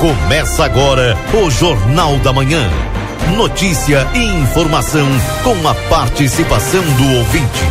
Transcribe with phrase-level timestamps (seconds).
[0.00, 2.68] Começa agora o Jornal da Manhã.
[3.34, 5.08] Notícia e informação
[5.42, 7.64] com a participação do ouvinte.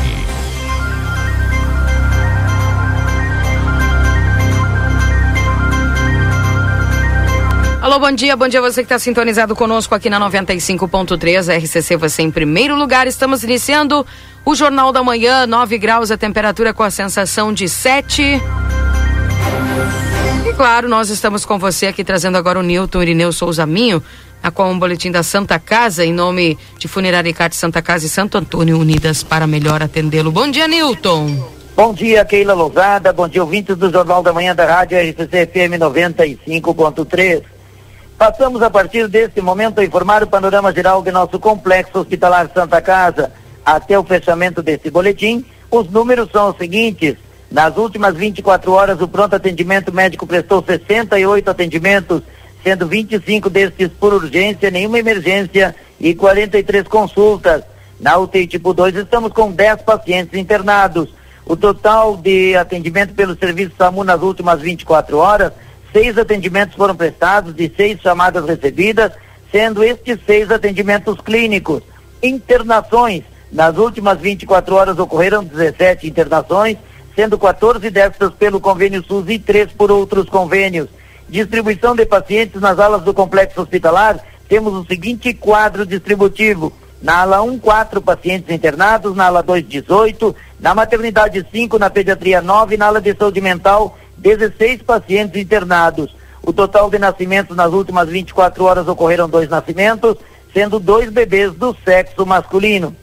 [7.80, 12.24] Alô, bom dia, bom dia você que está sintonizado conosco aqui na 95.3 RCC, você
[12.24, 13.06] em primeiro lugar.
[13.06, 14.04] Estamos iniciando
[14.44, 18.42] o Jornal da Manhã, 9 graus a temperatura com a sensação de 7
[20.56, 24.02] claro, nós estamos com você aqui trazendo agora o Newton Irineu Souza Minho,
[24.54, 28.38] com um boletim da Santa Casa, em nome de Funerária Icate Santa Casa e Santo
[28.38, 30.32] Antônio, unidas para melhor atendê-lo.
[30.32, 31.44] Bom dia, Newton.
[31.76, 33.12] Bom dia, Keila Lousada.
[33.12, 37.44] Bom dia, ouvintes do Jornal da Manhã da Rádio RCC FM 95.3.
[38.18, 42.82] Passamos a partir deste momento a informar o panorama geral de nosso complexo hospitalar Santa
[42.82, 43.32] Casa.
[43.66, 47.18] Até o fechamento deste boletim, os números são os seguintes.
[47.56, 52.22] Nas últimas 24 horas, o pronto atendimento médico prestou 68 atendimentos,
[52.62, 57.64] sendo 25 destes por urgência, nenhuma emergência e 43 consultas.
[57.98, 61.08] Na UTI tipo 2, estamos com 10 pacientes internados.
[61.46, 65.54] O total de atendimento pelo serviço SAMU nas últimas 24 horas,
[65.94, 69.14] seis atendimentos foram prestados de seis chamadas recebidas,
[69.50, 71.84] sendo estes seis atendimentos clínicos.
[72.22, 73.24] Internações.
[73.50, 76.78] Nas últimas 24 horas ocorreram 17 internações
[77.16, 80.90] sendo 14 destas pelo convênio SUS e três por outros convênios.
[81.30, 86.74] Distribuição de pacientes nas alas do complexo hospitalar, temos o seguinte quadro distributivo.
[87.02, 92.42] Na ala 1, 4 pacientes internados, na ala 2, 18, na maternidade 5, na pediatria
[92.42, 96.16] 9, na ala de saúde mental, 16 pacientes internados.
[96.44, 100.18] O total de nascimentos nas últimas 24 horas ocorreram dois nascimentos,
[100.54, 102.96] sendo dois bebês do sexo masculino.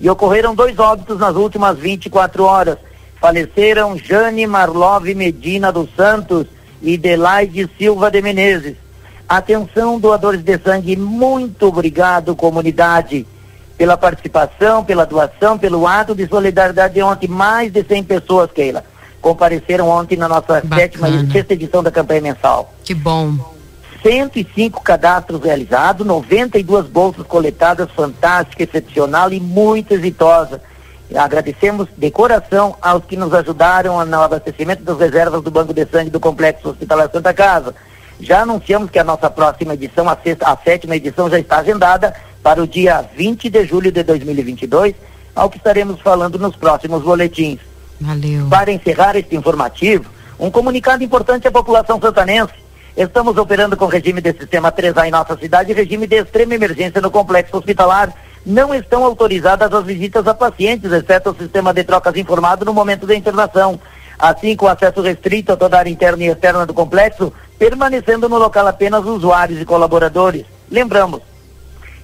[0.00, 2.78] E ocorreram dois óbitos nas últimas 24 horas
[3.24, 6.46] faleceram Jane Marlov Medina dos Santos
[6.82, 8.76] e Delaide Silva de Menezes.
[9.26, 13.26] Atenção, doadores de sangue, muito obrigado, comunidade,
[13.78, 17.26] pela participação, pela doação, pelo ato de solidariedade de ontem.
[17.26, 18.84] Mais de 100 pessoas, Keila,
[19.22, 20.76] compareceram ontem na nossa Bacana.
[20.76, 22.74] sétima e sexta edição da campanha mensal.
[22.84, 23.38] Que bom.
[24.02, 30.60] 105 cadastros realizados, 92 bolsas coletadas, fantástica, excepcional e muito exitosa.
[31.14, 36.10] Agradecemos de coração aos que nos ajudaram no abastecimento das reservas do Banco de Sangue
[36.10, 37.74] do Complexo Hospitalar Santa Casa.
[38.20, 42.14] Já anunciamos que a nossa próxima edição, a, sexta, a sétima edição, já está agendada
[42.42, 44.94] para o dia 20 de julho de 2022,
[45.34, 47.60] ao que estaremos falando nos próximos boletins.
[48.00, 48.46] Valeu.
[48.48, 50.06] Para encerrar este informativo,
[50.38, 52.52] um comunicado importante à população santanense.
[52.96, 57.00] Estamos operando com regime de sistema 3A em nossa cidade e regime de extrema emergência
[57.00, 62.16] no complexo hospitalar não estão autorizadas as visitas a pacientes, exceto o sistema de trocas
[62.16, 63.80] informado no momento da internação.
[64.18, 68.38] Assim, com acesso restrito a toda a área interna e externa do complexo, permanecendo no
[68.38, 70.44] local apenas usuários e colaboradores.
[70.70, 71.20] Lembramos,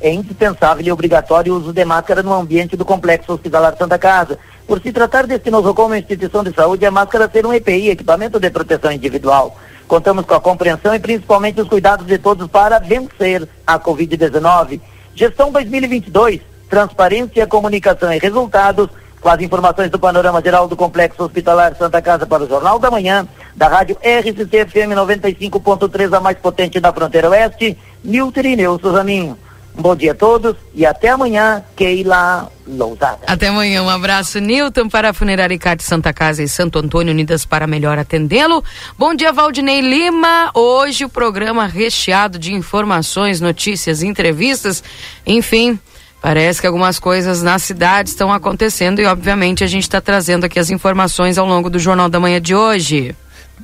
[0.01, 4.39] é indispensável e obrigatório o uso de máscara no ambiente do complexo hospitalar Santa Casa.
[4.67, 8.51] Por se tratar deste nosocomio instituição de saúde, a máscara ser um EPI, equipamento de
[8.51, 9.57] proteção individual.
[9.87, 14.81] Contamos com a compreensão e principalmente os cuidados de todos para vencer a Covid-19.
[15.15, 18.89] Gestão 2022, transparência, comunicação e resultados,
[19.21, 22.91] com as informações do panorama geral do Complexo Hospitalar Santa Casa para o Jornal da
[22.91, 29.37] Manhã, da rádio RCC FM 95.3, a mais potente da fronteira oeste, Nilton Irineu Suzaninho.
[29.79, 33.21] Um bom dia a todos e até amanhã, Keila Lousada.
[33.27, 37.45] Até amanhã, um abraço, Nilton, para a Funerária Icarte Santa Casa e Santo Antônio, unidas
[37.45, 38.63] para melhor atendê-lo.
[38.99, 40.51] Bom dia, Valdinei Lima.
[40.55, 44.83] Hoje o programa recheado de informações, notícias, entrevistas,
[45.27, 45.79] enfim.
[46.21, 50.59] Parece que algumas coisas na cidade estão acontecendo e, obviamente, a gente está trazendo aqui
[50.59, 53.17] as informações ao longo do Jornal da Manhã de hoje.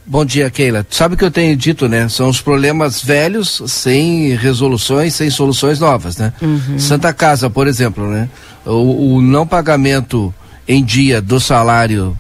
[0.05, 0.87] Bom dia, Keila.
[0.91, 2.09] Sabe o que eu tenho dito, né?
[2.09, 6.33] São os problemas velhos sem resoluções, sem soluções novas, né?
[6.43, 6.79] Uhum.
[6.79, 8.29] Santa Casa, por exemplo, né?
[8.65, 10.35] O, o, não pagamento
[10.67, 12.19] em dia do salário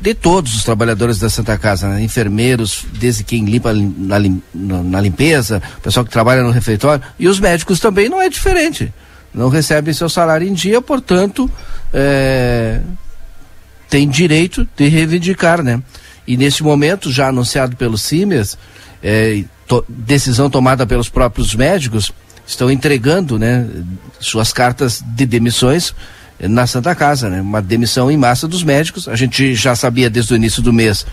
[0.00, 2.02] de todos os trabalhadores da Santa Casa, né?
[2.02, 4.18] enfermeiros, desde quem limpa na,
[4.82, 8.92] na limpeza, o pessoal que trabalha no refeitório, e os médicos também não é diferente.
[9.32, 11.48] Não recebem seu salário em dia, portanto,
[11.94, 12.80] é,
[13.88, 15.80] tem direito de reivindicar, né?
[16.26, 18.56] E nesse momento, já anunciado pelo Simers,
[19.02, 22.12] é, to, decisão tomada pelos próprios médicos,
[22.46, 23.68] estão entregando né,
[24.20, 25.94] suas cartas de demissões
[26.40, 27.40] na Santa Casa, né?
[27.40, 29.08] Uma demissão em massa dos médicos.
[29.08, 31.06] A gente já sabia desde o início do mês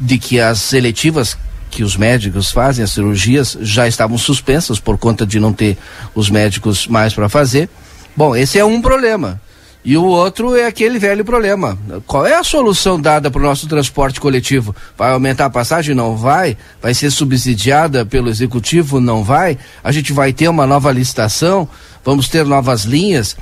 [0.00, 1.36] de que as seletivas
[1.70, 5.78] que os médicos fazem, as cirurgias, já estavam suspensas por conta de não ter
[6.14, 7.68] os médicos mais para fazer.
[8.14, 9.40] Bom, esse é um problema.
[9.84, 11.76] E o outro é aquele velho problema.
[12.06, 14.74] Qual é a solução dada para o nosso transporte coletivo?
[14.96, 15.92] Vai aumentar a passagem?
[15.92, 16.56] Não vai?
[16.80, 19.00] Vai ser subsidiada pelo executivo?
[19.00, 19.58] Não vai?
[19.82, 21.68] A gente vai ter uma nova licitação?
[22.04, 23.36] Vamos ter novas linhas?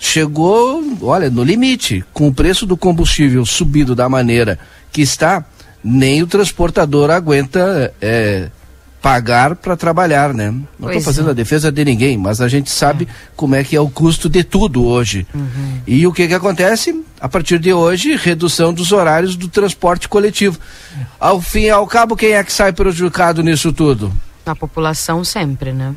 [0.00, 2.02] Chegou, olha, no limite.
[2.12, 4.58] Com o preço do combustível subido da maneira
[4.90, 5.44] que está,
[5.84, 7.92] nem o transportador aguenta.
[8.00, 8.48] É,
[9.02, 10.54] pagar para trabalhar, né?
[10.78, 11.30] Não estou fazendo é.
[11.32, 13.14] a defesa de ninguém, mas a gente sabe é.
[13.34, 15.26] como é que é o custo de tudo hoje.
[15.34, 15.80] Uhum.
[15.84, 17.04] E o que que acontece?
[17.20, 20.56] A partir de hoje, redução dos horários do transporte coletivo.
[21.18, 24.12] Ao fim e ao cabo, quem é que sai prejudicado nisso tudo?
[24.46, 25.94] A população sempre, né?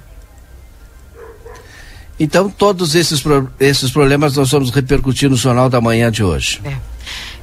[2.20, 3.24] Então, todos esses,
[3.60, 6.60] esses problemas nós vamos repercutir no Jornal da Manhã de hoje.
[6.64, 6.76] É.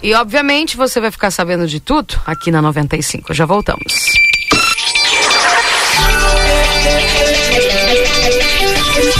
[0.03, 3.32] E, obviamente, você vai ficar sabendo de tudo aqui na 95.
[3.32, 4.12] Já voltamos.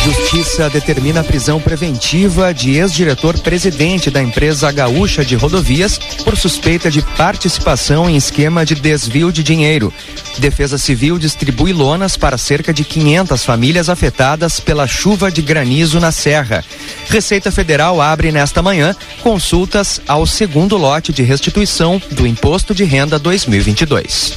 [0.05, 7.01] Justiça determina a prisão preventiva de ex-diretor-presidente da empresa Gaúcha de Rodovias por suspeita de
[7.17, 9.95] participação em esquema de desvio de dinheiro.
[10.39, 16.11] Defesa Civil distribui lonas para cerca de 500 famílias afetadas pela chuva de granizo na
[16.11, 16.65] Serra.
[17.09, 23.21] Receita Federal abre nesta manhã consultas ao segundo lote de restituição do Imposto de Renda
[23.21, 24.37] 2022.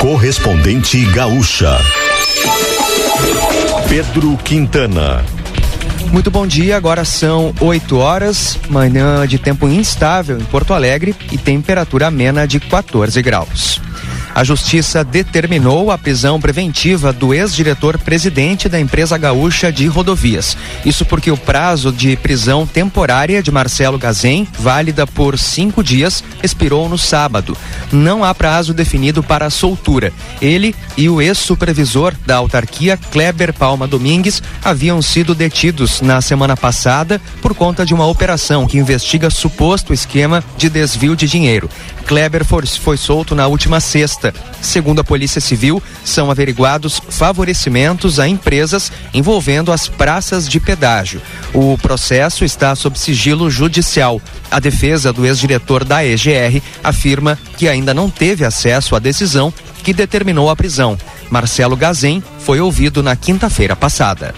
[0.00, 1.76] Correspondente Gaúcha.
[3.88, 5.24] Pedro Quintana.
[6.12, 11.36] Muito bom dia, agora são 8 horas, manhã de tempo instável em Porto Alegre e
[11.36, 13.80] temperatura amena de 14 graus.
[14.38, 20.56] A Justiça determinou a prisão preventiva do ex-diretor-presidente da empresa gaúcha de rodovias.
[20.84, 26.88] Isso porque o prazo de prisão temporária de Marcelo Gazem, válida por cinco dias, expirou
[26.88, 27.56] no sábado.
[27.90, 30.12] Não há prazo definido para a soltura.
[30.40, 37.20] Ele e o ex-supervisor da autarquia, Kleber Palma Domingues, haviam sido detidos na semana passada
[37.42, 41.68] por conta de uma operação que investiga suposto esquema de desvio de dinheiro.
[42.08, 44.32] Kleber foi, foi solto na última sexta.
[44.62, 51.20] Segundo a Polícia Civil, são averiguados favorecimentos a empresas envolvendo as praças de pedágio.
[51.52, 54.22] O processo está sob sigilo judicial.
[54.50, 59.52] A defesa do ex-diretor da EGR afirma que ainda não teve acesso à decisão
[59.84, 60.96] que determinou a prisão.
[61.28, 64.34] Marcelo Gazem foi ouvido na quinta-feira passada.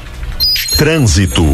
[0.80, 1.44] Trânsito.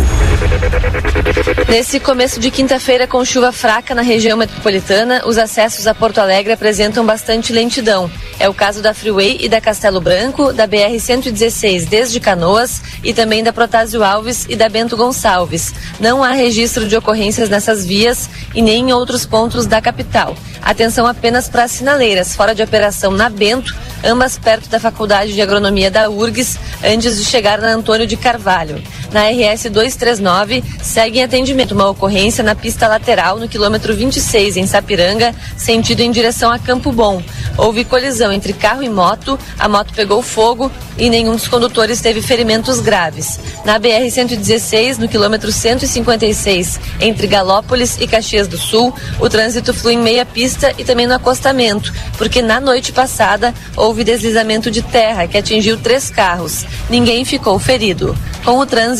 [1.68, 6.52] Nesse começo de quinta-feira, com chuva fraca na região metropolitana, os acessos a Porto Alegre
[6.52, 8.08] apresentam bastante lentidão.
[8.38, 13.42] É o caso da Freeway e da Castelo Branco, da BR-116 desde Canoas e também
[13.42, 15.74] da Protásio Alves e da Bento Gonçalves.
[15.98, 20.36] Não há registro de ocorrências nessas vias e nem em outros pontos da capital.
[20.62, 23.74] Atenção apenas para as sinaleiras, fora de operação na Bento,
[24.04, 28.82] ambas perto da Faculdade de Agronomia da URGS, antes de chegar na Antônio de Carvalho.
[29.16, 34.66] Na RS 239, segue em atendimento uma ocorrência na pista lateral no quilômetro 26, em
[34.66, 37.22] Sapiranga, sentido em direção a Campo Bom.
[37.56, 42.20] Houve colisão entre carro e moto, a moto pegou fogo e nenhum dos condutores teve
[42.20, 43.40] ferimentos graves.
[43.64, 49.94] Na BR 116, no quilômetro 156, entre Galópolis e Caxias do Sul, o trânsito flui
[49.94, 55.26] em meia pista e também no acostamento, porque na noite passada houve deslizamento de terra
[55.26, 56.66] que atingiu três carros.
[56.90, 58.14] Ninguém ficou ferido.
[58.44, 58.95] Com o trânsito,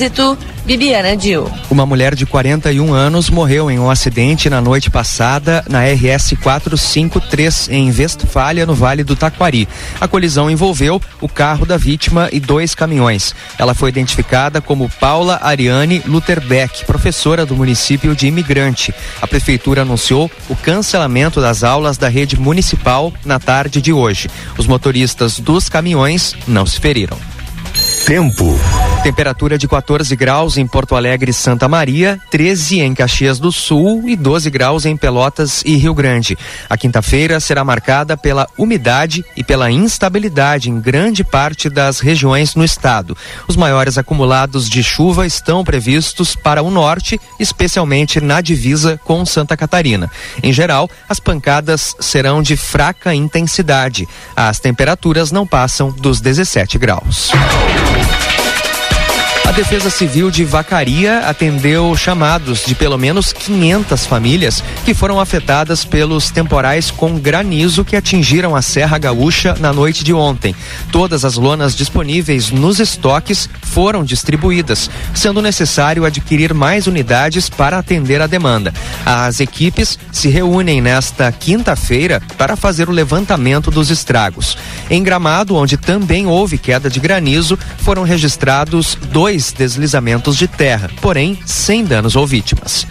[0.66, 1.48] Bibiana Dil.
[1.70, 7.68] Uma mulher de 41 anos morreu em um acidente na noite passada na RS 453
[7.70, 9.68] em Westfália, no Vale do Taquari.
[10.00, 13.32] A colisão envolveu o carro da vítima e dois caminhões.
[13.56, 18.92] Ela foi identificada como Paula Ariane Lutherbeck, professora do município de Imigrante.
[19.22, 24.28] A prefeitura anunciou o cancelamento das aulas da rede municipal na tarde de hoje.
[24.58, 27.35] Os motoristas dos caminhões não se feriram.
[28.06, 28.56] Tempo.
[29.02, 34.08] Temperatura de 14 graus em Porto Alegre e Santa Maria, 13 em Caxias do Sul
[34.08, 36.36] e 12 graus em Pelotas e Rio Grande.
[36.68, 42.64] A quinta-feira será marcada pela umidade e pela instabilidade em grande parte das regiões no
[42.64, 43.16] estado.
[43.46, 49.56] Os maiores acumulados de chuva estão previstos para o norte, especialmente na divisa com Santa
[49.56, 50.10] Catarina.
[50.42, 54.08] Em geral, as pancadas serão de fraca intensidade.
[54.34, 57.30] As temperaturas não passam dos 17 graus.
[59.46, 65.84] A Defesa Civil de Vacaria atendeu chamados de pelo menos 500 famílias que foram afetadas
[65.84, 70.52] pelos temporais com granizo que atingiram a Serra Gaúcha na noite de ontem.
[70.90, 78.20] Todas as lonas disponíveis nos estoques foram distribuídas, sendo necessário adquirir mais unidades para atender
[78.20, 78.74] a demanda.
[79.06, 84.58] As equipes se reúnem nesta quinta-feira para fazer o levantamento dos estragos.
[84.90, 90.90] Em Gramado, onde também houve queda de granizo, foram registrados dois dois deslizamentos de terra,
[91.02, 92.86] porém sem danos ou vítimas.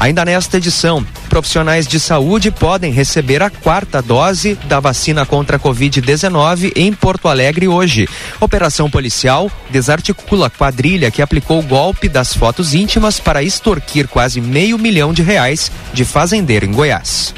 [0.00, 5.60] Ainda nesta edição, profissionais de saúde podem receber a quarta dose da vacina contra a
[5.60, 8.08] Covid-19 em Porto Alegre hoje.
[8.40, 14.40] Operação policial desarticula a quadrilha que aplicou o golpe das fotos íntimas para extorquir quase
[14.40, 17.34] meio milhão de reais de fazendeiro em Goiás.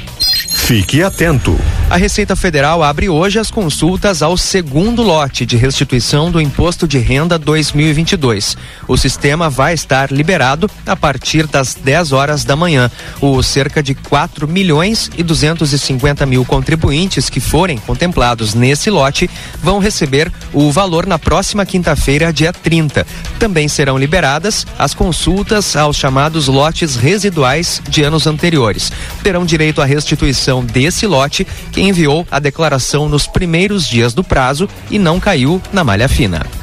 [0.55, 1.59] Fique atento.
[1.89, 6.97] A Receita Federal abre hoje as consultas ao segundo lote de restituição do Imposto de
[6.97, 8.55] Renda 2022.
[8.87, 12.89] O sistema vai estar liberado a partir das 10 horas da manhã.
[13.21, 19.29] Os cerca de 4 milhões e 250 mil contribuintes que forem contemplados nesse lote
[19.61, 23.05] vão receber o valor na próxima quinta-feira, dia 30.
[23.39, 28.91] Também serão liberadas as consultas aos chamados lotes residuais de anos anteriores.
[29.21, 34.67] Terão direito à restituição desse lote que enviou a declaração nos primeiros dias do prazo
[34.89, 36.62] e não caiu na malha fina.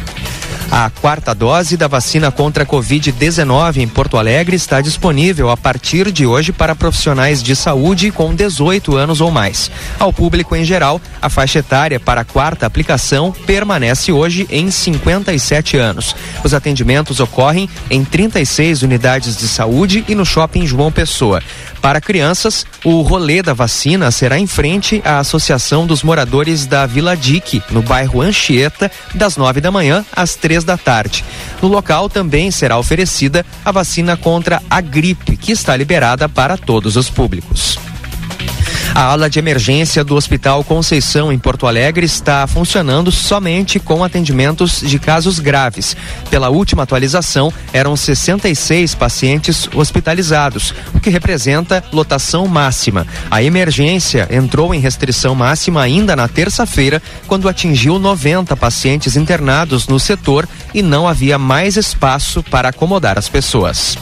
[0.72, 6.12] A quarta dose da vacina contra a Covid-19 em Porto Alegre está disponível a partir
[6.12, 9.68] de hoje para profissionais de saúde com 18 anos ou mais.
[9.98, 15.76] Ao público em geral, a faixa etária para a quarta aplicação permanece hoje em 57
[15.76, 16.14] anos.
[16.44, 21.42] Os atendimentos ocorrem em 36 unidades de saúde e no shopping João Pessoa.
[21.80, 27.16] Para crianças, o rolê da vacina será em frente à Associação dos Moradores da Vila
[27.16, 31.24] Dique, no bairro Anchieta, das nove da manhã às três da tarde.
[31.62, 36.96] No local também será oferecida a vacina contra a gripe, que está liberada para todos
[36.96, 37.78] os públicos.
[38.94, 44.80] A ala de emergência do Hospital Conceição, em Porto Alegre, está funcionando somente com atendimentos
[44.80, 45.96] de casos graves.
[46.28, 53.06] Pela última atualização, eram 66 pacientes hospitalizados, o que representa lotação máxima.
[53.30, 60.00] A emergência entrou em restrição máxima ainda na terça-feira, quando atingiu 90 pacientes internados no
[60.00, 63.96] setor e não havia mais espaço para acomodar as pessoas.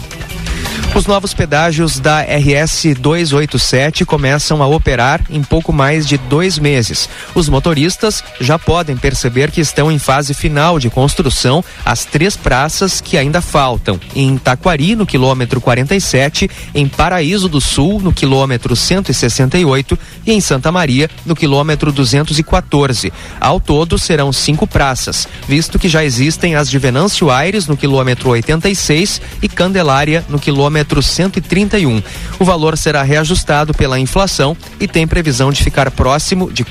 [0.98, 7.08] Os novos pedágios da RS 287 começam a operar em pouco mais de dois meses.
[7.36, 13.00] Os motoristas já podem perceber que estão em fase final de construção as três praças
[13.00, 19.96] que ainda faltam: em Taquari, no quilômetro 47, em Paraíso do Sul, no quilômetro 168
[20.26, 23.12] e em Santa Maria, no quilômetro 214.
[23.40, 28.30] Ao todo serão cinco praças, visto que já existem as de Venâncio Aires, no quilômetro
[28.30, 32.02] 86, e Candelária, no quilômetro quilômetro 131.
[32.38, 36.64] O valor será reajustado pela inflação e tem previsão de ficar próximo de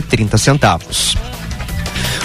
[0.00, 1.16] trinta centavos.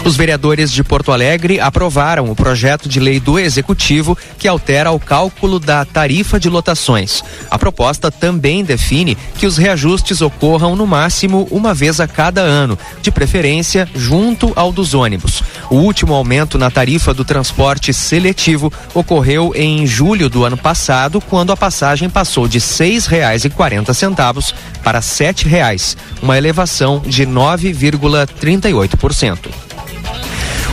[0.06, 5.00] Os vereadores de Porto Alegre aprovaram o projeto de lei do Executivo que altera o
[5.00, 7.24] cálculo da tarifa de lotações.
[7.50, 12.80] A proposta também define que os reajustes ocorram no máximo uma vez a cada ano,
[13.02, 15.44] de preferência junto ao dos ônibus.
[15.70, 21.52] O último aumento na tarifa do transporte seletivo ocorreu em julho do ano passado, quando
[21.52, 24.54] a passagem passou de R$ 6,40
[24.84, 29.50] para R$ 7,00, uma elevação de 9,38%.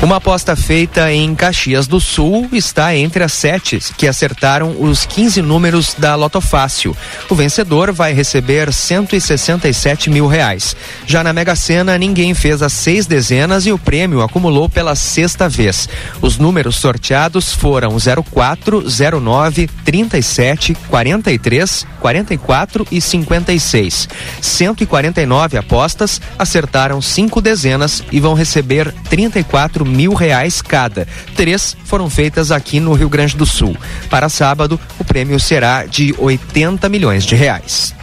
[0.02, 5.40] Uma aposta feita em Caxias do Sul está entre as sete que acertaram os 15
[5.40, 6.94] números da Loto Fácil.
[7.30, 10.76] O vencedor vai receber 167 mil reais.
[11.06, 15.48] Já na Mega Sena, ninguém fez as seis dezenas e o prêmio acumulou pela sexta
[15.48, 15.88] vez.
[16.20, 18.84] Os números sorteados foram 04,
[19.20, 24.08] 09, 37, 43, 44 e 56.
[24.42, 31.06] 149 apostas acertaram cinco dezenas e vão receber 34 mil reais cada.
[31.34, 33.76] Três foram feitas aqui no Rio Grande do Sul.
[34.10, 37.94] Para sábado, o prêmio será de 80 milhões de reais.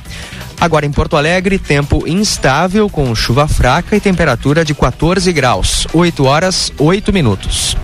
[0.59, 6.25] Agora em Porto Alegre, tempo instável com chuva fraca e temperatura de 14 graus, 8
[6.25, 7.75] horas 8 minutos.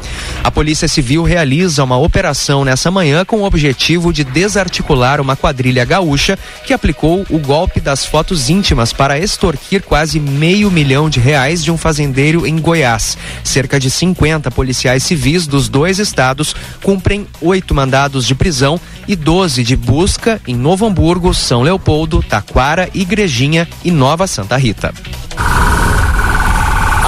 [0.42, 5.84] A Polícia Civil realiza uma operação nessa manhã com o objetivo de desarticular uma quadrilha
[5.84, 11.64] gaúcha que aplicou o golpe das fotos íntimas para extorquir quase meio milhão de reais
[11.64, 13.18] de um fazendeiro em Goiás.
[13.44, 19.64] Cerca de 50 policiais civis dos dois estados cumprem oito mandados de prisão e 12
[19.64, 22.59] de busca em Novo Hamburgo, São Leopoldo, Taquara,
[22.94, 24.94] Igrejinha e Nova Santa Rita.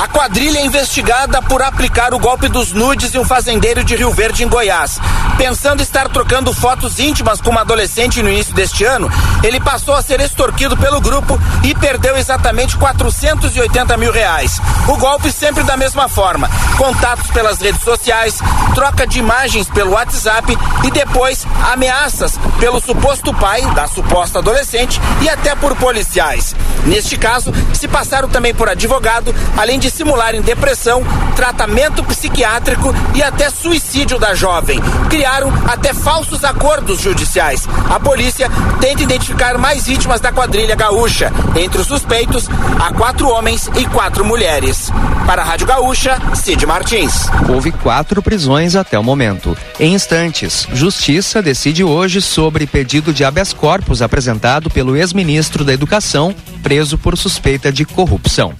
[0.08, 4.44] Quadrilha é investigada por aplicar o golpe dos nudes em um fazendeiro de Rio Verde,
[4.44, 5.00] em Goiás.
[5.38, 9.12] Pensando estar trocando fotos íntimas com uma adolescente no início deste ano,
[9.44, 14.60] ele passou a ser extorquido pelo grupo e perdeu exatamente 480 mil reais.
[14.88, 18.40] O golpe sempre da mesma forma: contatos pelas redes sociais,
[18.74, 25.30] troca de imagens pelo WhatsApp e depois ameaças pelo suposto pai da suposta adolescente e
[25.30, 26.56] até por policiais.
[26.86, 31.04] Neste caso, se passaram também por advogado, além de simularem depressão,
[31.36, 34.80] tratamento psiquiátrico e até suicídio da jovem.
[35.10, 37.68] Criaram até falsos acordos judiciais.
[37.90, 41.32] A polícia tenta identificar mais vítimas da quadrilha gaúcha.
[41.56, 42.48] Entre os suspeitos,
[42.80, 44.92] há quatro homens e quatro mulheres.
[45.26, 47.28] Para a Rádio Gaúcha, Cid Martins.
[47.48, 49.58] Houve quatro prisões até o momento.
[49.80, 56.36] Em instantes, Justiça decide hoje sobre pedido de habeas corpus apresentado pelo ex-ministro da Educação,
[56.64, 58.54] preso por suspeita de corrupção.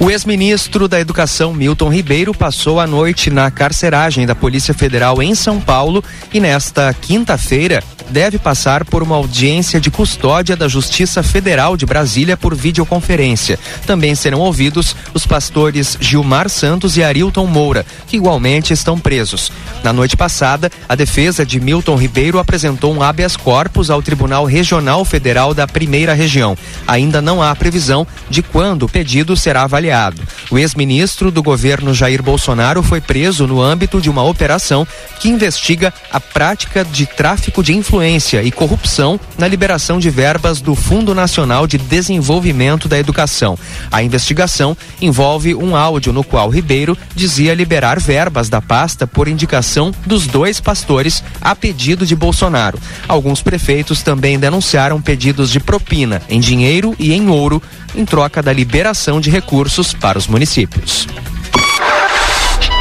[0.00, 5.34] O ex-ministro da Educação, Milton Ribeiro, passou a noite na carceragem da Polícia Federal em
[5.34, 11.76] São Paulo e nesta quinta-feira deve passar por uma audiência de custódia da Justiça Federal
[11.76, 13.58] de Brasília por videoconferência.
[13.86, 19.52] Também serão ouvidos os pastores Gilmar Santos e Arilton Moura, que igualmente estão presos.
[19.82, 25.04] Na noite passada, a defesa de Milton Ribeiro apresentou um habeas corpus ao Tribunal Regional
[25.04, 26.56] Federal da Primeira Região.
[26.86, 30.20] Ainda não há previsão de quando o pedido será avaliado.
[30.50, 34.86] O ex-ministro do governo Jair Bolsonaro foi preso no âmbito de uma operação
[35.20, 40.60] que investiga a prática de tráfico de influência influência e corrupção na liberação de verbas
[40.60, 43.58] do Fundo Nacional de Desenvolvimento da Educação.
[43.90, 49.92] A investigação envolve um áudio no qual Ribeiro dizia liberar verbas da pasta por indicação
[50.06, 52.78] dos dois pastores a pedido de Bolsonaro.
[53.06, 57.62] Alguns prefeitos também denunciaram pedidos de propina em dinheiro e em ouro
[57.98, 61.06] em troca da liberação de recursos para os municípios.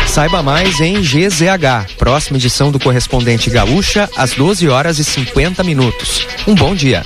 [0.07, 6.25] Saiba mais em GZH, próxima edição do Correspondente Gaúcha, às 12 horas e 50 minutos.
[6.47, 7.05] Um bom dia.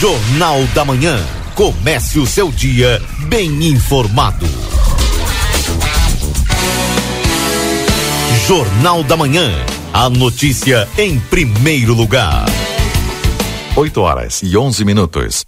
[0.00, 1.18] Jornal da Manhã.
[1.54, 4.46] Comece o seu dia bem informado.
[8.46, 9.50] Jornal da Manhã.
[9.92, 12.44] A notícia em primeiro lugar.
[13.76, 15.44] 8 horas e 11 minutos.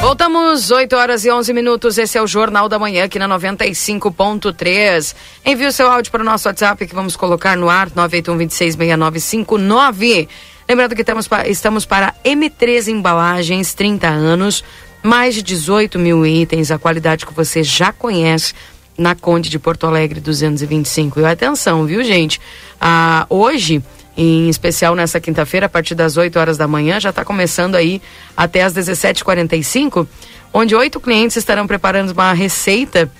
[0.00, 1.98] Voltamos, 8 horas e 11 minutos.
[1.98, 5.14] Esse é o Jornal da Manhã aqui na 95.3.
[5.44, 10.28] Envie o seu áudio para o nosso WhatsApp que vamos colocar no ar, 981-266959.
[10.66, 14.64] Lembrando que estamos, estamos para M3 Embalagens, 30 anos,
[15.06, 18.52] mais de 18 mil itens, a qualidade que você já conhece
[18.98, 21.20] na Conde de Porto Alegre 225.
[21.20, 22.40] E atenção, viu, gente?
[22.80, 23.82] Ah, hoje
[24.16, 28.00] em especial nessa quinta-feira, a partir das 8 horas da manhã, já está começando aí
[28.36, 30.08] até às 17h45,
[30.52, 33.10] onde oito clientes estarão preparando uma receita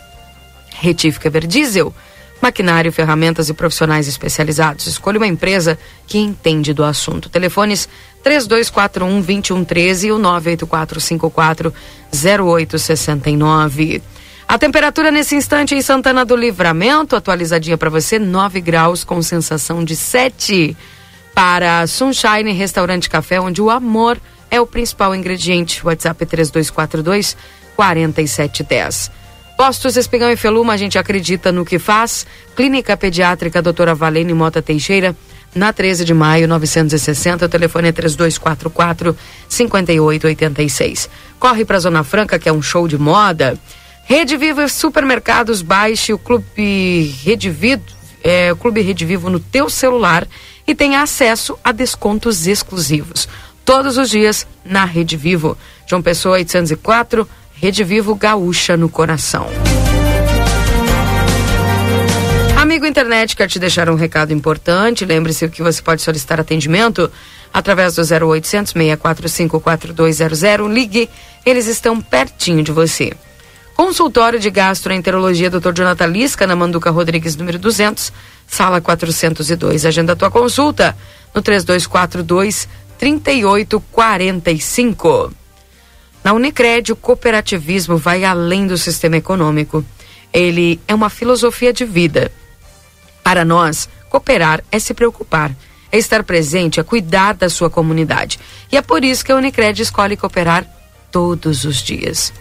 [0.74, 1.94] Retífica Verdiesel.
[2.42, 4.88] Maquinário, ferramentas e profissionais especializados.
[4.88, 5.78] Escolha uma empresa
[6.08, 7.28] que entende do assunto.
[7.28, 7.88] Telefones
[8.24, 11.72] 3241 2113 e o 98454
[12.12, 14.02] 0869.
[14.48, 19.84] A temperatura nesse instante em Santana do Livramento, atualizadinha para você, 9 graus com sensação
[19.84, 20.76] de 7.
[21.32, 25.80] Para Sunshine Restaurante Café, onde o amor é o principal ingrediente.
[25.86, 27.36] WhatsApp 3242
[27.76, 29.21] 4710.
[29.56, 32.26] Postos Espigão e Feluma, a gente acredita no que faz.
[32.56, 35.14] Clínica Pediátrica Doutora Valene Mota Teixeira,
[35.54, 37.46] na 13 de maio, 960.
[37.46, 39.16] O telefone é 3244
[39.48, 41.08] 5886.
[41.38, 43.58] Corre para Zona Franca, que é um show de moda.
[44.04, 47.82] Rede Vivo Supermercados, baixe o Clube Rede Vivo,
[48.22, 50.26] é, o Clube Rede Vivo no teu celular
[50.66, 53.28] e tenha acesso a descontos exclusivos.
[53.64, 55.56] Todos os dias na Rede Vivo.
[55.86, 57.28] João Pessoa 804
[57.62, 59.46] Rede Vivo Gaúcha no coração.
[62.56, 65.04] Amigo internet, quer te deixar um recado importante.
[65.04, 67.08] Lembre-se que você pode solicitar atendimento
[67.54, 70.40] através do 0800 645 4200.
[70.72, 71.08] Ligue,
[71.46, 73.12] eles estão pertinho de você.
[73.76, 75.70] Consultório de Gastroenterologia Dr.
[75.72, 78.12] Jonathan Lisca, na Manduca Rodrigues, número 200,
[78.44, 79.86] sala 402.
[79.86, 80.96] Agenda tua consulta
[81.32, 85.41] no 3242 3845.
[86.24, 89.84] Na Unicred, o cooperativismo vai além do sistema econômico.
[90.32, 92.30] Ele é uma filosofia de vida.
[93.24, 95.54] Para nós, cooperar é se preocupar,
[95.90, 98.38] é estar presente, é cuidar da sua comunidade.
[98.70, 100.66] E é por isso que a Unicred escolhe cooperar
[101.10, 102.32] todos os dias.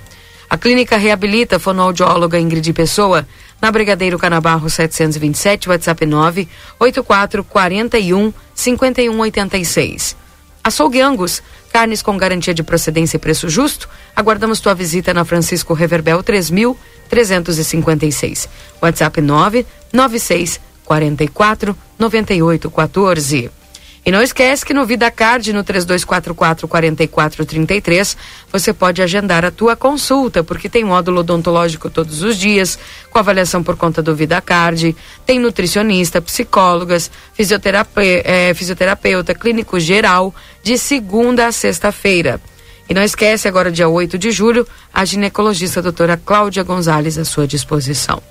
[0.49, 3.25] A clínica reabilita a fonoaudióloga Ingrid Pessoa
[3.61, 10.17] na Brigadeiro Canabarro 727, WhatsApp 9 84 41 51 86.
[10.63, 11.41] Açougue Angus,
[11.71, 13.89] carnes com garantia de procedência e preço justo.
[14.15, 18.47] Aguardamos tua visita na Francisco Reverbel 3356.
[18.81, 23.60] WhatsApp 996 44 98 14.
[24.03, 28.17] E não esquece que no VidaCard, no 3244 4433,
[28.51, 32.79] você pode agendar a tua consulta, porque tem módulo odontológico todos os dias,
[33.11, 40.33] com avaliação por conta do VidaCard, tem nutricionista, psicólogas, fisioterapeuta, é, fisioterapeuta clínico geral,
[40.63, 42.41] de segunda a sexta-feira.
[42.89, 47.45] E não esquece, agora dia 8 de julho, a ginecologista doutora Cláudia Gonzalez à sua
[47.47, 48.21] disposição.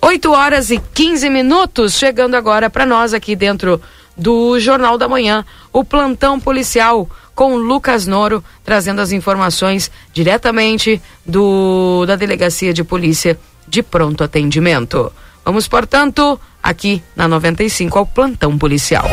[0.00, 3.80] 8 horas e 15 minutos, chegando agora para nós aqui dentro
[4.18, 12.04] do Jornal da Manhã, o plantão policial com Lucas Noro, trazendo as informações diretamente do
[12.04, 15.12] da Delegacia de Polícia de Pronto Atendimento.
[15.44, 19.08] Vamos, portanto, aqui na 95 ao plantão policial.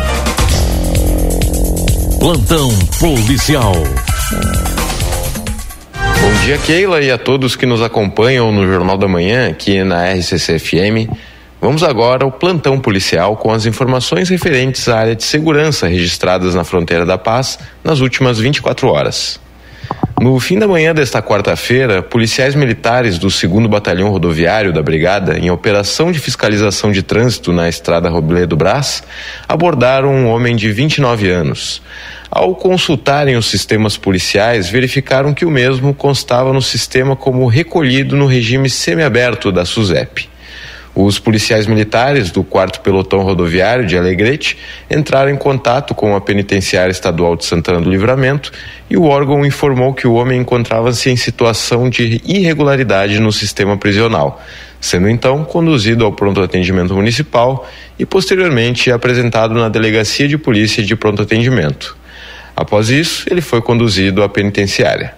[2.20, 3.74] Plantão policial.
[6.22, 10.12] Bom dia, Keila, e a todos que nos acompanham no Jornal da Manhã, aqui na
[10.12, 11.08] RCC-FM.
[11.66, 16.64] Vamos agora ao plantão policial com as informações referentes à área de segurança registradas na
[16.64, 19.40] fronteira da paz nas últimas 24 horas.
[20.22, 25.50] No fim da manhã desta quarta-feira, policiais militares do 2 Batalhão Rodoviário da Brigada, em
[25.50, 29.02] operação de fiscalização de trânsito na estrada Robledo Brás,
[29.50, 31.82] abordaram um homem de 29 anos.
[32.30, 38.28] Ao consultarem os sistemas policiais, verificaram que o mesmo constava no sistema como recolhido no
[38.28, 40.35] regime semiaberto da SUSEP.
[40.96, 44.58] Os policiais militares do 4 Pelotão Rodoviário de Alegrete
[44.90, 48.50] entraram em contato com a Penitenciária Estadual de Santana do Livramento
[48.90, 54.42] e o órgão informou que o homem encontrava-se em situação de irregularidade no sistema prisional,
[54.80, 57.68] sendo então conduzido ao pronto atendimento municipal
[58.00, 61.98] e posteriormente apresentado na Delegacia de Polícia de Pronto Atendimento.
[62.56, 65.14] Após isso, ele foi conduzido à penitenciária.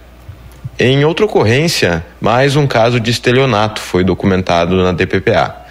[0.80, 5.67] Em outra ocorrência, mais um caso de estelionato foi documentado na DPPA.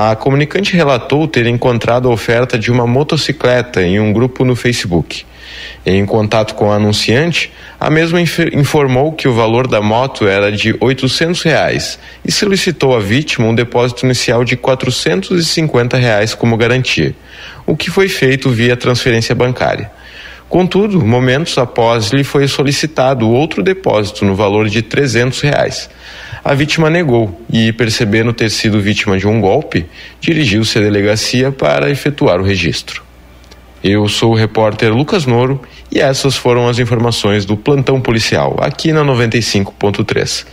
[0.00, 5.24] A comunicante relatou ter encontrado a oferta de uma motocicleta em um grupo no Facebook.
[5.84, 10.72] Em contato com a anunciante, a mesma informou que o valor da moto era de
[10.78, 17.12] 800 reais e solicitou à vítima um depósito inicial de 450 reais como garantia,
[17.66, 19.90] o que foi feito via transferência bancária.
[20.48, 25.90] Contudo, momentos após lhe foi solicitado outro depósito no valor de 300 reais.
[26.42, 29.84] A vítima negou e, percebendo ter sido vítima de um golpe,
[30.20, 33.02] dirigiu-se à delegacia para efetuar o registro.
[33.84, 35.60] Eu sou o repórter Lucas Noro
[35.92, 40.46] e essas foram as informações do plantão policial aqui na 95.3.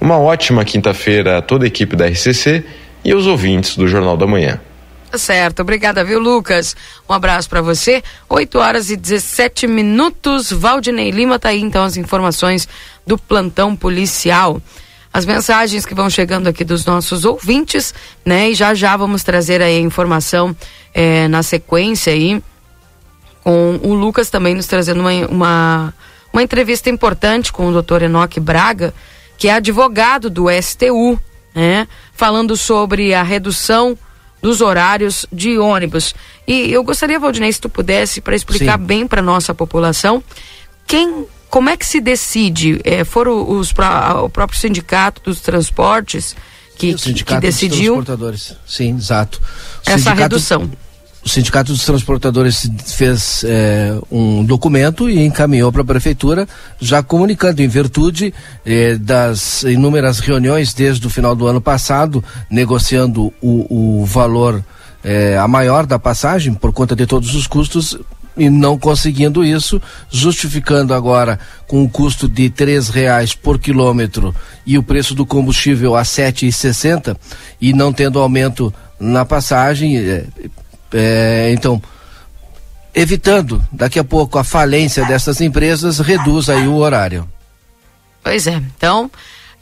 [0.00, 2.64] Uma ótima quinta-feira a toda a equipe da RCC
[3.04, 4.60] e aos ouvintes do Jornal da Manhã.
[5.12, 6.74] Tá certo, obrigada, viu, Lucas?
[7.06, 8.02] Um abraço para você.
[8.30, 10.50] 8 horas e 17 minutos.
[10.50, 12.66] Valdinei Lima tá aí, então, as informações
[13.06, 14.58] do plantão policial
[15.12, 17.92] as mensagens que vão chegando aqui dos nossos ouvintes,
[18.24, 18.48] né?
[18.48, 20.56] E já já vamos trazer aí a informação
[20.94, 22.42] é, na sequência aí,
[23.44, 25.94] com o Lucas também nos trazendo uma, uma,
[26.32, 28.94] uma entrevista importante com o doutor Enoque Braga,
[29.36, 31.20] que é advogado do STU,
[31.54, 31.86] né?
[32.14, 33.98] Falando sobre a redução
[34.42, 36.14] dos horários de ônibus.
[36.46, 38.84] E eu gostaria, Valdinei, se tu pudesse, para explicar Sim.
[38.84, 40.22] bem para nossa população,
[40.86, 42.80] quem como é que se decide?
[42.82, 43.74] É, foram os,
[44.22, 46.34] o próprio sindicato dos transportes
[46.78, 47.96] que, que, que decidiu?
[47.96, 48.56] Dos transportadores.
[48.66, 49.40] Sim, exato.
[49.86, 50.70] O essa redução.
[51.24, 56.48] O Sindicato dos Transportadores fez é, um documento e encaminhou para a Prefeitura,
[56.80, 58.34] já comunicando, em virtude
[58.66, 64.64] é, das inúmeras reuniões desde o final do ano passado, negociando o, o valor
[65.04, 67.96] é, a maior da passagem, por conta de todos os custos,
[68.36, 69.80] e não conseguindo isso,
[70.10, 74.34] justificando agora com o custo de três reais por quilômetro
[74.66, 77.16] e o preço do combustível a sete e sessenta
[77.60, 79.98] e não tendo aumento na passagem,
[80.92, 81.82] é, é, então
[82.94, 87.28] evitando daqui a pouco a falência dessas empresas reduz aí o horário.
[88.22, 89.10] Pois é, então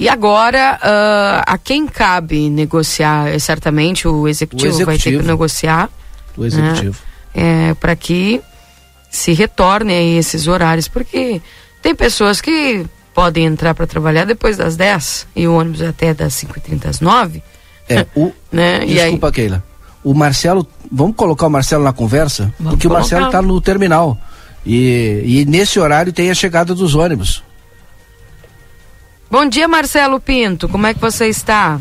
[0.00, 3.38] e agora uh, a quem cabe negociar?
[3.38, 4.86] Certamente o executivo, o executivo.
[4.86, 5.90] vai ter que negociar.
[6.38, 6.98] O executivo.
[7.34, 7.68] Né?
[7.70, 8.40] É, para que
[9.10, 11.42] se retornem aí esses horários, porque
[11.82, 16.32] tem pessoas que podem entrar para trabalhar depois das 10 e o ônibus até das
[16.32, 17.42] 5h30 às 9
[17.86, 18.78] É, o, né?
[18.86, 19.32] Desculpa, aí...
[19.32, 19.64] Keila.
[20.02, 22.52] O Marcelo, vamos colocar o Marcelo na conversa?
[22.58, 23.00] Vamos porque colocar.
[23.00, 24.18] o Marcelo está no terminal.
[24.64, 27.42] E, e nesse horário tem a chegada dos ônibus.
[29.30, 30.68] Bom dia, Marcelo Pinto.
[30.68, 31.80] Como é que você está?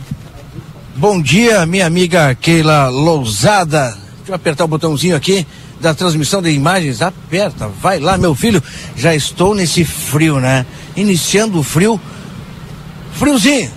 [0.96, 3.98] Bom dia, minha amiga Keila Lousada.
[4.18, 5.48] Deixa eu apertar o botãozinho aqui
[5.80, 7.02] da transmissão de imagens.
[7.02, 8.62] Aperta, vai lá, meu filho.
[8.96, 10.66] Já estou nesse frio, né?
[10.96, 12.00] Iniciando o frio.
[13.14, 13.72] Friozinho.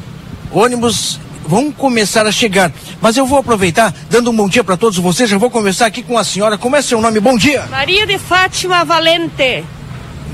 [0.50, 2.72] Ônibus vão começar a chegar.
[3.00, 5.28] Mas eu vou aproveitar, dando um bom dia para todos vocês.
[5.28, 6.56] Já vou conversar aqui com a senhora.
[6.56, 7.20] Como é seu nome?
[7.20, 7.66] Bom dia.
[7.70, 9.64] Maria de Fátima Valente.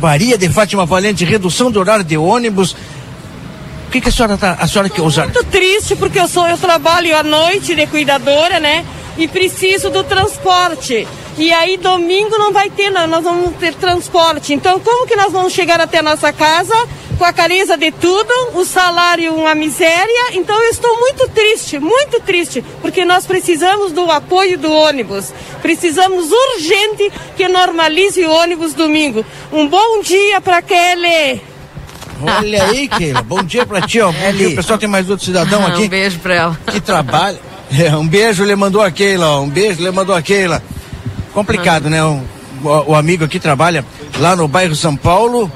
[0.00, 2.72] Maria de Fátima Valente, redução do horário de ônibus.
[3.88, 5.24] O que, que a senhora tá, a senhora quer usar?
[5.24, 8.84] Muito triste porque eu sou eu trabalho à noite de cuidadora, né?
[9.16, 11.08] E preciso do transporte.
[11.38, 14.52] E aí domingo não vai ter, não, nós vamos ter transporte.
[14.52, 16.74] Então como que nós vamos chegar até a nossa casa
[17.16, 20.32] com a careza de tudo, o salário uma miséria?
[20.32, 25.32] Então eu estou muito triste, muito triste, porque nós precisamos do apoio do ônibus.
[25.62, 29.24] Precisamos urgente que normalize o ônibus domingo.
[29.52, 31.40] Um bom dia para Kelly.
[32.20, 33.22] Olha aí, Keila.
[33.22, 34.10] Bom dia pra ti, ó.
[34.10, 34.48] Bom dia.
[34.48, 35.82] O pessoal tem mais outro cidadão aqui.
[35.82, 36.60] Um beijo pra ela.
[36.66, 37.38] Que trabalha.
[37.70, 39.42] É, um beijo, ele mandou a Keila, ó.
[39.42, 40.60] Um beijo, ele mandou a Keila.
[41.38, 42.02] Complicado, né?
[42.02, 42.20] O,
[42.64, 43.84] o, o amigo aqui trabalha
[44.18, 45.48] lá no bairro São Paulo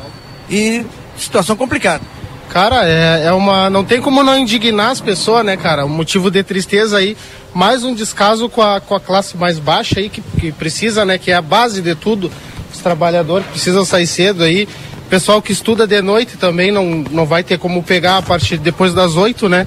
[0.48, 0.86] e
[1.18, 2.04] situação complicada.
[2.48, 3.68] Cara, é, é uma.
[3.68, 5.84] Não tem como não indignar as pessoas, né, cara?
[5.84, 7.16] Um motivo de tristeza aí.
[7.52, 11.18] Mais um descaso com a, com a classe mais baixa aí, que, que precisa, né?
[11.18, 12.30] Que é a base de tudo.
[12.72, 14.68] Os trabalhadores precisam sair cedo aí.
[15.10, 18.94] Pessoal que estuda de noite também não, não vai ter como pegar a partir depois
[18.94, 19.66] das oito, né?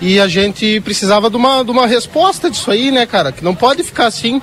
[0.00, 3.30] E a gente precisava de uma, de uma resposta disso aí, né, cara?
[3.30, 4.40] Que não pode ficar assim.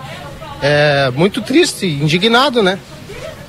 [0.61, 2.79] É muito triste, indignado, né?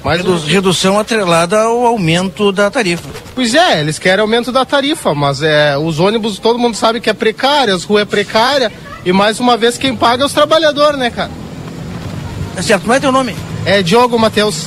[0.04, 3.08] Mas Redu redução atrelada ao aumento da tarifa.
[3.34, 7.10] Pois é, eles querem aumento da tarifa, mas é, os ônibus todo mundo sabe que
[7.10, 8.72] é precário, as ruas é precária
[9.04, 11.30] e mais uma vez quem paga é os trabalhadores, né, cara?
[12.56, 13.34] É certo, como é teu nome?
[13.64, 14.66] É Diogo Matheus.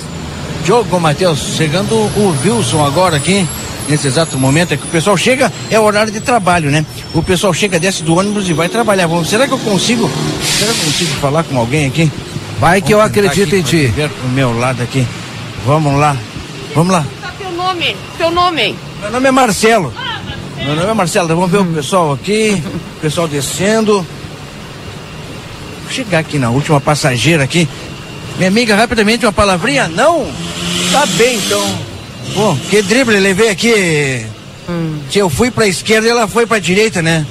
[0.63, 3.47] Diogo Matheus, chegando o Wilson agora aqui,
[3.89, 6.85] nesse exato momento, é que o pessoal chega, é horário de trabalho, né?
[7.13, 9.07] O pessoal chega, desce do ônibus e vai trabalhar.
[9.07, 10.09] Vamos, será que eu consigo,
[10.59, 12.11] será que eu consigo falar com alguém aqui?
[12.61, 13.87] Vai que Vamos eu acredito em ti.
[13.87, 15.03] Ver pro meu lado aqui.
[15.65, 16.15] Vamos lá,
[16.75, 17.03] vamos lá.
[17.19, 18.75] Tá teu nome, teu nome.
[19.01, 19.91] Meu nome é Marcelo.
[20.57, 22.61] Meu nome é Marcelo, vamos ver o pessoal aqui,
[22.97, 24.05] o pessoal descendo.
[25.83, 27.67] Vou chegar aqui na última passageira aqui.
[28.37, 29.87] Minha amiga, rapidamente, uma palavrinha?
[29.87, 30.31] Não?
[30.91, 31.79] Tá bem, então.
[32.35, 34.23] Bom, que drible levei aqui.
[34.69, 34.99] Hum.
[35.09, 37.25] Se eu fui pra esquerda, ela foi pra direita, né?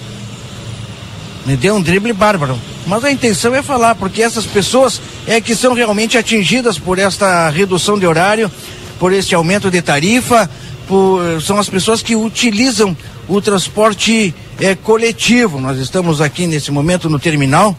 [1.47, 2.59] Me deu um drible bárbaro.
[2.87, 7.49] Mas a intenção é falar, porque essas pessoas é que são realmente atingidas por esta
[7.51, 8.51] redução de horário,
[8.99, 10.51] por este aumento de tarifa,
[10.89, 12.97] por, são as pessoas que utilizam
[13.29, 15.61] o transporte é, coletivo.
[15.61, 17.77] Nós estamos aqui nesse momento no terminal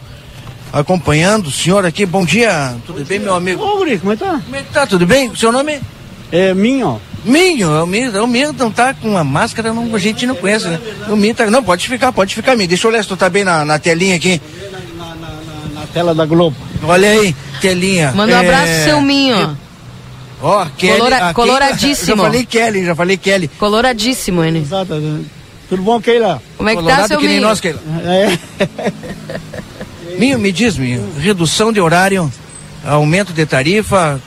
[0.72, 2.06] acompanhando o senhor aqui.
[2.06, 3.62] Bom dia, tudo bem, meu amigo?
[3.62, 4.40] Ô, Guri, como é que tá?
[4.42, 4.86] Como é que tá?
[4.86, 5.28] Tudo bem?
[5.28, 5.80] O seu nome?
[6.30, 6.98] É Minho.
[7.24, 10.26] Minho, é o Minho, é o Minho não tá com uma máscara, não, a gente
[10.26, 10.80] não conhece, né?
[11.08, 12.68] O Minho tá, não, pode ficar, pode ficar, Minho.
[12.68, 14.40] Deixa eu olhar se tu tá bem na, na telinha aqui.
[15.92, 16.56] Tela da Globo.
[16.82, 18.12] Olha aí, telinha.
[18.12, 18.40] Manda um é...
[18.40, 19.56] abraço seu Minho.
[20.40, 20.98] Ó, oh, Kelly.
[20.98, 22.16] Colora, coloradíssimo.
[22.16, 23.48] Já falei Kelly, já falei Kelly.
[23.58, 24.58] Coloradíssimo, ele.
[24.58, 25.00] Exato.
[25.68, 26.42] Tudo bom, Keila?
[26.58, 27.42] Como é que Colorado tá, seu que Minho?
[27.42, 27.80] nós, Keila.
[28.04, 28.38] É.
[30.18, 32.30] Minho, me diz, Minho, redução de horário,
[32.84, 34.20] aumento de tarifa,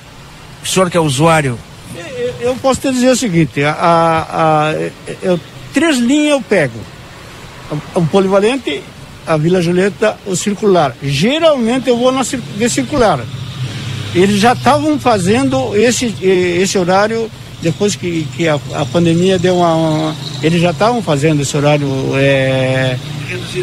[0.63, 1.60] o senhor que é usuário.
[1.95, 4.73] Eu, eu posso te dizer o seguinte, a, a, a
[5.21, 5.39] eu,
[5.73, 6.80] três linhas eu pego.
[7.93, 8.82] O, o polivalente,
[9.25, 10.95] a Vila Julieta, o circular.
[11.01, 13.19] Geralmente eu vou na de circular.
[14.13, 17.29] Eles já estavam fazendo esse, esse horário
[17.61, 21.88] depois que, que a, a pandemia deu uma, uma Eles já estavam fazendo esse horário
[22.15, 22.97] é,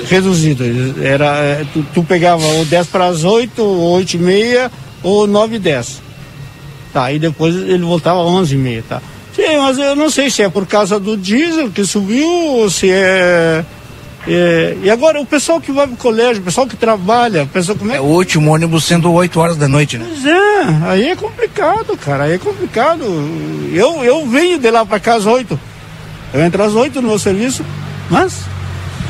[0.09, 0.65] reduzido.
[1.03, 4.73] Era, é, tu, tu, pegava ou 10 para as 8, ou 8 e meia,
[5.03, 6.03] ou 9 e 10.
[6.93, 9.01] Tá, e depois ele voltava às 11 e meia, tá?
[9.35, 12.91] Sim, mas eu não sei se é por causa do diesel que subiu, ou se
[12.91, 13.65] é
[14.27, 17.77] É, e agora o pessoal que vai pro colégio, o pessoal que trabalha, o pessoal
[17.77, 20.07] como é, É o último ônibus sendo 8 horas da noite, né?
[20.09, 23.05] Pois é, aí é complicado, cara, aí é complicado.
[23.73, 25.59] Eu, eu venho de lá pra cá às 8.
[26.33, 27.65] Eu entro às 8 no meu serviço,
[28.09, 28.43] mas.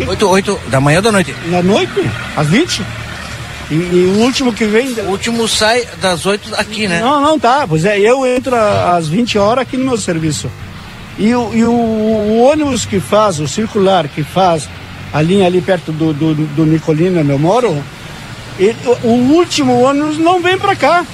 [0.07, 1.35] 8, 8 da manhã ou da noite?
[1.46, 2.83] Na noite, às 20.
[3.70, 4.92] E, e o último que vem.
[4.92, 7.01] O último sai das 8 aqui, né?
[7.01, 7.66] Não, não, tá.
[7.68, 10.51] Pois é, eu entro às 20 horas aqui no meu serviço.
[11.18, 14.66] E e o, o ônibus que faz, o circular que faz
[15.12, 17.83] a linha ali perto do, do, do Nicolina, onde eu moro,
[18.59, 21.05] ele- o, último ônibus não vem pra cá.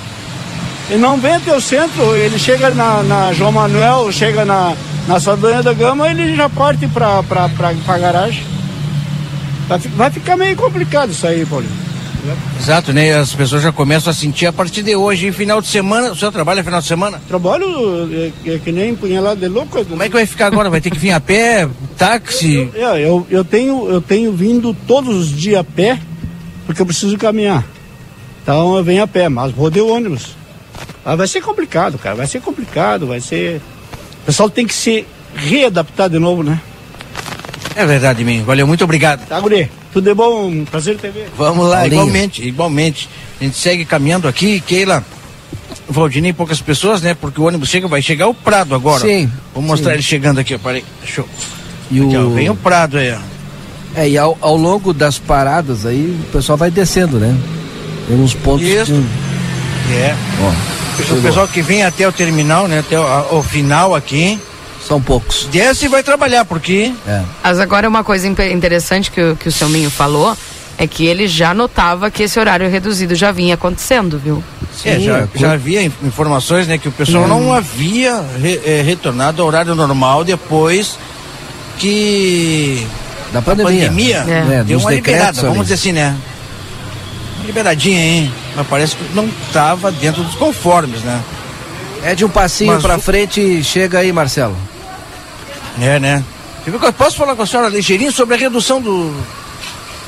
[0.91, 4.75] Ele não vem até o centro, ele chega na, na João Manuel, chega na,
[5.07, 7.23] na Saldanha da Gama, ele já parte pra,
[7.79, 8.43] pra garagem.
[9.79, 11.88] Fi- vai ficar meio complicado isso aí, Paulinho.
[12.59, 13.13] Exato, né?
[13.15, 15.29] As pessoas já começam a sentir a partir de hoje.
[15.29, 17.21] E final de semana, o senhor trabalha final de semana?
[17.29, 17.67] Trabalho
[18.13, 19.85] é, é que nem punhalado de louco.
[19.85, 20.69] Como é que vai ficar agora?
[20.69, 22.69] Vai ter que vir a pé, táxi?
[22.75, 25.99] É, eu, eu, tenho, eu tenho vindo todos os dias a pé,
[26.67, 27.65] porque eu preciso caminhar.
[28.43, 30.37] Então eu venho a pé, mas vou de ônibus.
[31.05, 33.63] Ah, vai ser complicado, cara, vai ser complicado, vai ser.
[34.23, 36.61] O pessoal tem que se readaptar de novo, né?
[37.75, 38.43] É verdade, mim.
[38.43, 39.27] Valeu, muito obrigado.
[39.27, 39.71] Tá, Guri?
[39.93, 40.65] Tudo de bom?
[40.71, 41.29] Prazer te ver.
[41.37, 42.03] Vamos lá, Paulinho.
[42.03, 43.09] igualmente, igualmente.
[43.41, 45.03] A gente segue caminhando aqui, Keila.
[45.89, 47.15] Valdinei, poucas pessoas, né?
[47.15, 49.01] Porque o ônibus chega, vai chegar o Prado agora.
[49.01, 49.95] Sim, Vou mostrar sim.
[49.95, 50.59] ele chegando aqui, ó.
[50.59, 50.85] Parei.
[51.03, 51.29] Deixa eu.
[51.91, 52.35] E Aqui, ó, o...
[52.35, 53.19] vem o Prado aí, ó.
[53.99, 57.35] É, e ao, ao longo das paradas aí, o pessoal vai descendo, né?
[58.07, 58.67] Tem uns pontos.
[58.67, 58.93] Isso.
[59.89, 60.15] que- É.
[60.43, 62.81] Ó, O pessoal que vem até o terminal, né?
[62.81, 64.39] Até o, a- o final aqui.
[64.87, 65.47] São poucos.
[65.51, 66.93] Desce e vai trabalhar, porque.
[67.07, 67.23] É.
[67.43, 70.37] Mas agora uma coisa interessante que, o- que o seu Minho falou
[70.79, 74.43] é que ele já notava que esse horário reduzido já vinha acontecendo, viu?
[74.85, 77.27] É, já, já havia in- informações, né, que o pessoal É.
[77.27, 80.97] não havia re- eh, retornado ao horário normal depois
[81.79, 82.87] que
[83.33, 83.89] Da a pandemia.
[83.89, 86.17] pandemia É, deu dos uma liberada, vamos dizer assim, né?
[87.45, 88.33] Liberadinha, hein?
[88.57, 91.21] Mas parece que não estava dentro dos conformes, né?
[92.03, 94.57] É de um passinho Mas pra frente e chega aí, Marcelo.
[95.81, 96.25] É, né?
[96.97, 99.15] Posso falar com a senhora ligeirinho sobre a redução do,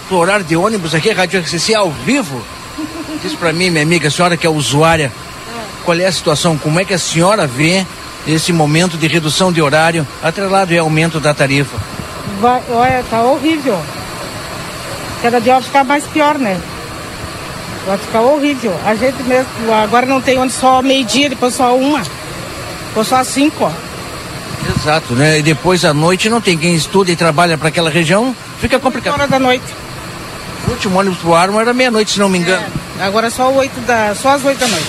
[0.08, 2.42] do horário de ônibus aqui, Rádio RCC ao vivo?
[3.22, 5.12] Diz pra mim, minha amiga, a senhora que é usuária,
[5.84, 6.56] qual é a situação?
[6.58, 7.86] Como é que a senhora vê
[8.26, 11.76] esse momento de redução de horário atrelado e aumento da tarifa?
[12.40, 13.78] Vai, olha, tá horrível.
[15.22, 16.60] Cada dia vai ficar mais pior, né?
[17.86, 18.78] Vai ficar horrível.
[18.84, 22.02] A gente mesmo, agora não tem onde só meio-dia, depois só uma.
[22.88, 23.70] Depois só cinco, ó.
[24.76, 25.38] Exato, né?
[25.38, 29.14] E depois à noite não tem quem estuda e trabalha para aquela região, fica complicado.
[29.14, 29.64] Hora da noite.
[30.66, 32.64] O último ônibus pro Armo era meia-noite, se não me engano.
[33.00, 34.86] Agora é só oito da, só às oito da noite.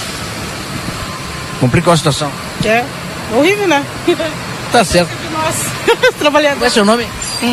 [1.60, 2.30] Complicou a situação.
[2.66, 2.84] É
[3.34, 3.86] horrível, né?
[4.72, 5.10] Tá certo.
[5.32, 5.56] Nós,
[6.20, 6.60] trabalhadores.
[6.60, 7.08] Qual é seu nome?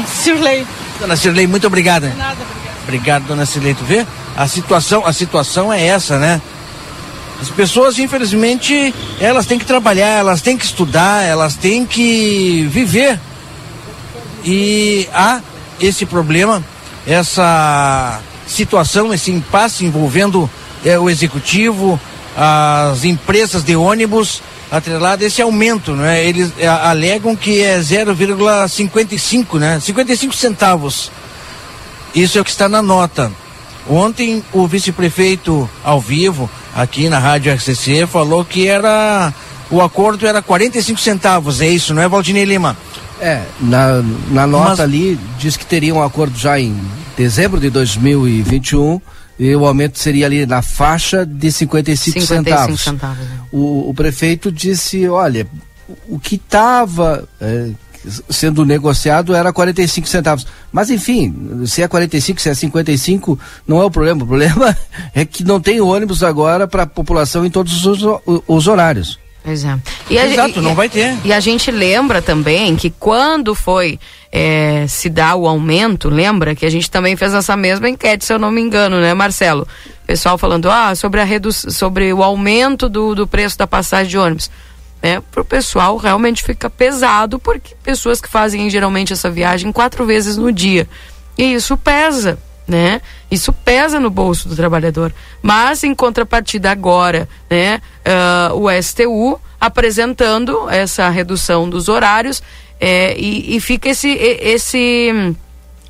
[0.07, 0.67] Sirley.
[0.99, 2.13] Dona Cirlei, muito obrigada.
[2.17, 2.37] Nada,
[2.83, 3.75] Obrigado, dona Cirlei.
[3.75, 4.07] Tu vê?
[4.39, 6.41] A situação, a situação é essa, né?
[7.43, 13.19] As pessoas, infelizmente, elas têm que trabalhar, elas têm que estudar, elas têm que viver.
[14.45, 15.41] E há
[15.81, 16.63] esse problema,
[17.05, 20.49] essa situação, esse impasse envolvendo
[20.85, 22.01] eh, o executivo,
[22.37, 26.25] as empresas de ônibus, atrelado a esse aumento, né?
[26.25, 29.81] Eles eh, alegam que é 0,55, né?
[29.81, 31.11] 55 centavos.
[32.15, 33.33] Isso é o que está na nota.
[33.89, 39.33] Ontem o vice-prefeito ao vivo aqui na Rádio RCC falou que era
[39.71, 42.77] o acordo era 45 centavos, é isso, não é Valdinei Lima?
[43.21, 46.79] É, na, na nota Mas- ali diz que teria um acordo já em
[47.17, 49.01] dezembro de 2021
[49.39, 52.81] e o aumento seria ali na faixa de 55, 55 centavos.
[52.81, 53.39] centavos, né?
[53.53, 55.47] O, o prefeito disse, olha,
[56.09, 57.29] o que estava
[58.29, 60.47] sendo negociado era 45 centavos.
[60.73, 64.23] Mas enfim, se é 45, se é 55, não é o problema.
[64.23, 64.77] O problema
[65.15, 68.01] é que não tem ônibus agora para a população em todos os,
[68.47, 69.19] os horários.
[69.43, 69.79] Pois é.
[70.11, 71.17] E a Exato, não e- vai ter.
[71.25, 73.99] E a gente lembra também que quando foi
[74.31, 78.33] eh, se dar o aumento, lembra que a gente também fez essa mesma enquete, se
[78.33, 79.67] eu não me engano, né, Marcelo?
[80.07, 84.19] Pessoal falando, ah, sobre, a redu sobre o aumento do, do preço da passagem de
[84.19, 84.51] ônibus.
[85.01, 90.37] Né, pro pessoal realmente fica pesado, porque pessoas que fazem geralmente essa viagem quatro vezes
[90.37, 90.89] no dia.
[91.37, 93.01] E isso pesa, né?
[93.31, 95.15] Isso pesa no bolso do trabalhador.
[95.41, 102.43] Mas, em contrapartida, agora, né, ah, o STU apresentando essa redução dos horários
[102.81, 105.35] eh, e, e fica esse, esse,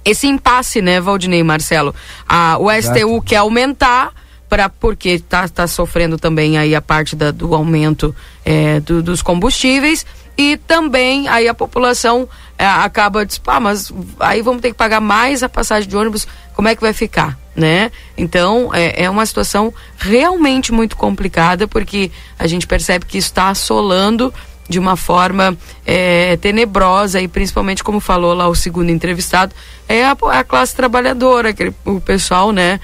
[0.05, 1.94] esse impasse, né, Valdinei e Marcelo?
[2.27, 2.99] A, o Exato.
[2.99, 4.12] STU quer aumentar.
[4.48, 9.20] Pra, porque está tá sofrendo também aí a parte da- do aumento eh, do- dos
[9.22, 10.06] combustíveis.
[10.37, 15.00] E também aí a população é, acaba diz, pá, mas aí vamos ter que pagar
[15.00, 17.90] mais a passagem de ônibus, como é que vai ficar, né?
[18.16, 24.33] Então é, é uma situação realmente muito complicada porque a gente percebe que está assolando
[24.68, 25.56] de uma forma
[25.87, 29.54] é, tenebrosa e principalmente como falou lá o segundo entrevistado
[29.88, 32.79] é a, a classe trabalhadora aquele, o pessoal né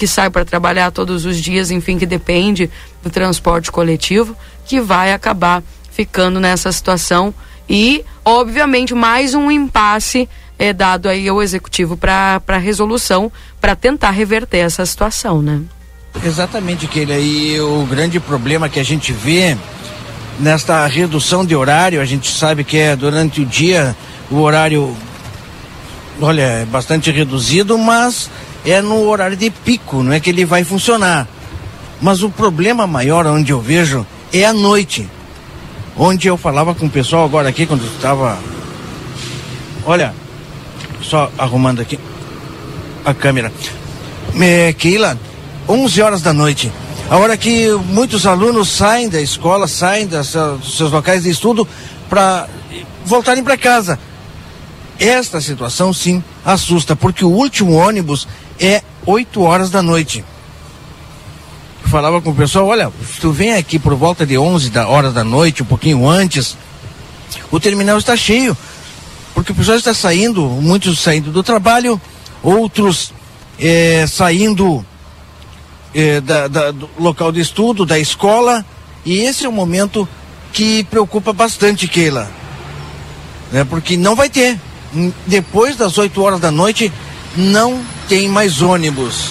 [0.00, 2.70] que, sai para trabalhar todos os dias enfim que depende
[3.02, 4.34] do transporte coletivo
[4.64, 7.34] que vai acabar ficando nessa situação.
[7.68, 10.26] E obviamente mais um impasse
[10.58, 13.30] é dado aí ao executivo para resolução
[13.60, 15.60] para tentar reverter essa situação né?
[16.24, 19.54] Exatamente que ele aí o grande problema que a gente vê
[20.38, 23.94] nesta redução de horário, a gente sabe que é durante o dia
[24.30, 24.96] o horário,
[26.20, 28.30] olha, é bastante reduzido, mas
[28.64, 31.26] é no horário de pico, não é que ele vai funcionar.
[32.00, 35.08] Mas o problema maior onde eu vejo é a noite.
[35.96, 38.38] Onde eu falava com o pessoal agora aqui, quando estava.
[39.84, 40.14] Olha,
[41.02, 41.98] só arrumando aqui
[43.04, 43.52] a câmera.
[44.40, 45.18] É, Keila,
[45.68, 46.72] 11 horas da noite
[47.10, 51.66] a hora que muitos alunos saem da escola, saem das, dos seus locais de estudo
[52.08, 52.48] para
[53.04, 53.98] voltarem para casa.
[54.96, 58.28] Esta situação, sim, assusta, porque o último ônibus
[58.60, 60.24] é 8 horas da noite.
[61.82, 64.86] Eu falava com o pessoal, olha, se tu vem aqui por volta de 11 da
[64.86, 66.56] hora da noite, um pouquinho antes,
[67.50, 68.56] o terminal está cheio,
[69.34, 72.00] porque o pessoal está saindo, muitos saindo do trabalho,
[72.42, 73.12] outros
[73.58, 74.84] é, saindo
[75.94, 78.64] eh, da, da, do local de estudo, da escola,
[79.04, 80.08] e esse é o momento
[80.52, 82.30] que preocupa bastante, Keila.
[83.50, 83.64] Né?
[83.64, 84.58] Porque não vai ter.
[85.26, 86.92] Depois das 8 horas da noite,
[87.36, 87.80] não
[88.10, 89.28] tem mais ônibus.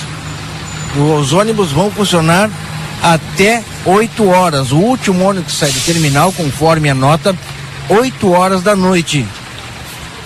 [1.19, 2.49] Os ônibus vão funcionar
[3.03, 4.71] até 8 horas.
[4.71, 7.36] O último ônibus sai do terminal, conforme a nota,
[7.89, 9.27] 8 horas da noite.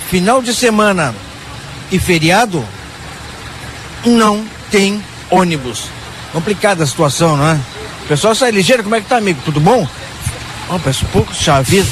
[0.08, 1.16] Final de semana
[1.92, 2.64] e feriado,
[4.06, 5.86] não tem ônibus.
[6.32, 7.60] Complicada a situação, não é?
[8.06, 9.42] O pessoal sai ligeiro, como é que tá, amigo?
[9.44, 9.88] Tudo bom?
[10.70, 11.90] Ó, oh, peço pouco chavido.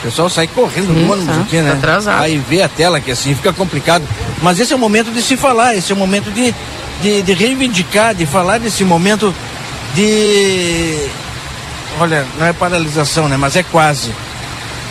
[0.00, 1.72] O pessoal sai correndo no ônibus tá, aqui, né?
[1.72, 2.22] Tá atrasado.
[2.22, 4.02] Aí vê a tela que assim fica complicado.
[4.42, 6.54] Mas esse é o momento de se falar, esse é o momento de,
[7.02, 9.34] de, de reivindicar, de falar desse momento
[9.94, 11.06] de.
[11.98, 13.36] Olha, não é paralisação, né?
[13.36, 14.10] Mas é quase.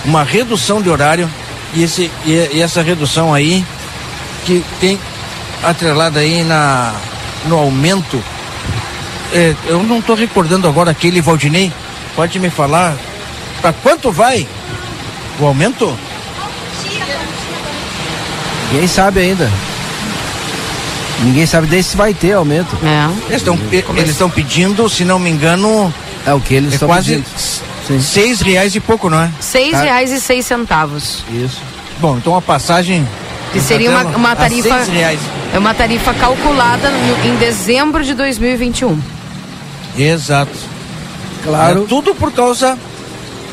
[0.06, 1.30] Uma redução de horário
[1.74, 3.66] e, esse, e, e essa redução aí
[4.46, 5.00] que tem
[5.64, 6.94] atrelada aí na,
[7.46, 8.24] no aumento
[9.34, 11.72] é, eu não estou recordando agora aquele Valdinei.
[12.16, 12.96] Pode me falar
[13.62, 14.48] para quanto vai
[15.44, 15.98] o aumento?
[18.72, 19.50] Ninguém sabe ainda.
[21.22, 22.78] Ninguém sabe nem se vai ter aumento.
[22.84, 23.34] É.
[23.98, 25.94] Eles estão pedindo, se não me engano.
[26.26, 27.24] É o que eles estão é quase
[27.88, 28.02] pedindo.
[28.04, 29.32] seis reais e pouco, não é?
[29.40, 29.82] Seis tá.
[29.82, 31.24] reais e seis centavos.
[31.32, 31.62] Isso.
[32.00, 33.08] Bom, então a passagem.
[33.52, 34.78] Que seria uma, uma tarifa.
[35.52, 39.00] É uma tarifa calculada no, em dezembro de 2021.
[39.98, 40.52] Exato.
[41.44, 41.84] Claro.
[41.84, 42.78] É tudo por causa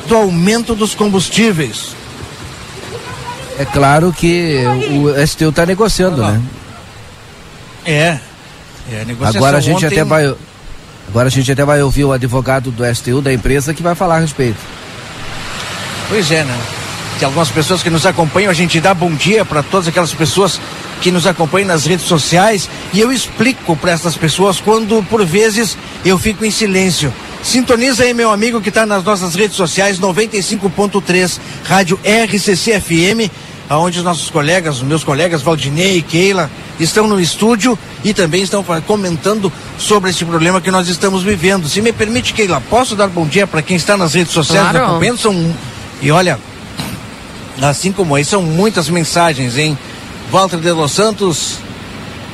[0.06, 1.94] do aumento dos combustíveis.
[3.58, 6.42] É claro que o STU está negociando, né?
[7.84, 8.18] É.
[8.90, 9.86] é a Agora a gente ontem...
[9.86, 10.34] até vai.
[11.08, 14.16] Agora a gente até vai ouvir o advogado do STU da empresa que vai falar
[14.16, 14.58] a respeito.
[16.08, 16.58] Pois é, né?
[17.18, 20.60] Tem algumas pessoas que nos acompanham, a gente dá bom dia para todas aquelas pessoas
[21.00, 25.78] que nos acompanham nas redes sociais e eu explico para essas pessoas quando por vezes
[26.04, 27.12] eu fico em silêncio.
[27.46, 33.30] Sintoniza aí meu amigo que está nas nossas redes sociais 95.3 Rádio RCC FM,
[33.70, 38.42] aonde os nossos colegas, os meus colegas Valdinei e Keila estão no estúdio e também
[38.42, 41.68] estão comentando sobre esse problema que nós estamos vivendo.
[41.68, 44.84] Se me permite, Keila, posso dar bom dia para quem está nas redes sociais claro.
[44.84, 45.18] acompanhando?
[45.18, 45.54] São...
[46.02, 46.40] E olha,
[47.62, 49.78] assim como aí, são muitas mensagens, hein?
[50.32, 51.58] Walter de Los Santos,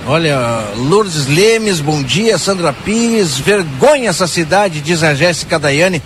[0.06, 0.36] olha,
[0.76, 6.02] Lourdes Lemes, bom dia, Sandra Pires, vergonha essa cidade, diz a Jéssica Daiane.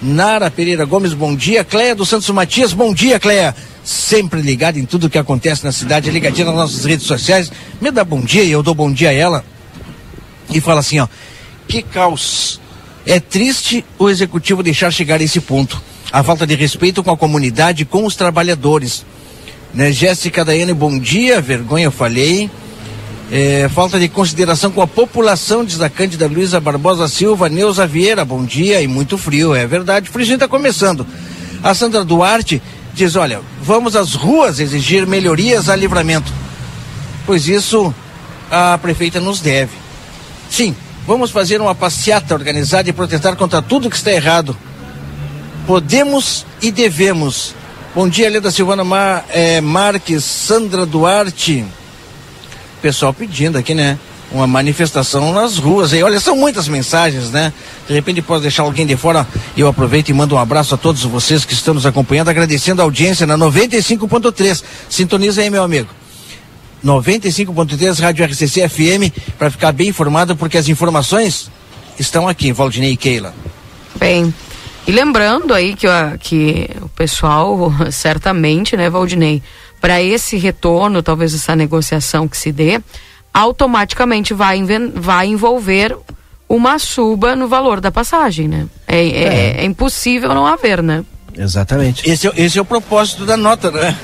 [0.00, 1.64] Nara Pereira Gomes, bom dia.
[1.64, 3.54] Cleia dos Santos Matias, bom dia, Cleia.
[3.84, 7.50] Sempre ligada em tudo que acontece na cidade, ligadinha nas nossas redes sociais.
[7.80, 9.44] Me dá bom dia e eu dou bom dia a ela.
[10.50, 11.08] E fala assim, ó,
[11.66, 12.60] que caos.
[13.06, 17.16] É triste o executivo deixar chegar a esse ponto a falta de respeito com a
[17.16, 19.04] comunidade, com os trabalhadores.
[19.74, 19.92] Né?
[19.92, 22.50] Jéssica Daiane, bom dia, vergonha, eu falei.
[23.30, 28.24] É, falta de consideração com a população, diz a Cândida Luiza Barbosa Silva, Neuza Vieira,
[28.24, 31.06] bom dia e muito frio, é verdade, o friozinho está começando.
[31.62, 32.62] A Sandra Duarte
[32.94, 36.32] diz, olha, vamos às ruas exigir melhorias a livramento,
[37.26, 37.94] pois isso
[38.50, 39.72] a prefeita nos deve.
[40.48, 40.74] Sim,
[41.06, 44.56] vamos fazer uma passeata organizada e protestar contra tudo que está errado
[45.66, 47.54] podemos e devemos,
[47.94, 51.64] Bom dia, Leda Silvana Mar, é, Marques, Sandra Duarte.
[52.80, 53.98] Pessoal pedindo aqui, né?
[54.30, 56.02] Uma manifestação nas ruas aí.
[56.02, 57.52] Olha, são muitas mensagens, né?
[57.86, 59.26] De repente pode deixar alguém de fora.
[59.56, 62.84] Eu aproveito e mando um abraço a todos vocês que estão nos acompanhando, agradecendo a
[62.84, 64.62] audiência na 95.3.
[64.88, 65.88] Sintoniza aí, meu amigo.
[66.84, 71.50] 95.3 Rádio RCC FM para ficar bem informado, porque as informações
[71.98, 73.34] estão aqui, Valdinei e Keila.
[73.98, 74.32] Bem,
[74.86, 75.86] e lembrando aí que,
[76.20, 79.42] que o pessoal, certamente, né, Valdinei,
[79.80, 82.80] para esse retorno, talvez essa negociação que se dê,
[83.32, 84.60] automaticamente vai,
[84.94, 85.96] vai envolver
[86.48, 88.66] uma suba no valor da passagem, né?
[88.86, 89.22] É, é.
[89.22, 91.04] é, é impossível não haver, né?
[91.36, 92.08] Exatamente.
[92.08, 93.96] Esse, é esse é o propósito da nota, né?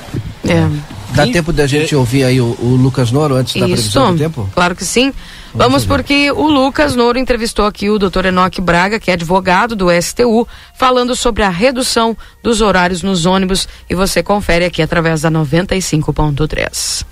[0.47, 0.69] É.
[1.13, 4.49] Dá tempo da gente ouvir aí o, o Lucas Noro antes da previsão do tempo?
[4.53, 5.13] Claro que sim.
[5.57, 8.25] Vamos, porque o Lucas Noro entrevistou aqui o Dr.
[8.25, 13.65] Enoque Braga, que é advogado do STU, falando sobre a redução dos horários nos ônibus
[13.89, 17.05] e você confere aqui através da 95.3.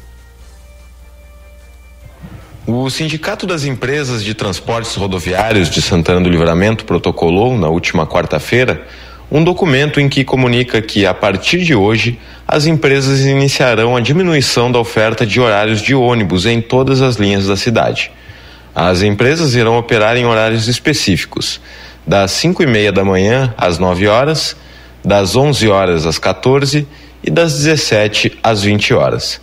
[2.67, 8.85] O Sindicato das Empresas de Transportes Rodoviários de Santana do Livramento protocolou, na última quarta-feira,
[9.31, 14.69] um documento em que comunica que, a partir de hoje, as empresas iniciarão a diminuição
[14.69, 18.11] da oferta de horários de ônibus em todas as linhas da cidade.
[18.75, 21.61] As empresas irão operar em horários específicos,
[22.05, 24.55] das 5 e meia da manhã às 9 horas,
[25.05, 26.87] das 11 horas às 14
[27.23, 29.39] e das 17 às 20 horas.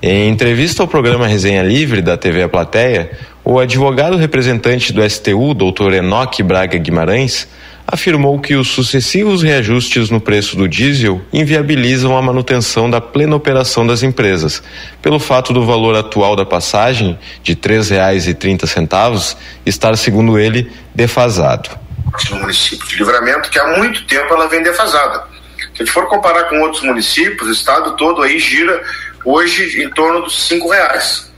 [0.00, 3.10] Em entrevista ao programa Resenha Livre da TV A Plateia,
[3.44, 5.94] o advogado representante do STU, Dr.
[5.94, 7.48] Enoque Braga Guimarães,
[7.90, 13.86] afirmou que os sucessivos reajustes no preço do diesel inviabilizam a manutenção da plena operação
[13.86, 14.62] das empresas,
[15.00, 21.70] pelo fato do valor atual da passagem, de R$ 3,30, estar, segundo ele, defasado.
[22.30, 25.24] No município de Livramento, que há muito tempo ela vem defasada.
[25.56, 28.82] Se a gente for comparar com outros municípios, o estado todo aí gira
[29.24, 31.32] hoje em torno dos cinco reais.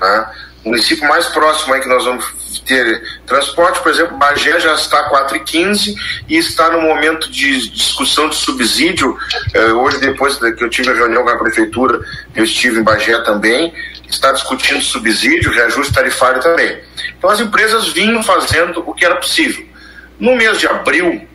[0.00, 0.26] Né?
[0.64, 2.24] O município mais próximo aí que nós vamos
[2.62, 5.94] ter transporte, por exemplo, Bagé já está 4,15
[6.28, 9.16] e está no momento de discussão de subsídio.
[9.54, 12.00] Eh, hoje, depois que eu tive a reunião com a prefeitura,
[12.34, 13.72] eu estive em Bagé também,
[14.08, 16.78] está discutindo subsídio, reajuste tarifário também.
[17.18, 19.66] Então, as empresas vinham fazendo o que era possível.
[20.18, 21.26] No mês de abril,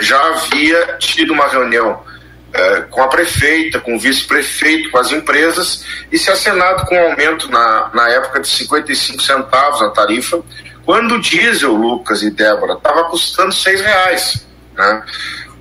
[0.00, 2.02] já havia tido uma reunião
[2.50, 7.10] eh, com a prefeita, com o vice-prefeito, com as empresas e se acenado com um
[7.10, 10.42] aumento na, na época de 55 centavos a tarifa,
[10.88, 14.46] quando o diesel, Lucas e Débora, estava custando seis reais.
[14.74, 15.02] Né?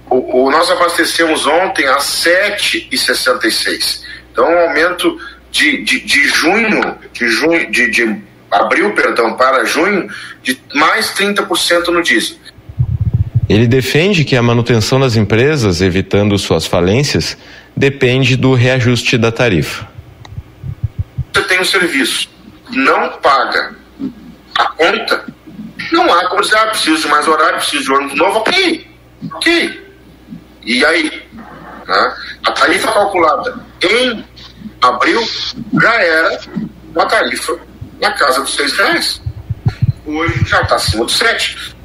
[0.10, 4.04] O, o, nós abastecemos ontem a 7,66.
[4.32, 5.20] Então, um aumento
[5.52, 10.10] de, de, de junho, de junho, de, de abril, perdão, para junho,
[10.42, 12.38] de mais 30% no diesel.
[13.50, 17.38] Ele defende que a manutenção das empresas, evitando suas falências,
[17.76, 19.90] depende do reajuste da tarifa.
[21.34, 22.30] Você tem um serviço,
[22.72, 23.76] não paga
[24.66, 25.26] conta,
[25.92, 28.88] não há como dizer, ah, preciso de mais horário, preciso de ônibus novo, ok,
[29.34, 29.88] ok.
[30.64, 31.24] E aí?
[31.88, 32.14] Né?
[32.46, 34.26] A tarifa calculada em
[34.82, 35.22] abril
[35.82, 36.40] já era
[36.94, 37.58] uma tarifa
[38.02, 39.22] na casa dos seis reais.
[40.06, 41.76] Hoje já está acima dos sete.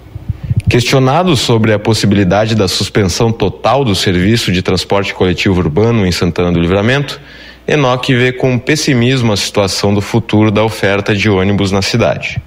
[0.68, 6.50] Questionado sobre a possibilidade da suspensão total do serviço de transporte coletivo urbano em Santana
[6.50, 7.20] do Livramento,
[7.68, 12.40] Enoque vê com pessimismo a situação do futuro da oferta de ônibus na cidade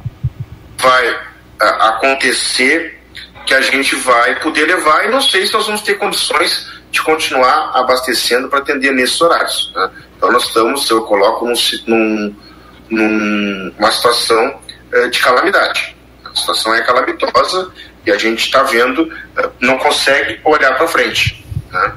[0.78, 3.00] vai uh, acontecer
[3.46, 7.02] que a gente vai poder levar e não sei se nós vamos ter condições de
[7.02, 9.72] continuar abastecendo para atender nesses horários.
[9.76, 9.90] Né?
[10.18, 11.54] Então nós estamos, eu coloco num,
[11.86, 14.60] num, numa situação
[14.94, 15.96] uh, de calamidade.
[16.24, 17.72] A situação é calamitosa
[18.06, 21.46] e a gente está vendo, uh, não consegue olhar para frente.
[21.72, 21.94] Né?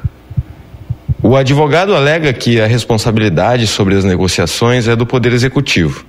[1.22, 6.06] O advogado alega que a responsabilidade sobre as negociações é do Poder Executivo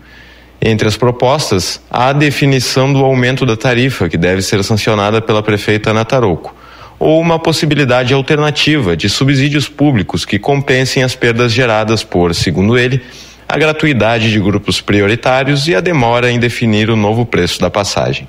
[0.62, 5.42] entre as propostas, há a definição do aumento da tarifa, que deve ser sancionada pela
[5.42, 6.54] prefeita Ana Tarouco,
[7.00, 13.02] ou uma possibilidade alternativa de subsídios públicos que compensem as perdas geradas por, segundo ele,
[13.48, 18.28] a gratuidade de grupos prioritários e a demora em definir o novo preço da passagem.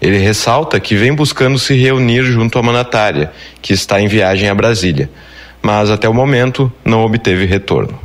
[0.00, 4.54] Ele ressalta que vem buscando se reunir junto à manatária, que está em viagem a
[4.54, 5.08] Brasília,
[5.62, 7.98] mas até o momento não obteve retorno.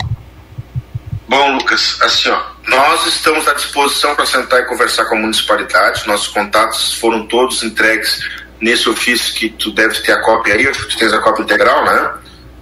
[1.28, 6.06] Bom, Lucas, assim, ó, nós estamos à disposição para sentar e conversar com a municipalidade.
[6.08, 8.20] Nossos contatos foram todos entregues
[8.60, 12.14] nesse ofício que tu deve ter a cópia aí, tu tens a cópia integral, né?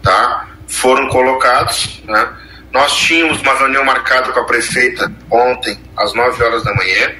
[0.04, 0.48] Tá?
[0.68, 2.30] Foram colocados, né?
[2.72, 7.16] Nós tínhamos uma reunião marcada com a prefeita ontem, às 9 horas da manhã.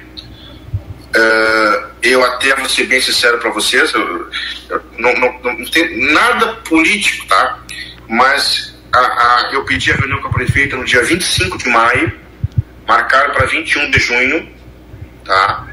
[1.16, 4.30] Uh, eu até vou ser bem sincero para vocês, eu,
[4.68, 7.58] eu não, não, não tem nada político, tá?
[8.06, 12.12] mas a, a, eu pedi a reunião com a prefeita no dia 25 de maio,
[12.86, 14.48] marcaram para 21 de junho,
[15.24, 15.66] tá?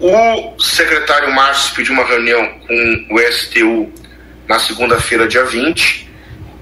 [0.00, 3.92] O secretário Márcio pediu uma reunião com o STU
[4.48, 6.10] na segunda-feira, dia 20.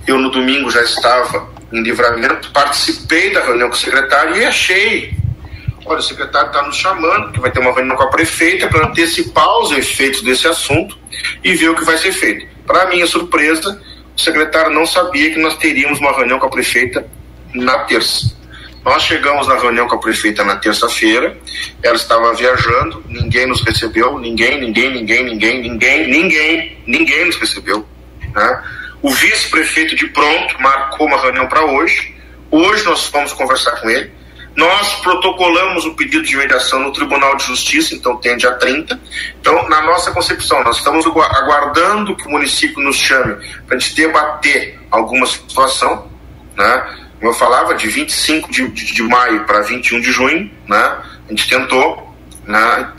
[0.07, 5.15] Eu, no domingo, já estava em livramento, participei da reunião com o secretário e achei.
[5.87, 8.87] Olha, o secretário está nos chamando, que vai ter uma reunião com a prefeita para
[8.87, 10.99] antecipar os efeitos desse assunto
[11.43, 12.47] e ver o que vai ser feito.
[12.67, 13.81] Para minha surpresa,
[14.15, 17.07] o secretário não sabia que nós teríamos uma reunião com a prefeita
[17.55, 18.39] na terça.
[18.85, 21.37] Nós chegamos na reunião com a prefeita na terça-feira,
[21.83, 27.87] ela estava viajando, ninguém nos recebeu, ninguém, ninguém, ninguém, ninguém, ninguém, ninguém, ninguém nos recebeu.
[28.35, 28.63] Né?
[29.03, 32.15] O vice-prefeito de pronto marcou uma reunião para hoje.
[32.51, 34.11] Hoje nós vamos conversar com ele.
[34.57, 39.01] Nós protocolamos o pedido de mediação no Tribunal de Justiça, então tem dia 30.
[39.41, 43.95] Então, na nossa concepção, nós estamos aguardando que o município nos chame para a gente
[43.95, 46.11] debater alguma situação,
[46.57, 47.10] né?
[47.21, 50.97] Como eu falava, de 25 de, de, de maio para 21 de junho, né?
[51.27, 52.17] A gente tentou
[52.47, 52.93] né,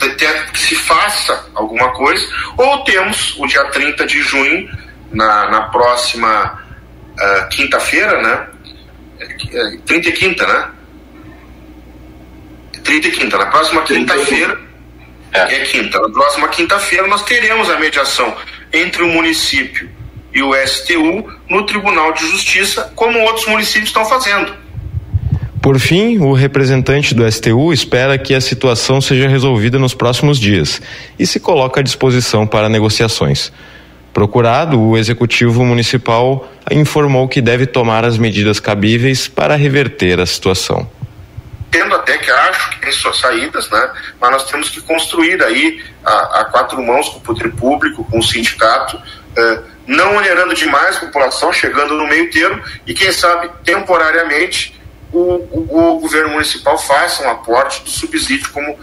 [0.52, 2.24] que se faça alguma coisa,
[2.56, 4.70] ou temos o dia 30 de junho,
[5.10, 6.64] na, na próxima
[7.18, 8.46] uh, quinta-feira, né?
[9.84, 10.70] 30 e quinta, né?
[12.84, 13.38] 30 e quinta.
[13.38, 14.58] Na próxima quinta-feira,
[15.32, 15.56] é.
[15.56, 16.00] é quinta.
[16.00, 18.36] Na próxima quinta-feira nós teremos a mediação
[18.72, 19.90] entre o município
[20.34, 24.54] e o STU no Tribunal de Justiça, como outros municípios estão fazendo.
[25.62, 30.82] Por fim, o representante do STU espera que a situação seja resolvida nos próximos dias
[31.16, 33.52] e se coloca à disposição para negociações.
[34.12, 40.90] Procurado, o executivo municipal informou que deve tomar as medidas cabíveis para reverter a situação.
[41.70, 43.90] Tendo até que acho que tem suas saídas, né?
[44.20, 48.18] Mas nós temos que construir aí a, a quatro mãos com o poder público, com
[48.18, 49.00] o sindicato,
[49.38, 54.80] eh, não onerando demais a população, chegando no meio termo e, quem sabe, temporariamente,
[55.12, 58.78] o, o, o governo municipal faça um aporte do subsídio como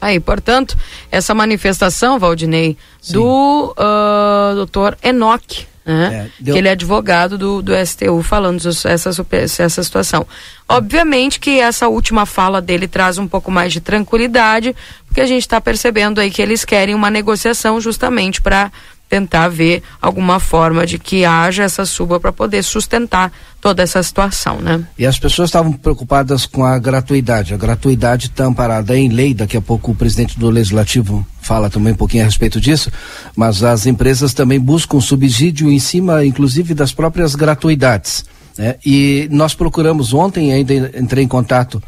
[0.00, 0.76] Aí, portanto,
[1.12, 3.12] essa manifestação, Valdinei, Sim.
[3.12, 6.14] do uh, doutor Enoque, né?
[6.14, 6.54] É, deu...
[6.54, 10.26] Que ele é advogado do, do STU falando essa, essa situação.
[10.68, 14.74] Obviamente que essa última fala dele traz um pouco mais de tranquilidade,
[15.06, 18.70] porque a gente está percebendo aí que eles querem uma negociação justamente para
[19.12, 24.58] tentar ver alguma forma de que haja essa suba para poder sustentar toda essa situação,
[24.58, 24.86] né?
[24.98, 27.52] E as pessoas estavam preocupadas com a gratuidade.
[27.52, 31.92] A gratuidade está amparada em lei, daqui a pouco o presidente do Legislativo fala também
[31.92, 32.90] um pouquinho a respeito disso,
[33.36, 38.24] mas as empresas também buscam subsídio em cima, inclusive, das próprias gratuidades.
[38.56, 38.76] Né?
[38.82, 41.82] E nós procuramos ontem, ainda entrei em contato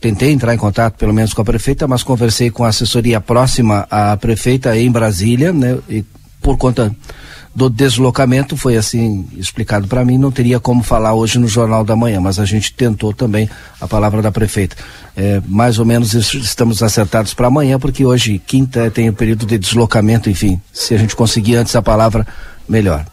[0.00, 3.86] tentei entrar em contato pelo menos com a prefeita, mas conversei com a assessoria próxima
[3.90, 5.78] à prefeita em Brasília, né?
[5.88, 6.04] E
[6.48, 6.96] por conta
[7.54, 11.94] do deslocamento foi assim explicado para mim, não teria como falar hoje no Jornal da
[11.94, 14.74] Manhã, mas a gente tentou também a palavra da prefeita.
[15.14, 19.58] É, mais ou menos estamos acertados para amanhã, porque hoje, quinta, tem o período de
[19.58, 22.26] deslocamento, enfim, se a gente conseguir antes a palavra,
[22.68, 23.04] melhor.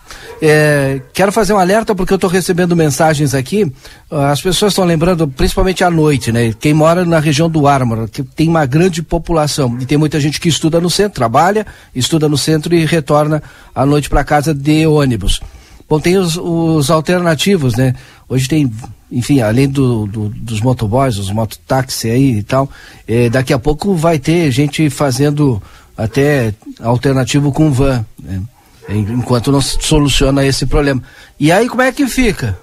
[0.42, 3.72] É, quero fazer um alerta porque eu estou recebendo mensagens aqui.
[4.12, 6.54] As pessoas estão lembrando, principalmente à noite, né?
[6.60, 10.40] Quem mora na região do Ármor, que tem uma grande população e tem muita gente
[10.40, 13.42] que estuda no centro, trabalha, estuda no centro e retorna
[13.74, 15.40] à noite para casa de ônibus.
[15.88, 17.94] Bom, tem os, os, alternativos, né?
[18.28, 18.72] Hoje tem,
[19.12, 22.68] enfim, além do, do, dos motoboys, os mototáxi aí e tal,
[23.08, 25.62] é, daqui a pouco vai ter gente fazendo
[25.96, 28.42] até alternativo com van, né?
[28.90, 31.02] Enquanto não se soluciona esse problema.
[31.40, 32.58] E aí como é que fica?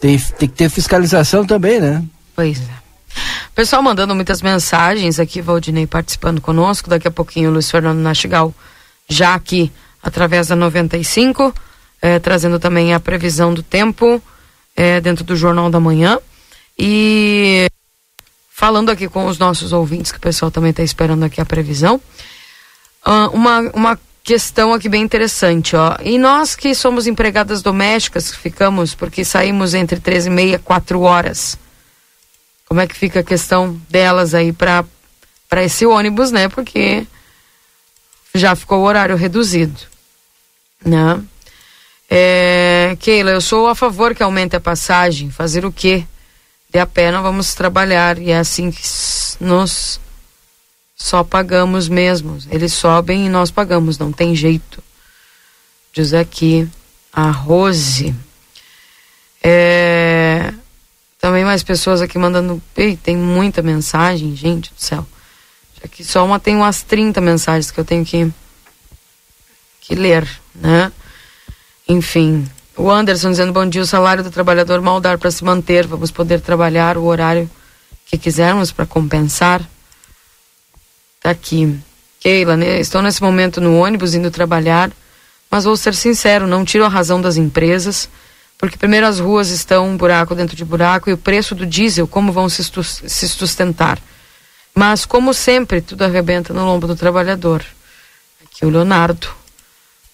[0.00, 2.04] Tem, tem que ter fiscalização também, né?
[2.34, 2.78] Pois é.
[3.54, 8.54] Pessoal mandando muitas mensagens aqui, Valdinei participando conosco, daqui a pouquinho o Luiz Fernando Nastigal
[9.08, 11.52] já aqui através da 95,
[12.00, 14.22] eh, trazendo também a previsão do tempo
[14.76, 16.20] eh, dentro do Jornal da Manhã.
[16.78, 17.66] E
[18.48, 22.00] falando aqui com os nossos ouvintes, que o pessoal também está esperando aqui a previsão.
[23.04, 25.96] Uh, uma, uma questão aqui bem interessante, ó.
[26.02, 31.58] E nós que somos empregadas domésticas, ficamos, porque saímos entre 13 e meia, 4 horas.
[32.66, 34.84] Como é que fica a questão delas aí para
[35.48, 36.46] para esse ônibus, né?
[36.46, 37.06] Porque
[38.34, 39.80] já ficou o horário reduzido,
[40.84, 41.22] né?
[42.10, 45.30] É, Keila, eu sou a favor que aumente a passagem.
[45.30, 46.04] Fazer o quê?
[46.70, 48.82] De a pé não vamos trabalhar e é assim que
[49.40, 49.98] nos
[50.98, 52.38] só pagamos mesmo.
[52.50, 54.82] Eles sobem e nós pagamos, não tem jeito.
[55.92, 56.68] Diz aqui
[57.12, 58.14] a Rose.
[59.42, 60.52] É...
[61.20, 62.60] Também mais pessoas aqui mandando.
[62.76, 65.06] Ei, tem muita mensagem, gente do céu.
[65.82, 68.30] Aqui só uma tem umas 30 mensagens que eu tenho que,
[69.80, 70.92] que ler, né?
[71.88, 75.86] Enfim, o Anderson dizendo bom dia, o salário do trabalhador mal dar para se manter,
[75.86, 77.48] vamos poder trabalhar o horário
[78.06, 79.62] que quisermos para compensar.
[81.20, 81.78] Tá aqui.
[82.20, 82.80] Keila, né?
[82.80, 84.90] estou nesse momento no ônibus indo trabalhar,
[85.50, 88.08] mas vou ser sincero, não tiro a razão das empresas,
[88.58, 92.08] porque primeiro as ruas estão um buraco dentro de buraco e o preço do diesel,
[92.08, 94.00] como vão se, sustentar.
[94.74, 97.64] Mas, como sempre, tudo arrebenta no lombo do trabalhador.
[98.44, 99.28] Aqui o Leonardo,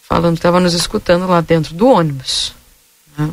[0.07, 2.55] falando estava nos escutando lá dentro do ônibus.
[3.17, 3.31] Né?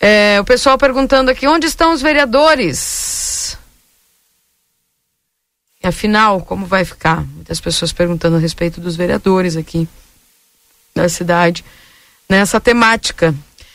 [0.00, 3.25] É, o pessoal perguntando aqui, onde estão os vereadores?
[5.86, 7.24] Afinal, como vai ficar?
[7.34, 9.88] Muitas pessoas perguntando a respeito dos vereadores aqui
[10.92, 11.64] da cidade
[12.28, 13.32] nessa temática.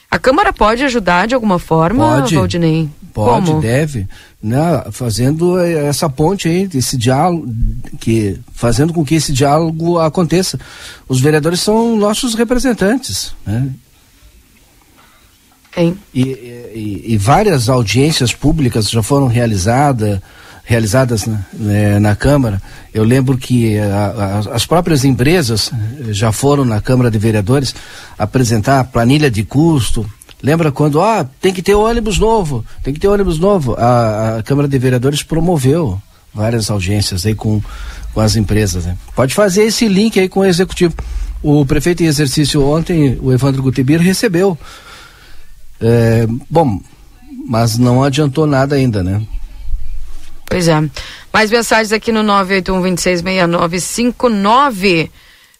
[0.09, 2.89] A Câmara pode ajudar de alguma forma, pode, Valdinei?
[3.13, 3.61] Pode, Como?
[3.61, 4.09] deve,
[4.43, 4.83] né?
[4.91, 7.47] Fazendo essa ponte aí, esse diálogo,
[7.97, 10.59] que, fazendo com que esse diálogo aconteça.
[11.07, 13.69] Os vereadores são nossos representantes, né?
[15.77, 20.19] E, e, e, várias audiências públicas já foram realizadas
[20.71, 22.61] realizadas na, né, na Câmara.
[22.93, 25.69] Eu lembro que a, a, as próprias empresas
[26.09, 27.75] já foram na Câmara de Vereadores
[28.17, 30.09] apresentar planilha de custo.
[30.41, 33.75] Lembra quando, ah, tem que ter ônibus novo, tem que ter ônibus novo.
[33.77, 36.01] A, a Câmara de Vereadores promoveu
[36.33, 37.61] várias audiências aí com,
[38.13, 38.85] com as empresas.
[38.85, 38.97] Né?
[39.13, 40.95] Pode fazer esse link aí com o executivo.
[41.43, 44.57] O prefeito em exercício ontem, o Evandro Gutibir, recebeu.
[45.81, 46.79] É, bom,
[47.45, 49.21] mas não adiantou nada ainda, né?
[50.51, 50.75] Pois é.
[51.31, 55.09] Mais mensagens aqui no 981-266959.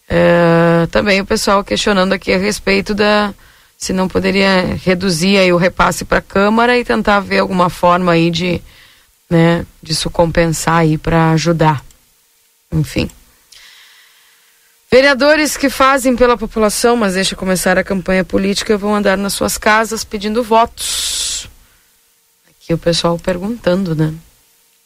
[0.10, 3.34] É, também o pessoal questionando aqui a respeito da.
[3.78, 8.12] Se não poderia reduzir aí o repasse para a Câmara e tentar ver alguma forma
[8.12, 8.62] aí de,
[9.30, 11.82] né, disso compensar aí para ajudar.
[12.70, 13.10] Enfim.
[14.92, 19.58] Vereadores que fazem pela população, mas deixa começar a campanha política, vão andar nas suas
[19.58, 21.48] casas pedindo votos.
[22.50, 24.14] Aqui o pessoal perguntando, né?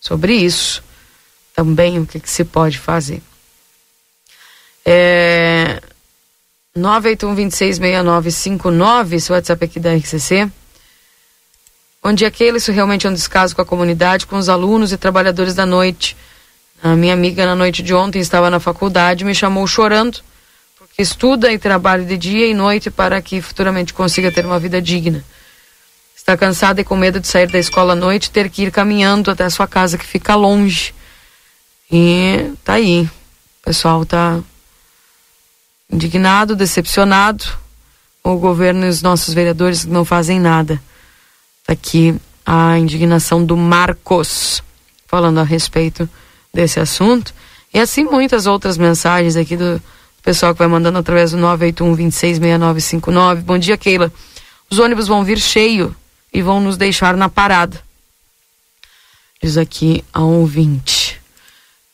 [0.05, 0.83] Sobre isso
[1.55, 3.23] também o que, que se pode fazer.
[4.85, 5.81] É,
[6.77, 10.47] 981-266959, esse WhatsApp aqui da RCC.
[12.03, 12.57] Bom dia, Keila.
[12.57, 16.15] Isso realmente é um descaso com a comunidade, com os alunos e trabalhadores da noite.
[16.83, 20.19] A minha amiga, na noite de ontem, estava na faculdade me chamou chorando,
[20.77, 24.79] porque estuda e trabalha de dia e noite para que futuramente consiga ter uma vida
[24.79, 25.25] digna.
[26.25, 29.29] Está cansada e com medo de sair da escola à noite, ter que ir caminhando
[29.29, 30.91] até a sua casa que fica longe.
[31.91, 33.07] E tá aí.
[33.61, 34.39] O pessoal tá
[35.87, 37.45] indignado, decepcionado.
[38.23, 40.81] O governo e os nossos vereadores não fazem nada.
[41.63, 44.63] Tá aqui a indignação do Marcos
[45.05, 46.09] falando a respeito
[46.51, 47.35] desse assunto.
[47.71, 49.79] E assim muitas outras mensagens aqui do
[50.23, 53.43] pessoal que vai mandando através do 981 266959.
[53.43, 54.11] Bom dia, Keila.
[54.71, 55.95] Os ônibus vão vir cheio
[56.35, 57.79] e vão nos deixar na parada.
[59.41, 61.17] Diz aqui a um ouvinte.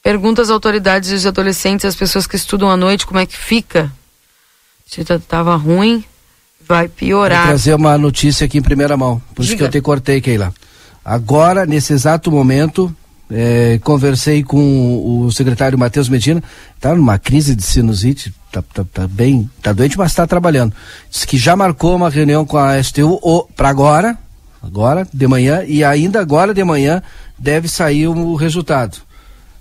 [0.02, 3.38] Pergunta às autoridades e os adolescentes, as pessoas que estudam à noite, como é que
[3.38, 3.92] fica?
[4.88, 6.04] Se estava ruim,
[6.68, 7.44] vai piorar.
[7.44, 9.22] Vou trazer uma notícia aqui em primeira mão.
[9.36, 9.54] Por Diga.
[9.54, 10.52] isso que eu te cortei, Keila.
[11.06, 12.94] Agora, nesse exato momento,
[13.30, 16.42] é, conversei com o secretário Matheus Medina,
[16.76, 20.74] está numa crise de sinusite, tá, tá, tá, bem, tá doente, mas está trabalhando.
[21.12, 24.18] Diz que já marcou uma reunião com a STU para agora,
[24.62, 27.02] agora de manhã e ainda agora de manhã
[27.38, 28.98] deve sair o resultado.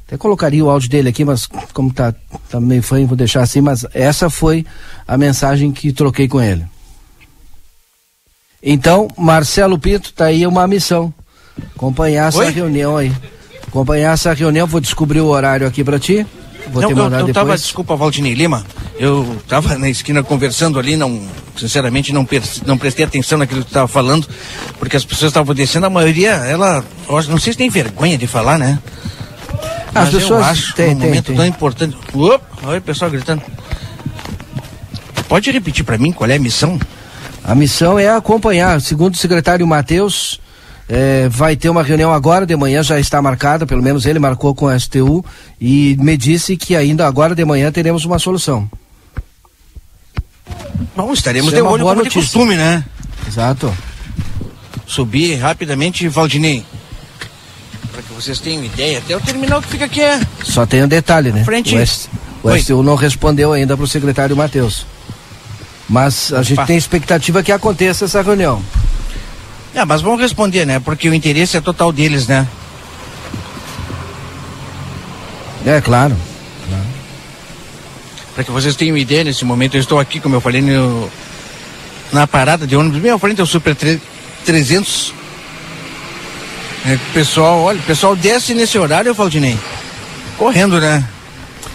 [0.07, 2.13] Até colocaria o áudio dele aqui, mas como tá,
[2.51, 4.67] tá meio fã, vou deixar assim, mas essa foi
[5.07, 6.65] a mensagem que troquei com ele.
[8.63, 11.15] Então, Marcelo Pinto, tá aí uma missão.
[11.77, 12.51] Acompanhar essa Oi?
[12.51, 13.13] reunião aí.
[13.67, 16.27] Acompanhar essa reunião, vou descobrir o horário aqui para ti.
[16.69, 17.33] Vou não, eu, eu.
[17.33, 18.65] Tava, desculpa, Valdinei Lima,
[18.99, 21.21] eu tava na esquina conversando ali, não,
[21.57, 22.27] sinceramente não,
[22.67, 24.29] não prestei atenção naquilo que tava falando,
[24.79, 26.85] porque as pessoas estavam descendo, a maioria, ela,
[27.29, 28.79] não sei se tem vergonha de falar, né?
[29.89, 31.37] As Mas pessoas eu acho tem, um tem, momento tem.
[31.37, 31.97] tão importante.
[32.15, 33.43] Opa, olha o pessoal gritando.
[35.29, 36.79] Pode repetir para mim qual é a missão?
[37.43, 40.41] A missão é acompanhar, segundo o secretário Matheus,
[40.93, 44.53] é, vai ter uma reunião agora de manhã, já está marcada, pelo menos ele marcou
[44.57, 45.25] com a STU
[45.61, 48.69] e me disse que ainda agora de manhã teremos uma solução.
[50.97, 52.21] Bom, estaremos Isso de é olho como de notícia.
[52.21, 52.85] costume, né?
[53.29, 53.73] Exato.
[54.85, 56.65] Subir rapidamente, Valdinei.
[57.93, 60.21] Para que vocês tenham ideia, até o terminal que fica aqui é.
[60.43, 61.45] Só tem um detalhe, né?
[61.45, 61.77] Frente.
[61.77, 62.09] O, S,
[62.43, 62.59] o.
[62.59, 64.85] STU não respondeu ainda para o secretário Matheus.
[65.89, 66.67] Mas a gente Opa.
[66.67, 68.61] tem expectativa que aconteça essa reunião.
[69.75, 70.81] É, mas vão responder, né?
[70.81, 72.47] Porque o interesse é total deles, né?
[75.65, 76.17] É, claro.
[78.35, 81.11] Para que vocês tenham ideia, nesse momento eu estou aqui, como eu falei, no,
[82.13, 83.77] na parada de ônibus, bem à frente é o Super
[84.45, 85.15] 300.
[86.87, 89.59] É, pessoal, olha, o pessoal desce nesse horário, Valdinei.
[90.39, 91.07] Correndo, né?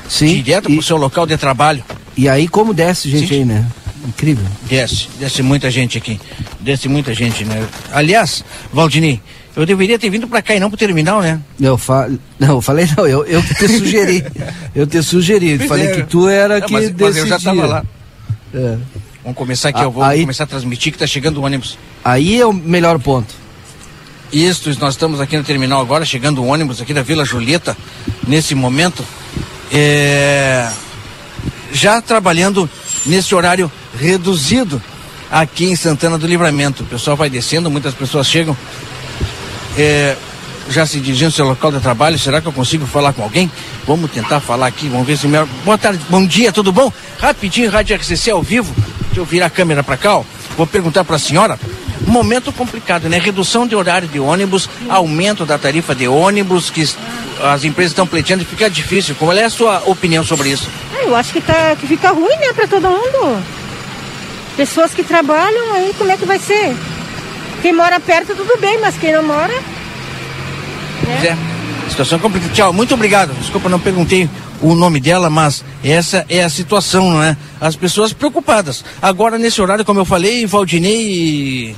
[0.10, 0.42] Sim.
[0.42, 1.84] Direto pro seu local de trabalho.
[2.18, 3.36] E aí como desce gente Sim.
[3.36, 3.66] aí, né?
[4.08, 4.46] Incrível.
[4.64, 6.20] Desce, desce muita gente aqui.
[6.60, 7.68] Desce muita gente, né?
[7.92, 9.20] Aliás, Valdinei,
[9.56, 11.40] eu deveria ter vindo pra cá e não pro terminal, né?
[11.60, 12.10] Eu fa...
[12.40, 14.24] Não, eu falei não, eu, eu te sugeri.
[14.76, 15.58] eu te sugeri.
[15.58, 15.96] Pois falei é.
[15.96, 17.54] que tu era Não, que mas- mas eu já decidia.
[17.62, 17.84] tava lá.
[18.54, 18.78] É.
[19.24, 21.78] Vamos começar aqui, Ah, eu vou aí- começar a transmitir que tá chegando o ônibus.
[22.04, 23.34] Aí é o melhor ponto.
[24.32, 27.76] Isto, nós estamos aqui no terminal agora, chegando o ônibus aqui da Vila Julieta,
[28.28, 29.04] nesse momento.
[29.72, 30.70] É,
[31.72, 32.70] Já trabalhando
[33.06, 34.82] nesse horário reduzido
[35.32, 36.84] aqui em Santana do Livramento.
[36.84, 38.56] O pessoal vai descendo, muitas pessoas chegam.
[39.78, 40.16] É,
[40.70, 43.52] Já se dirigindo ao seu local de trabalho, será que eu consigo falar com alguém?
[43.86, 45.48] Vamos tentar falar aqui, vamos ver se melhor.
[45.64, 46.92] Boa tarde, bom dia, tudo bom?
[47.20, 48.74] Rapidinho, Rádio RCC ao vivo.
[49.06, 50.24] Deixa eu virar a câmera para cá, ó.
[50.58, 51.60] Vou perguntar para a senhora.
[52.08, 53.20] Momento complicado, né?
[53.20, 56.82] Redução de horário de ônibus, aumento da tarifa de ônibus, que
[57.44, 59.14] as empresas estão pleiteando e fica difícil.
[59.20, 60.68] Qual é a sua opinião sobre isso?
[60.96, 63.44] Ah, Eu acho que, tá, que fica ruim, né, pra todo mundo.
[64.58, 66.76] Pessoas que trabalham, aí como é que vai ser?
[67.62, 69.54] Quem mora perto, tudo bem, mas quem não mora.
[71.04, 71.38] Pois é.
[71.90, 72.54] Situação complicada.
[72.54, 73.34] Tchau, muito obrigado.
[73.40, 74.30] Desculpa, não perguntei
[74.62, 77.38] o nome dela, mas essa é a situação, não é?
[77.62, 78.84] As pessoas preocupadas.
[79.02, 81.76] Agora, nesse horário, como eu falei, Valdinei e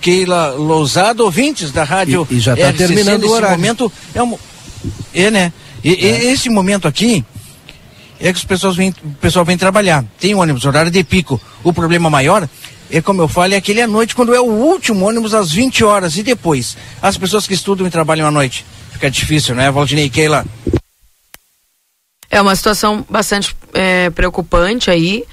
[0.00, 2.26] Keila Lousado, ouvintes da rádio.
[2.30, 3.56] E- e já tá RCC, terminando o horário.
[3.56, 4.36] momento é um.
[5.14, 5.52] É, né?
[5.84, 7.24] E, e esse momento aqui
[8.20, 10.04] é que os pessoas vêm, o pessoal vem trabalhar.
[10.18, 11.40] Tem ônibus, horário de pico.
[11.62, 12.48] O problema maior
[12.90, 16.16] é, como eu falei, aquele à noite, quando é o último ônibus às 20 horas.
[16.16, 16.76] E depois?
[17.02, 18.64] As pessoas que estudam e trabalham à noite.
[18.92, 20.44] Fica difícil, né, Valdinei Keila?
[22.30, 25.24] É uma situação bastante é, preocupante aí.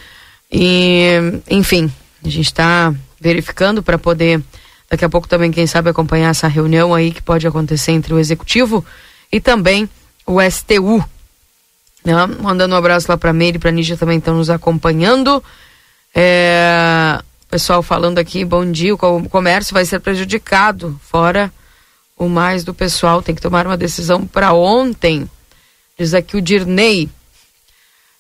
[0.52, 1.92] E, enfim,
[2.24, 4.42] a gente está verificando para poder,
[4.90, 8.20] daqui a pouco também, quem sabe, acompanhar essa reunião aí que pode acontecer entre o
[8.20, 8.84] Executivo
[9.32, 9.88] e também
[10.26, 11.04] o STU.
[12.04, 12.14] Né?
[12.42, 15.44] Mandando um abraço lá para Meire e para Nígia também estão nos acompanhando.
[16.14, 21.52] É, pessoal falando aqui, bom dia, o co- comércio vai ser prejudicado, fora
[22.18, 25.30] o mais do pessoal, tem que tomar uma decisão para ontem.
[25.98, 27.10] Diz aqui o Dirney.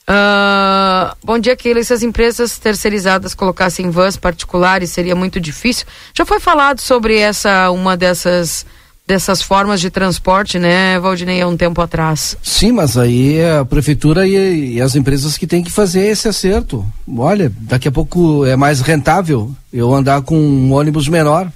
[0.05, 1.83] Ah, bom dia, Keila.
[1.83, 5.85] Se as empresas terceirizadas colocassem vans particulares, seria muito difícil.
[6.13, 8.65] Já foi falado sobre essa uma dessas
[9.05, 12.37] dessas formas de transporte, né, Valdinei, há um tempo atrás.
[12.41, 16.27] Sim, mas aí é a prefeitura e, e as empresas que têm que fazer esse
[16.27, 16.85] acerto.
[17.17, 21.51] Olha, daqui a pouco é mais rentável eu andar com um ônibus menor.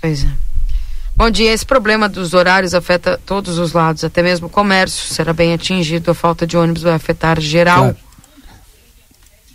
[0.00, 0.28] Pois é.
[1.14, 5.32] Bom dia, esse problema dos horários afeta todos os lados, até mesmo o comércio será
[5.32, 7.80] bem atingido, a falta de ônibus vai afetar geral.
[7.80, 7.96] Claro.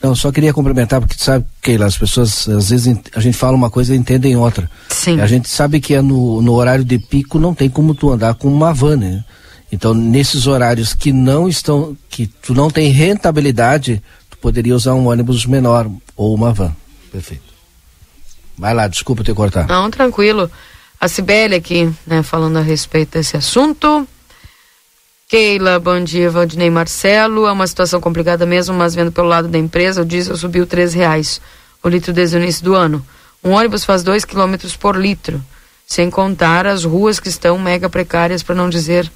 [0.01, 3.55] Não, só queria complementar, porque tu sabe, Keila, as pessoas, às vezes a gente fala
[3.55, 4.69] uma coisa e entendem outra.
[4.89, 5.19] Sim.
[5.19, 8.35] A gente sabe que é no, no horário de pico não tem como tu andar
[8.35, 9.23] com uma van, né?
[9.71, 15.07] Então, nesses horários que não estão, que tu não tem rentabilidade, tu poderia usar um
[15.07, 16.73] ônibus menor ou uma van.
[17.11, 17.43] Perfeito.
[18.57, 19.67] Vai lá, desculpa te cortar.
[19.67, 20.49] Não, tranquilo.
[20.99, 24.07] A Cibele aqui, né, falando a respeito desse assunto.
[25.29, 27.47] Keila, bom dia, Valdinei Marcelo.
[27.47, 30.93] É uma situação complicada mesmo, mas vendo pelo lado da empresa, o diesel subiu três
[30.93, 31.41] reais
[31.83, 33.05] o litro desde o início do ano.
[33.43, 35.43] Um ônibus faz dois quilômetros por litro,
[35.85, 39.11] sem contar as ruas que estão mega precárias, para não dizer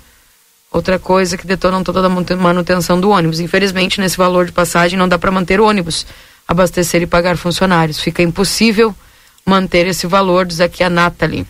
[0.69, 3.39] outra coisa que detonam toda a manutenção do ônibus.
[3.39, 6.05] Infelizmente, nesse valor de passagem não dá para manter o ônibus,
[6.45, 8.01] abastecer e pagar funcionários.
[8.01, 8.93] Fica impossível
[9.45, 11.47] manter esse valor, diz aqui a Nathalie.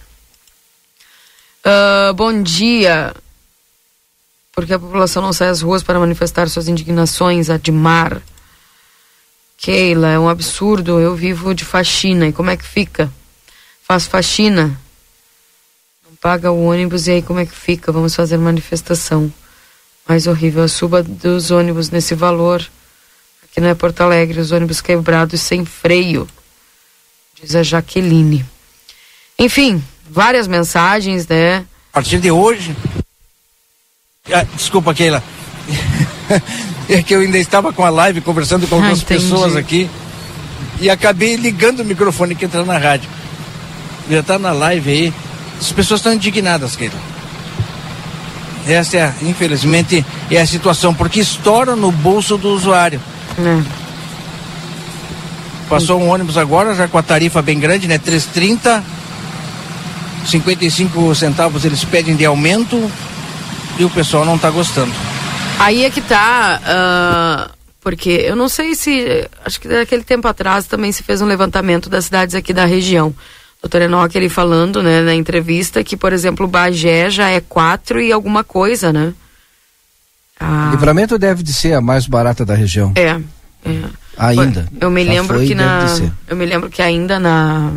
[1.66, 3.12] Ah, bom dia.
[4.62, 8.22] Porque a população não sai às ruas para manifestar suas indignações, Admar.
[9.57, 10.99] Keila, é um absurdo.
[10.99, 12.28] Eu vivo de faxina.
[12.28, 13.12] E como é que fica?
[13.82, 14.80] Faço faxina.
[16.07, 17.91] Não paga o ônibus e aí como é que fica?
[17.91, 19.34] Vamos fazer manifestação.
[20.07, 22.64] Mais horrível, a suba dos ônibus nesse valor.
[23.43, 26.30] Aqui não é Porto Alegre, os ônibus quebrados sem freio.
[27.41, 28.45] Diz a Jaqueline.
[29.39, 31.66] Enfim, várias mensagens, né?
[31.91, 32.76] A partir de hoje.
[34.34, 35.23] Ah, desculpa, Keila.
[36.89, 39.21] é que eu ainda estava com a live conversando com Ah, algumas entendi.
[39.23, 39.89] pessoas aqui
[40.79, 43.09] e acabei ligando o microfone que entra na rádio.
[44.09, 45.13] Já tá na live aí.
[45.59, 46.95] As pessoas estão indignadas, Keila.
[48.67, 53.01] Essa é, infelizmente, é a situação, porque estoura no bolso do usuário.
[53.39, 53.61] É.
[55.69, 57.97] Passou um ônibus agora, já com a tarifa bem grande, né?
[57.97, 58.84] 3,30.
[60.25, 62.91] 55 centavos eles pedem de aumento
[63.82, 64.91] e o pessoal não está gostando.
[65.59, 66.61] Aí é que tá.
[66.65, 67.51] ah,
[67.82, 69.27] Porque eu não sei se.
[69.43, 73.13] Acho que daquele tempo atrás também se fez um levantamento das cidades aqui da região.
[73.61, 78.11] Doutor Enoque, ele falando né, na entrevista que, por exemplo, Bagé já é quatro e
[78.11, 79.13] alguma coisa, né?
[80.39, 80.69] Ah.
[80.71, 82.91] Livramento deve de ser a mais barata da região.
[82.95, 83.19] É.
[83.65, 83.84] é.
[84.17, 84.67] Ainda.
[84.79, 85.86] Eu me lembro foi, que na.
[86.27, 87.71] Eu me lembro que ainda na.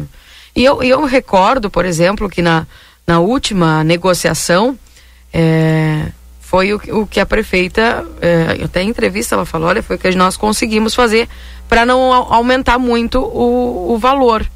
[0.54, 2.66] E eu, eu recordo, por exemplo, que na,
[3.06, 4.78] na última negociação.
[5.36, 6.06] É,
[6.38, 9.98] foi o, o que a prefeita, é, até em entrevista ela falou, olha, foi o
[9.98, 11.28] que nós conseguimos fazer
[11.68, 14.46] para não aumentar muito o, o valor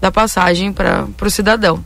[0.00, 1.84] da passagem para o cidadão.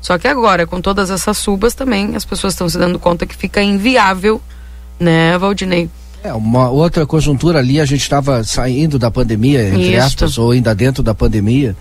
[0.00, 3.34] Só que agora, com todas essas subas também, as pessoas estão se dando conta que
[3.34, 4.40] fica inviável,
[4.98, 5.90] né, Valdinei?
[6.22, 10.06] É, uma outra conjuntura ali, a gente estava saindo da pandemia, entre Isso.
[10.06, 11.74] aspas, ou ainda dentro da pandemia,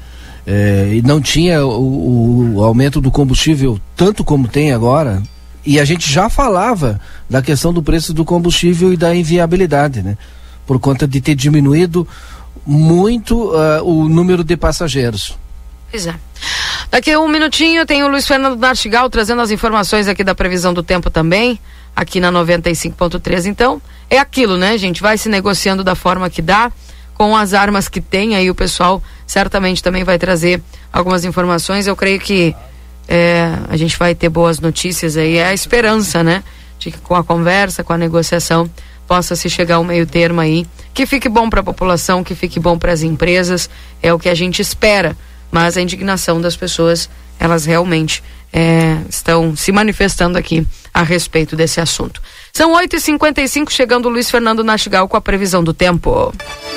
[0.48, 5.22] é, e não tinha o, o, aumento do combustível tanto como tem agora,
[5.66, 7.00] e a gente já falava
[7.30, 10.18] da questão do preço do combustível e da inviabilidade, né?
[10.66, 12.08] Por conta de ter diminuído
[12.66, 15.38] muito uh, o número de passageiros.
[15.92, 16.16] Pois é.
[16.92, 20.74] Daqui a um minutinho tem o Luiz Fernando Nartigal trazendo as informações aqui da previsão
[20.74, 21.60] do tempo também,
[21.96, 23.46] aqui na 95.3.
[23.46, 25.02] Então, é aquilo, né, gente?
[25.02, 26.72] Vai se negociando da forma que dá,
[27.16, 31.86] com as armas que tem, aí o pessoal certamente também vai trazer algumas informações.
[31.86, 32.56] Eu creio que
[33.12, 35.38] é, a gente vai ter boas notícias aí.
[35.38, 36.44] É a esperança, né?
[36.78, 38.70] De que com a conversa, com a negociação,
[39.08, 40.64] possa se chegar a um meio termo aí.
[40.94, 43.68] Que fique bom para a população, que fique bom para as empresas.
[44.04, 45.18] É o que a gente espera.
[45.52, 51.82] Mas a indignação das pessoas, elas realmente é, estão se manifestando aqui a respeito desse
[51.82, 52.22] assunto.
[52.54, 56.34] São 8h55, chegando o Luiz Fernando Nastigal com a previsão do tempo.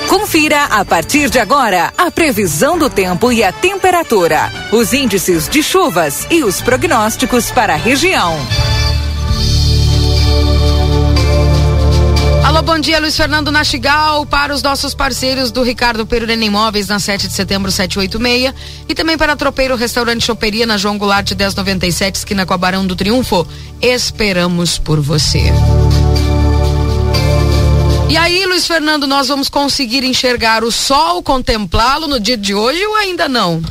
[0.08, 5.62] Confira a partir de agora a previsão do tempo e a temperatura, os índices de
[5.62, 8.36] chuvas e os prognósticos para a região.
[12.52, 16.98] Alô, bom dia, Luiz Fernando Nastigal, para os nossos parceiros do Ricardo Perurena Imóveis, na
[16.98, 18.52] 7 de setembro, 786,
[18.86, 22.94] e também para Tropeiro Restaurante Choperia, na João Goulart, 1097, esquina com a Barão do
[22.94, 23.48] Triunfo.
[23.80, 25.44] Esperamos por você.
[28.10, 32.84] E aí, Luiz Fernando, nós vamos conseguir enxergar o sol, contemplá-lo no dia de hoje
[32.84, 33.62] ou ainda não?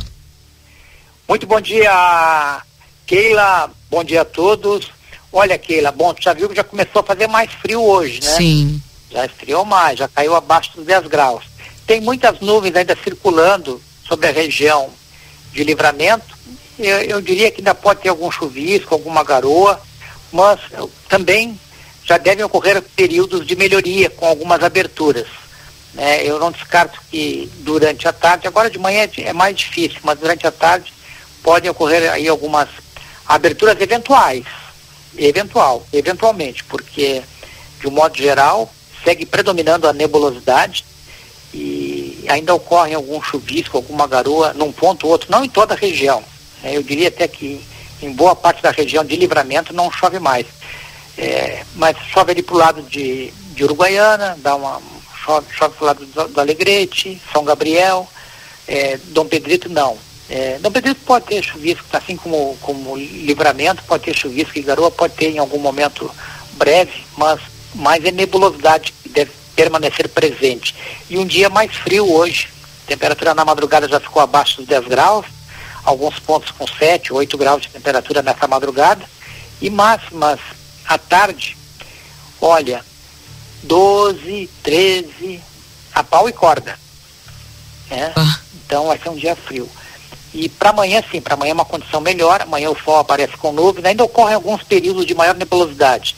[1.28, 2.60] Muito bom dia,
[3.06, 3.70] Keila.
[3.88, 4.90] Bom dia a todos.
[5.32, 8.36] Olha, Keila, bom, tu já viu que já começou a fazer mais frio hoje, né?
[8.36, 8.82] Sim.
[9.10, 11.44] Já esfriou mais, já caiu abaixo dos 10 graus.
[11.86, 14.90] Tem muitas nuvens ainda circulando sobre a região
[15.52, 16.36] de livramento.
[16.78, 19.80] Eu, eu diria que ainda pode ter algum chuvisco, alguma garoa,
[20.30, 20.60] mas
[21.08, 21.58] também
[22.04, 25.26] já devem ocorrer períodos de melhoria com algumas aberturas.
[25.94, 26.24] Né?
[26.24, 30.18] Eu não descarto que durante a tarde, agora de manhã é, é mais difícil, mas
[30.18, 30.92] durante a tarde
[31.42, 32.68] podem ocorrer aí algumas
[33.26, 34.44] aberturas eventuais,
[35.16, 37.22] eventual, eventualmente, porque
[37.80, 38.72] de um modo geral
[39.04, 40.84] segue predominando a nebulosidade
[41.52, 45.76] e ainda ocorre algum chuvisco, alguma garoa num ponto ou outro, não em toda a
[45.76, 46.22] região.
[46.62, 46.76] Né?
[46.76, 47.62] Eu diria até que
[48.00, 50.46] em boa parte da região de livramento não chove mais.
[51.18, 54.80] É, mas chove ali pro lado de, de Uruguaiana, dá uma,
[55.24, 58.08] chove, chove pro lado do, do Alegrete, São Gabriel,
[58.66, 59.98] é, Dom Pedrito não.
[60.34, 64.90] É, Dom Pedrito pode ter chuvisco, assim como, como livramento, pode ter chuvisco e garoa,
[64.90, 66.10] pode ter em algum momento
[66.54, 67.38] breve, mas
[67.74, 70.74] mais é nebulosidade que deve permanecer presente.
[71.10, 72.48] E um dia mais frio hoje.
[72.84, 75.26] A temperatura na madrugada já ficou abaixo dos 10 graus,
[75.84, 79.04] alguns pontos com 7, 8 graus de temperatura nessa madrugada,
[79.60, 80.40] e máximas
[80.86, 81.58] à tarde,
[82.40, 82.82] olha,
[83.64, 85.42] 12, 13,
[85.94, 86.78] a pau e corda.
[87.90, 88.14] Né?
[88.16, 88.38] Ah.
[88.64, 89.68] Então vai ser um dia frio.
[90.34, 92.40] E para amanhã, sim, para amanhã é uma condição melhor.
[92.42, 93.84] Amanhã o sol aparece com nuvens.
[93.84, 96.16] Ainda ocorrem alguns períodos de maior nebulosidade.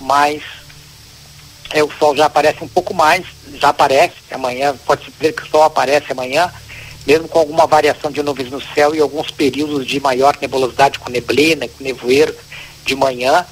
[0.00, 0.42] Mas
[1.70, 3.24] é, o sol já aparece um pouco mais,
[3.54, 4.14] já aparece.
[4.30, 6.52] Amanhã, pode-se dizer que o sol aparece amanhã,
[7.06, 11.10] mesmo com alguma variação de nuvens no céu e alguns períodos de maior nebulosidade, com
[11.10, 12.34] neblina, com nevoeiro
[12.84, 13.44] de manhã.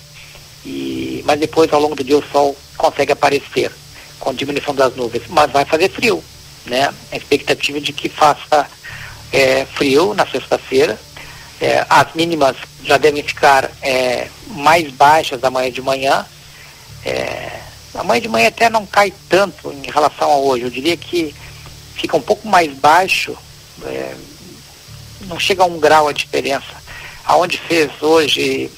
[0.65, 3.73] E, mas depois, ao longo do dia, o sol consegue aparecer
[4.21, 5.23] com diminuição das nuvens.
[5.29, 6.23] Mas vai fazer frio,
[6.67, 6.93] né?
[7.11, 8.69] A expectativa de que faça
[9.33, 10.99] é, frio na sexta-feira.
[11.61, 16.27] É, as mínimas já devem ficar é, mais baixas amanhã de manhã.
[17.05, 17.61] É,
[17.95, 20.65] amanhã de manhã até não cai tanto em relação a hoje.
[20.65, 21.35] Eu diria que
[21.95, 23.37] fica um pouco mais baixo,
[23.85, 24.15] é,
[25.23, 26.79] não chega a um grau a diferença.
[27.25, 28.71] Aonde fez hoje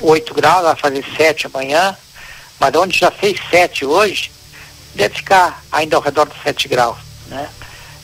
[0.00, 1.96] 8 graus, vai fazer 7 amanhã,
[2.58, 4.32] mas onde já fez 7 hoje,
[4.94, 6.98] deve ficar ainda ao redor dos 7 graus.
[7.26, 7.48] Né?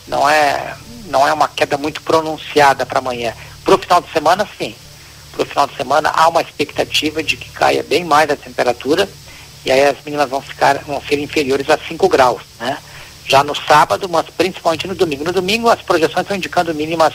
[0.07, 3.35] Não, é, não é uma queda muito pronunciada para amanhã.
[3.65, 4.75] Para o final de semana, sim.
[5.33, 9.09] Para o final de semana há uma expectativa de que caia bem mais a temperatura
[9.65, 12.79] e aí as mínimas vão ficar vão ser inferiores a 5 graus, né?
[13.27, 15.25] Já no sábado, mas principalmente no domingo.
[15.25, 17.15] No domingo as projeções estão indicando mínimas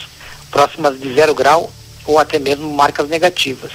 [0.51, 1.71] próximas de zero grau
[2.05, 3.71] ou até mesmo marcas negativas.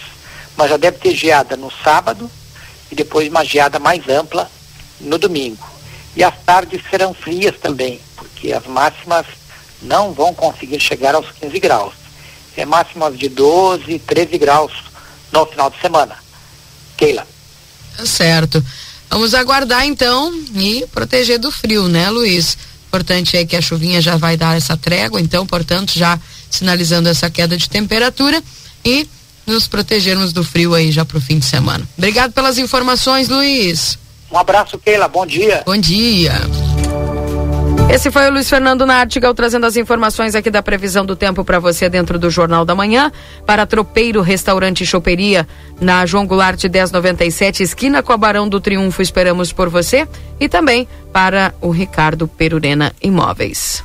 [0.56, 2.30] Mas já deve ter geada no sábado
[2.90, 4.50] e depois uma geada mais ampla
[5.00, 5.66] no domingo.
[6.14, 9.26] E as tardes serão frias também, porque as máximas
[9.82, 11.94] não vão conseguir chegar aos 15 graus.
[12.56, 14.72] É máximas de 12, 13 graus
[15.32, 16.16] no final de semana.
[16.96, 17.26] Keila.
[18.04, 18.64] Certo.
[19.10, 22.56] Vamos aguardar então e proteger do frio, né, Luiz?
[22.88, 26.18] Importante é que a chuvinha já vai dar essa trégua, então, portanto, já
[26.50, 28.42] sinalizando essa queda de temperatura
[28.84, 29.06] e
[29.46, 31.86] nos protegermos do frio aí já para o fim de semana.
[31.96, 33.98] Obrigado pelas informações, Luiz.
[34.30, 35.08] Um abraço, Keila.
[35.08, 35.62] Bom dia.
[35.64, 36.32] Bom dia.
[37.88, 41.60] Esse foi o Luiz Fernando Nartigal trazendo as informações aqui da previsão do tempo para
[41.60, 43.12] você dentro do Jornal da Manhã.
[43.46, 45.46] Para Tropeiro Restaurante e Choperia,
[45.80, 50.06] na João Goulart 1097, esquina com a Barão do Triunfo, esperamos por você.
[50.40, 53.84] E também para o Ricardo Perurena Imóveis.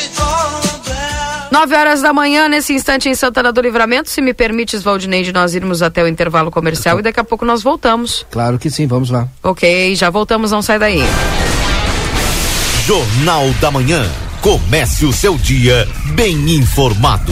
[1.51, 4.09] 9 horas da manhã, nesse instante em Santana do Livramento.
[4.09, 7.61] Se me permites, Valdineide, nós irmos até o intervalo comercial e daqui a pouco nós
[7.61, 8.25] voltamos.
[8.31, 9.27] Claro que sim, vamos lá.
[9.43, 11.01] Ok, já voltamos, não sai daí.
[12.85, 14.09] Jornal da Manhã.
[14.41, 17.31] Comece o seu dia bem informado.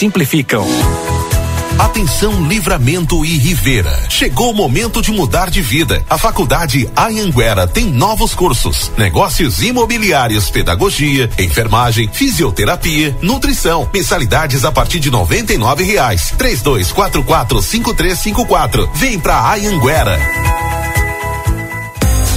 [0.00, 0.64] simplificam.
[1.78, 4.06] Atenção Livramento e Rivera.
[4.08, 6.02] Chegou o momento de mudar de vida.
[6.08, 13.90] A Faculdade Anhanguera tem novos cursos: negócios imobiliários, pedagogia, enfermagem, fisioterapia, nutrição.
[13.92, 16.32] Mensalidades a partir de noventa e nove reais.
[16.38, 18.90] Três dois quatro quatro cinco três cinco quatro.
[18.94, 20.18] Vem pra Anhanguera.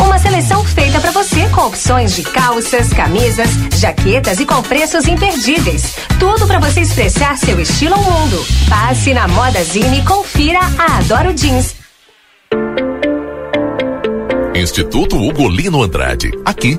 [0.00, 5.94] Uma seleção feita para você com opções de calças, camisas, jaquetas e com preços imperdíveis.
[6.18, 8.44] Tudo para você expressar seu estilo ao mundo.
[8.68, 11.74] Passe na Moda Zine e confira a Adoro Jeans.
[14.54, 16.30] Instituto Ugolino Andrade.
[16.44, 16.78] Aqui,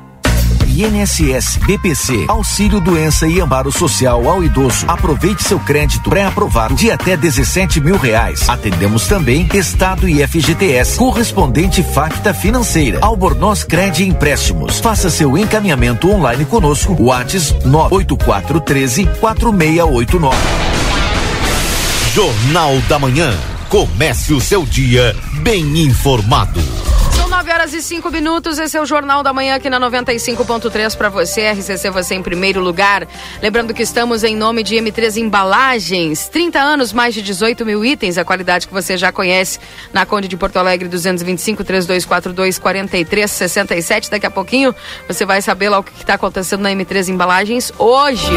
[0.79, 4.85] INSS, BPC, Auxílio Doença e Amparo Social ao Idoso.
[4.87, 8.47] Aproveite seu crédito pré-aprovado de até 17 mil reais.
[8.47, 14.79] Atendemos também Estado e FGTS, correspondente Facta Financeira, Albornoz Crédito Empréstimos.
[14.79, 16.95] Faça seu encaminhamento online conosco.
[16.97, 20.37] Whats 98413 4689.
[22.13, 23.37] Jornal da Manhã.
[23.67, 26.88] Comece o seu dia bem informado.
[27.49, 28.59] São 9 horas e 5 minutos.
[28.59, 31.51] Esse é o Jornal da Manhã aqui na 95.3 para você.
[31.51, 33.07] RCC você em primeiro lugar.
[33.41, 36.27] Lembrando que estamos em nome de M3 Embalagens.
[36.27, 38.19] 30 anos, mais de 18 mil itens.
[38.19, 39.57] A qualidade que você já conhece
[39.91, 44.11] na Conde de Porto Alegre 225 3242 4367.
[44.11, 44.75] Daqui a pouquinho
[45.07, 48.31] você vai saber lá o que está acontecendo na M3 Embalagens hoje.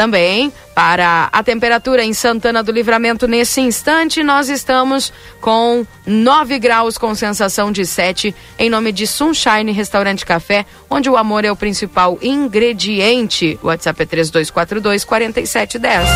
[0.00, 5.12] Também para a temperatura em Santana do Livramento nesse instante, nós estamos
[5.42, 11.18] com 9 graus com sensação de 7 em nome de Sunshine Restaurante Café, onde o
[11.18, 13.60] amor é o principal ingrediente.
[13.62, 16.08] O WhatsApp é 3242 4710.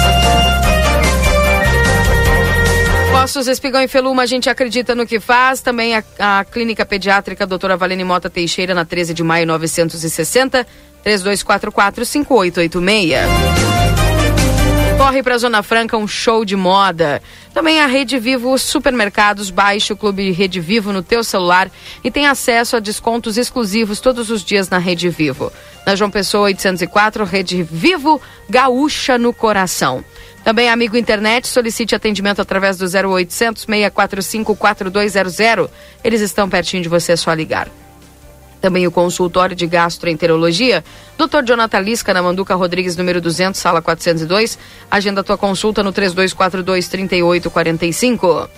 [3.12, 5.60] Postos Espigão e Feluma, a gente acredita no que faz.
[5.60, 10.66] Também a, a Clínica Pediátrica Doutora Valene Mota Teixeira, na 13 de maio 960,
[11.04, 13.74] 3244-5886.
[14.96, 17.20] Corre para a Zona Franca um show de moda.
[17.52, 19.50] Também a Rede Vivo Supermercados.
[19.50, 21.70] Baixe o Clube Rede Vivo no teu celular
[22.02, 25.52] e tem acesso a descontos exclusivos todos os dias na Rede Vivo.
[25.84, 30.04] Na João Pessoa 804, Rede Vivo Gaúcha no Coração.
[30.44, 35.70] Também, amigo internet, solicite atendimento através do 0800 645 4200.
[36.04, 37.68] Eles estão pertinho de você, é só ligar.
[38.64, 40.82] Também o consultório de gastroenterologia,
[41.18, 41.44] Dr.
[41.44, 44.58] Jonathan Lisca, na Manduca Rodrigues, número 200, sala 402.
[44.90, 48.48] Agenda tua consulta no 3242-3845.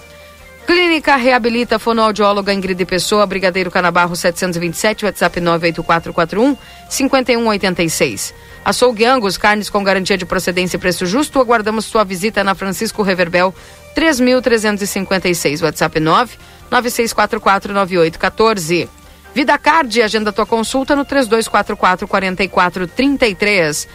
[0.64, 6.56] Clínica Reabilita Fonoaudióloga Ingrid Pessoa, Brigadeiro Canabarro 727, WhatsApp 98441
[6.88, 8.32] 5186.
[8.64, 11.40] Açougue Angus, carnes com garantia de procedência e preço justo.
[11.40, 13.52] Aguardamos sua visita na Francisco Reverbel
[13.96, 16.38] 3356, WhatsApp 9
[16.70, 18.88] 9644 9814.
[19.36, 23.86] Vida Card, agenda tua consulta no 3244 4433.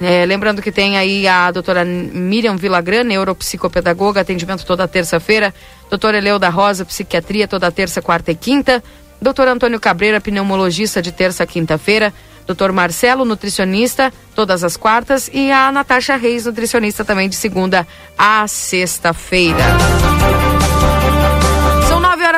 [0.00, 5.54] É, lembrando que tem aí a doutora Miriam Vilagran, neuropsicopedagoga, atendimento toda terça-feira.
[5.88, 8.82] Doutora Eleuda Rosa, psiquiatria, toda terça, quarta e quinta.
[9.22, 12.12] Doutor Antônio Cabreira, pneumologista, de terça a quinta-feira.
[12.44, 15.30] Doutor Marcelo, nutricionista, todas as quartas.
[15.32, 17.86] E a Natasha Reis, nutricionista, também de segunda
[18.18, 19.62] a sexta-feira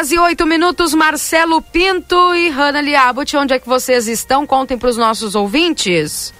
[0.00, 4.46] horas e oito minutos, Marcelo Pinto e Hanna Liabut, onde é que vocês estão?
[4.46, 6.32] Contem para os nossos ouvintes.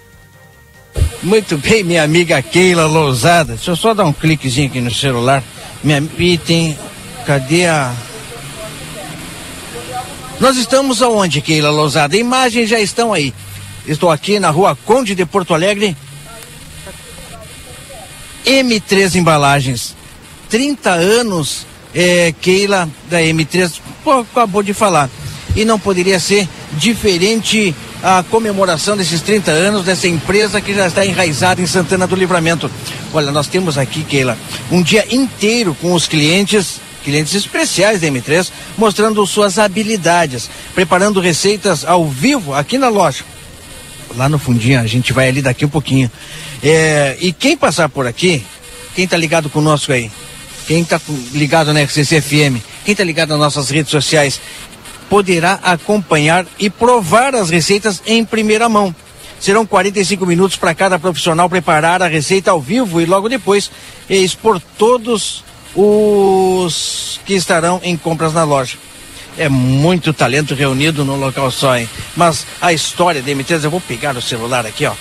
[1.22, 3.56] Muito bem, minha amiga Keila Lousada.
[3.56, 5.42] Deixa eu só dar um cliquezinho aqui no celular.
[5.84, 6.78] Minha item.
[7.26, 7.94] Cadê a.
[10.40, 12.16] Nós estamos aonde, Keila Lousada?
[12.16, 13.34] Imagens já estão aí.
[13.86, 15.94] Estou aqui na rua Conde de Porto Alegre.
[18.46, 19.94] M3 Embalagens.
[20.48, 25.08] 30 anos, é, Keila, da M3, pô, acabou de falar.
[25.56, 31.04] E não poderia ser diferente a comemoração desses 30 anos dessa empresa que já está
[31.04, 32.70] enraizada em Santana do Livramento.
[33.12, 34.38] Olha, nós temos aqui, Keila,
[34.70, 38.48] um dia inteiro com os clientes, clientes especiais da M3,
[38.78, 43.24] mostrando suas habilidades, preparando receitas ao vivo aqui na loja.
[44.16, 46.10] Lá no fundinho, a gente vai ali daqui um pouquinho.
[46.62, 48.44] É, e quem passar por aqui,
[48.94, 50.10] quem está ligado conosco aí,
[50.70, 51.00] quem está
[51.32, 54.40] ligado na RCC FM, quem está ligado nas nossas redes sociais,
[55.08, 58.94] poderá acompanhar e provar as receitas em primeira mão.
[59.40, 63.68] Serão 45 minutos para cada profissional preparar a receita ao vivo e logo depois
[64.08, 65.42] expor todos
[65.74, 68.78] os que estarão em compras na loja.
[69.36, 71.90] É muito talento reunido num local só, hein?
[72.14, 74.94] Mas a história da M3, eu vou pegar o celular aqui, ó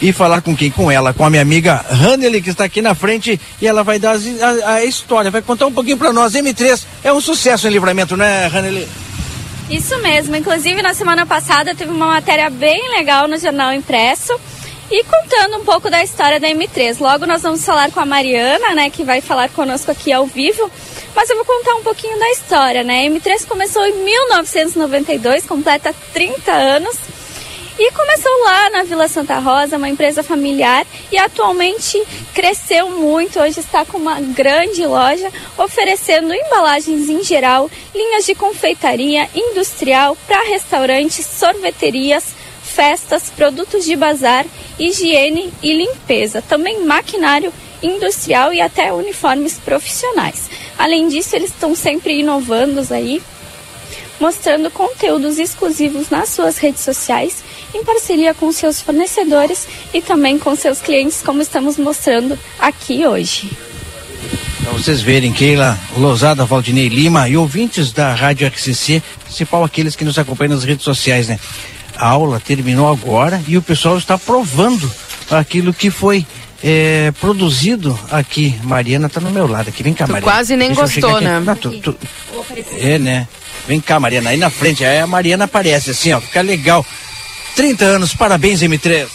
[0.00, 0.70] e falar com quem?
[0.70, 3.98] Com ela, com a minha amiga Hanley, que está aqui na frente, e ela vai
[3.98, 6.34] dar a, a história, vai contar um pouquinho para nós.
[6.34, 8.86] M3 é um sucesso em livramento, né, Hanley?
[9.70, 14.38] Isso mesmo, inclusive na semana passada teve uma matéria bem legal no Jornal Impresso
[14.88, 17.00] e contando um pouco da história da M3.
[17.00, 20.70] Logo nós vamos falar com a Mariana, né, que vai falar conosco aqui ao vivo.
[21.16, 23.06] Mas eu vou contar um pouquinho da história, né?
[23.06, 26.94] A M3 começou em 1992, completa 30 anos
[27.78, 33.38] e começou lá na Vila Santa Rosa, uma empresa familiar, e atualmente cresceu muito.
[33.38, 40.48] Hoje está com uma grande loja oferecendo embalagens em geral, linhas de confeitaria industrial para
[40.48, 44.46] restaurantes, sorveterias, festas, produtos de bazar,
[44.78, 50.48] higiene e limpeza, também maquinário industrial e até uniformes profissionais.
[50.78, 53.22] Além disso, eles estão sempre inovando aí,
[54.20, 57.44] mostrando conteúdos exclusivos nas suas redes sociais
[57.74, 63.50] em parceria com seus fornecedores e também com seus clientes, como estamos mostrando aqui hoje.
[64.62, 70.04] Para vocês verem, Keila Lousada, Valdinei Lima e ouvintes da Rádio XCC, principal aqueles que
[70.04, 71.38] nos acompanham nas redes sociais, né?
[71.96, 74.90] A aula terminou agora e o pessoal está provando
[75.30, 76.26] aquilo que foi
[76.62, 78.58] é, produzido aqui.
[78.64, 79.82] Mariana está no meu lado aqui.
[79.82, 80.32] Vem cá, tu Mariana.
[80.32, 81.40] quase nem Deixa gostou, né?
[81.40, 81.96] Não, tu- tu-
[82.80, 83.28] É, né?
[83.66, 84.30] Vem cá, Mariana.
[84.30, 86.20] Aí na frente, aí a Mariana aparece assim, ó.
[86.20, 86.84] Fica legal.
[87.54, 89.06] 30 anos, parabéns, M3.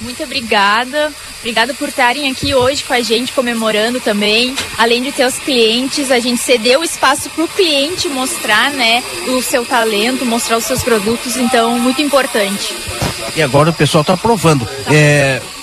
[0.00, 1.12] Muito obrigada.
[1.40, 4.54] Obrigada por estarem aqui hoje com a gente comemorando também.
[4.76, 9.02] Além de ter os clientes, a gente cedeu o espaço para o cliente mostrar, né,
[9.28, 11.36] o seu talento, mostrar os seus produtos.
[11.36, 12.74] Então, muito importante.
[13.36, 14.68] E agora o pessoal tá aprovando.
[14.90, 15.55] É, cê- ó,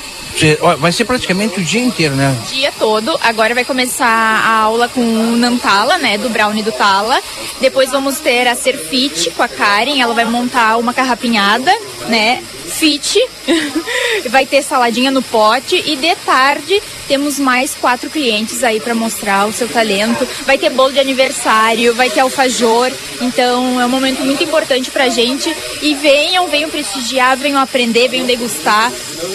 [0.80, 2.35] vai ser praticamente o dia inteiro, né?
[2.49, 3.18] dia todo.
[3.22, 7.19] Agora vai começar a aula com o Nantala, né, do Brownie do Tala.
[7.60, 11.72] Depois vamos ter a Ser Fit com a Karen, ela vai montar uma carrapinhada,
[12.07, 12.43] né,
[12.74, 13.20] fit.
[14.30, 19.45] vai ter saladinha no pote e de tarde temos mais quatro clientes aí para mostrar
[19.48, 20.28] o seu talento.
[20.45, 22.91] Vai ter bolo de aniversário, vai ter alfajor.
[23.22, 28.26] Então é um momento muito importante pra gente e venham, venham prestigiar, venham aprender, venham
[28.26, 28.91] degustar,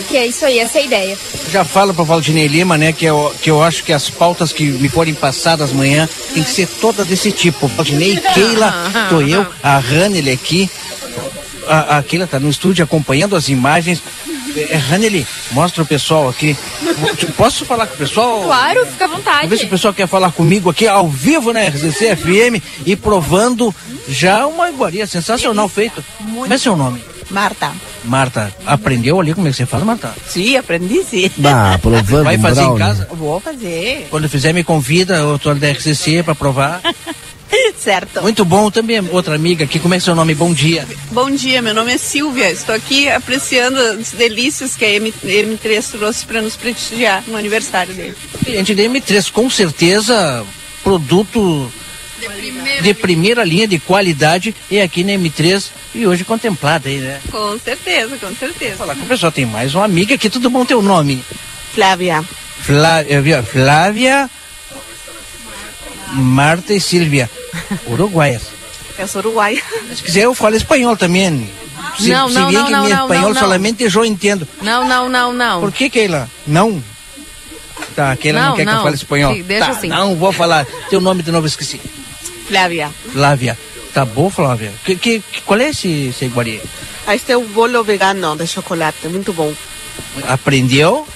[0.09, 1.19] que é isso aí, essa é a ideia.
[1.51, 4.65] Já falo para Valdinei Lima, né, que eu, que eu acho que as pautas que
[4.65, 7.67] me forem passadas amanhã tem que ser todas desse tipo.
[7.69, 10.71] Valdinei, Keila, tô eu, a Hanele aqui.
[11.69, 14.03] A, a Keila tá no estúdio acompanhando as imagens.
[14.57, 16.57] É, Hanele, mostra o pessoal aqui.
[17.37, 18.43] Posso falar com o pessoal?
[18.43, 19.67] Claro, fica à Vamos ver se o vontade.
[19.67, 23.73] pessoal quer falar comigo aqui ao vivo na RCC FM e provando
[24.09, 26.03] já uma iguaria sensacional feita.
[26.19, 27.01] Como é seu nome?
[27.31, 27.71] Marta.
[28.05, 30.15] Marta, aprendeu ali como é que você fala, Marta?
[30.27, 31.31] Sim, aprendi sim.
[31.37, 32.87] Bah, provando Vai fazer em brownie.
[32.87, 33.09] casa?
[33.13, 34.07] Vou fazer.
[34.11, 36.81] Quando fizer, me convida, eu tô da RCC para provar.
[37.79, 38.23] certo.
[38.23, 40.35] Muito bom também, outra amiga aqui, como é que é seu nome?
[40.35, 40.87] Bom dia.
[41.11, 42.51] Bom dia, meu nome é Silvia.
[42.51, 47.95] Estou aqui apreciando as delícias que a M, M3 trouxe para nos prestigiar no aniversário
[47.95, 48.15] dele.
[48.45, 50.45] Cliente da M3, com certeza,
[50.83, 51.71] produto
[52.83, 57.21] de primeira linha, de qualidade, e aqui na M3, e hoje contemplada aí, né?
[57.31, 58.77] Com certeza, com certeza.
[58.77, 61.25] Falar com o pessoal, tem mais uma amiga aqui, tudo bom teu nome?
[61.75, 62.25] Flávia.
[62.61, 63.43] Flávia, viu?
[63.43, 64.29] Flávia,
[66.13, 67.31] Marta e Silvia,
[67.87, 68.43] uruguaias.
[68.99, 69.63] Eu sou uruguaia.
[69.95, 71.49] Se quiser, eu falo espanhol também.
[71.97, 74.47] Se, Não, se não, bien não, que não, mi não, espanhol não, solamente eu entendo.
[74.61, 75.61] Não, não, não, não.
[75.61, 76.29] Por que, Keila?
[76.45, 76.83] Não?
[77.95, 79.35] Tá, Keila não, Não, quer que eu fale espanhol.
[79.35, 79.87] Sim, deixa tá, assim.
[79.89, 80.67] Não, vou falar.
[80.91, 81.81] Teu nome de novo esqueci.
[82.49, 82.91] Flávia.
[83.13, 83.57] Flávia.
[83.95, 84.73] Tá bom, Flávia?
[84.85, 86.61] Que, que, que- qual é esse, esse iguaria?
[87.09, 89.53] Este é o bolo vegano de chocolate, muito bom.
[90.29, 91.07] Aprendeu?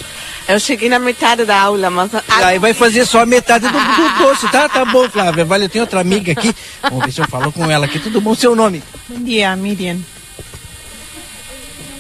[0.48, 2.10] Eu cheguei na metade da aula, mas...
[2.28, 4.68] Aí vai fazer só a metade do, do doce, tá?
[4.68, 5.44] Tá bom, Flávia.
[5.44, 6.54] Vale, eu tenho outra amiga aqui.
[6.82, 7.98] Vamos ver se eu falo com ela aqui.
[7.98, 8.34] Tudo bom?
[8.34, 8.82] Seu nome?
[9.08, 9.98] Bom dia, Miriam.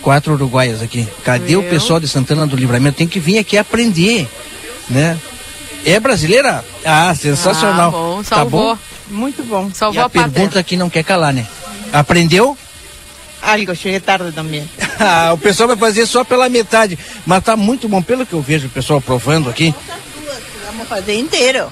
[0.02, 1.06] Quatro uruguaias aqui.
[1.24, 1.70] Cadê o Meu.
[1.70, 2.98] pessoal de Santana do Livramento?
[2.98, 4.28] Tem que vir aqui aprender,
[4.90, 5.16] né?
[5.86, 6.64] É brasileira?
[6.84, 7.88] Ah, sensacional.
[7.88, 8.74] Ah, bom, Tá salvou.
[8.74, 8.78] bom?
[9.08, 9.68] Muito bom.
[9.72, 10.32] E Salvou a a pátria.
[10.32, 11.46] pergunta que não quer calar, né?
[11.92, 12.56] Aprendeu?
[13.40, 14.68] Algo, cheguei tarde também.
[15.04, 16.98] Ah, o pessoal vai fazer só pela metade.
[17.26, 19.74] Mas tá muito bom, pelo que eu vejo o pessoal provando aqui.
[20.66, 21.70] Vamos fazer inteiro.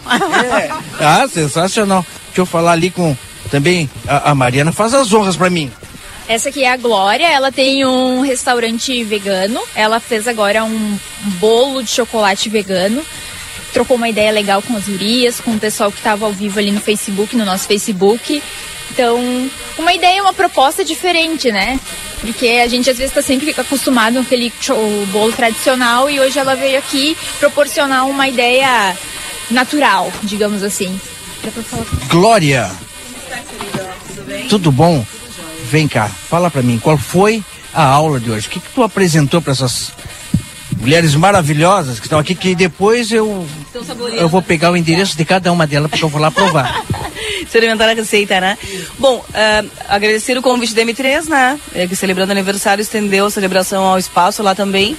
[0.98, 2.05] Ah, sensacional.
[2.27, 3.16] Deixa eu falar ali com
[3.51, 4.73] também a, a Mariana.
[4.73, 5.70] Faz as honras pra mim.
[6.28, 9.61] Essa aqui é a Glória, ela tem um restaurante vegano.
[9.74, 10.98] Ela fez agora um
[11.40, 13.02] bolo de chocolate vegano.
[13.73, 16.70] Trocou uma ideia legal com as gurias, com o pessoal que estava ao vivo ali
[16.70, 18.43] no Facebook, no nosso Facebook.
[18.91, 21.79] Então, uma ideia, uma proposta diferente, né?
[22.21, 24.53] Porque a gente às vezes está sempre acostumado com aquele
[25.11, 28.97] bolo tradicional e hoje ela veio aqui proporcionar uma ideia
[29.51, 31.01] natural, digamos assim.
[32.09, 32.71] Glória.
[34.49, 35.05] Tudo bom?
[35.65, 37.43] Vem cá, fala pra mim, qual foi
[37.73, 38.49] a aula de hoje?
[38.49, 39.93] O que, que tu apresentou pra essas
[40.81, 43.47] mulheres maravilhosas que estão aqui, que depois eu,
[44.15, 46.85] eu vou pegar o endereço de cada uma delas porque eu vou lá provar.
[47.43, 48.57] experimentar a receita, né?
[48.98, 51.61] Bom, eh, agradecer o convite da M3, né?
[51.74, 54.97] eh, que celebrando aniversário estendeu a celebração ao espaço lá também.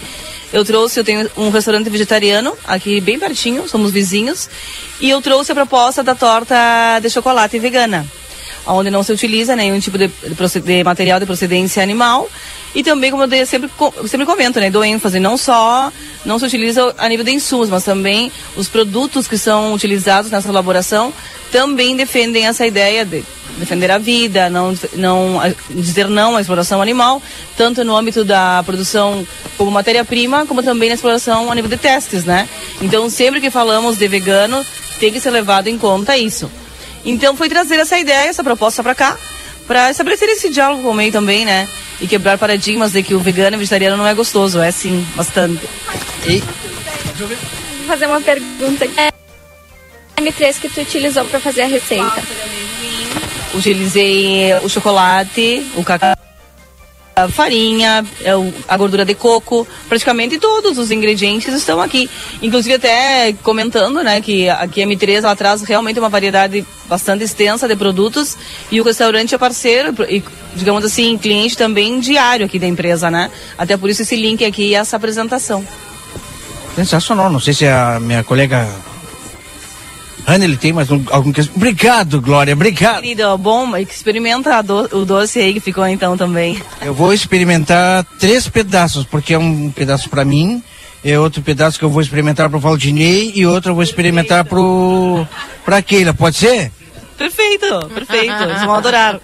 [0.51, 4.49] Eu trouxe, eu tenho um restaurante vegetariano aqui bem pertinho, somos vizinhos,
[4.99, 8.05] e eu trouxe a proposta da torta de chocolate vegana,
[8.65, 12.29] onde não se utiliza nenhum tipo de, de material de procedência animal.
[12.73, 13.69] E também, como eu sempre,
[14.07, 15.91] sempre comento, né, dou ênfase, não só
[16.25, 20.47] não se utiliza a nível de insumos, mas também os produtos que são utilizados nessa
[20.47, 21.13] elaboração
[21.51, 23.25] também defendem essa ideia de
[23.57, 27.21] defender a vida, não, não dizer não à exploração animal,
[27.57, 29.27] tanto no âmbito da produção
[29.57, 32.47] como matéria-prima, como também na exploração a nível de testes, né?
[32.81, 34.65] Então, sempre que falamos de vegano,
[34.99, 36.49] tem que ser levado em conta isso.
[37.05, 39.17] Então, foi trazer essa ideia, essa proposta para cá,
[39.67, 41.67] para estabelecer esse diálogo com o meio também, né?
[41.99, 45.05] E quebrar paradigmas de que o vegano e o vegetariano não é gostoso, é sim,
[45.15, 45.67] bastante.
[46.25, 46.41] E
[47.17, 48.85] Vou fazer uma pergunta.
[48.97, 52.23] É a M3 que tu utilizou para fazer a receita?
[53.53, 56.15] Utilizei o chocolate, o cacau,
[57.15, 58.31] a farinha, é,
[58.67, 62.09] a gordura de coco, praticamente todos os ingredientes estão aqui.
[62.41, 67.67] Inclusive até comentando, né, que aqui a M3 ela traz realmente uma variedade bastante extensa
[67.67, 68.37] de produtos
[68.71, 70.23] e o restaurante é parceiro e,
[70.55, 73.29] digamos assim, cliente também diário aqui da empresa, né?
[73.57, 75.65] Até por isso esse link aqui e essa apresentação.
[76.75, 77.29] Sensacional.
[77.29, 78.67] Não sei se a minha colega
[80.25, 81.41] Ana ele tem mais um, algum que...
[81.55, 83.01] Obrigado, Glória, obrigado.
[83.01, 86.61] Querido, bom, experimenta do- o doce aí que ficou então também.
[86.81, 90.63] Eu vou experimentar três pedaços, porque é um pedaço pra mim,
[91.03, 95.25] é outro pedaço que eu vou experimentar pro Valdinei e outro eu vou experimentar pro
[95.65, 96.71] pra Keila, pode ser?
[97.17, 99.19] Perfeito, perfeito, eles vão adorar.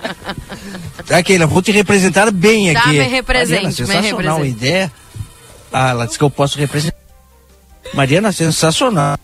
[1.05, 2.89] Tá, Keila, vou te representar bem Tá, aqui.
[2.89, 4.49] me represente, Mariana, sensacional represente.
[4.65, 4.91] ideia.
[5.71, 6.97] Ah, ela disse que eu posso representar.
[7.93, 9.17] Mariana, sensacional.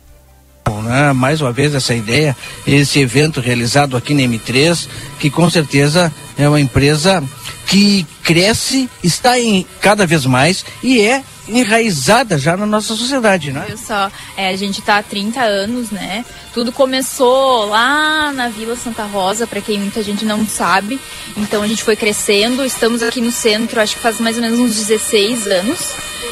[0.84, 1.14] Né?
[1.14, 2.36] Mais uma vez essa ideia,
[2.66, 4.88] esse evento realizado aqui na M3,
[5.20, 7.24] que com certeza é uma empresa
[7.66, 13.64] que cresce, está em cada vez mais e é enraizada já na nossa sociedade, né?
[13.66, 16.24] Olha só, é, a gente tá há 30 anos, né?
[16.54, 21.00] Tudo começou lá na Vila Santa Rosa, para quem muita gente não sabe.
[21.36, 24.60] Então a gente foi crescendo, estamos aqui no centro, acho que faz mais ou menos
[24.60, 25.92] uns 16 anos.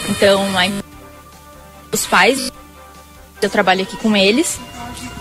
[0.09, 0.73] Então, aí,
[1.91, 2.51] os pais,
[3.45, 4.59] eu trabalho aqui com eles.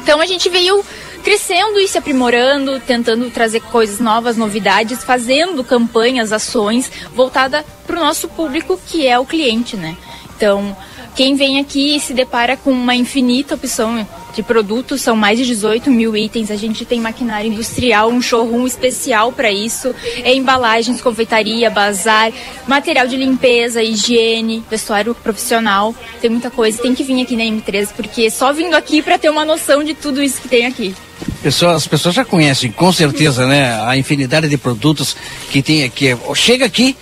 [0.03, 0.85] Então a gente veio
[1.23, 8.05] crescendo e se aprimorando, tentando trazer coisas novas, novidades, fazendo campanhas, ações voltada para o
[8.05, 9.97] nosso público que é o cliente, né?
[10.41, 10.75] Então,
[11.15, 15.91] quem vem aqui se depara com uma infinita opção de produtos, são mais de 18
[15.91, 16.51] mil itens.
[16.51, 19.95] A gente tem maquinário industrial, um showroom especial para isso,
[20.25, 22.33] é embalagens, confeitaria, bazar,
[22.67, 25.95] material de limpeza, higiene, vestuário profissional.
[26.23, 26.81] Tem muita coisa.
[26.81, 29.93] Tem que vir aqui na M3 porque só vindo aqui para ter uma noção de
[29.93, 30.95] tudo isso que tem aqui.
[31.43, 33.79] Pessoas, as pessoas já conhecem, com certeza, né?
[33.85, 35.15] A infinidade de produtos
[35.51, 36.17] que tem aqui.
[36.35, 36.97] Chega aqui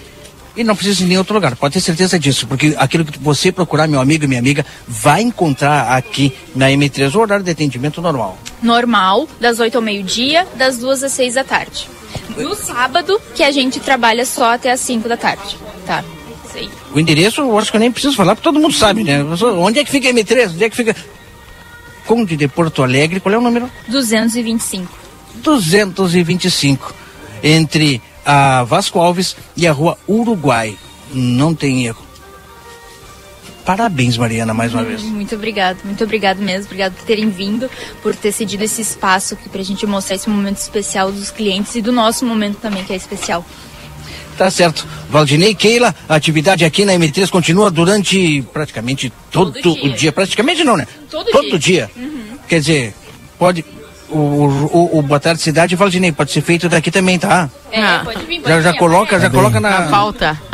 [0.58, 1.54] e não precisa ir em nenhum outro lugar.
[1.54, 5.22] Pode ter certeza disso, porque aquilo que você procurar, meu amigo e minha amiga, vai
[5.22, 8.36] encontrar aqui na M3 o horário de atendimento normal.
[8.60, 11.88] Normal, das 8 ao meio-dia, das 2 às 6 da tarde.
[12.36, 15.56] No sábado, que a gente trabalha só até às 5 da tarde.
[15.86, 16.04] Tá?
[16.56, 16.68] Aí.
[16.92, 19.22] O endereço, eu acho que eu nem preciso falar, porque todo mundo sabe, né?
[19.22, 20.50] Onde é que fica a M3?
[20.54, 20.96] Onde é que fica.
[22.04, 23.70] Conde de Porto Alegre, qual é o número?
[23.86, 24.92] 225.
[25.36, 26.94] 225
[27.42, 30.76] entre a Vasco Alves e a rua Uruguai.
[31.14, 32.06] Não tem erro.
[33.64, 35.02] Parabéns, Mariana, mais uma vez.
[35.02, 36.66] Muito obrigado, muito obrigado mesmo.
[36.66, 37.70] Obrigado por terem vindo,
[38.02, 41.80] por ter cedido esse espaço aqui pra gente mostrar esse momento especial dos clientes e
[41.80, 43.44] do nosso momento também, que é especial.
[44.36, 44.86] Tá certo.
[45.08, 50.12] Valdinei Keila, a atividade aqui na M3 continua durante praticamente todo, Todo o dia.
[50.12, 50.86] Praticamente não, né?
[51.10, 51.90] Todo dia.
[51.96, 52.38] Uhum.
[52.46, 52.94] Quer dizer,
[53.38, 53.64] pode.
[54.10, 57.48] O, o, o Boa Tarde Cidade, Valdinei, pode ser feito daqui também, tá?
[57.70, 60.40] É, pode vir, pode Já, já vir, coloca, já Tá coloca na, Na pauta.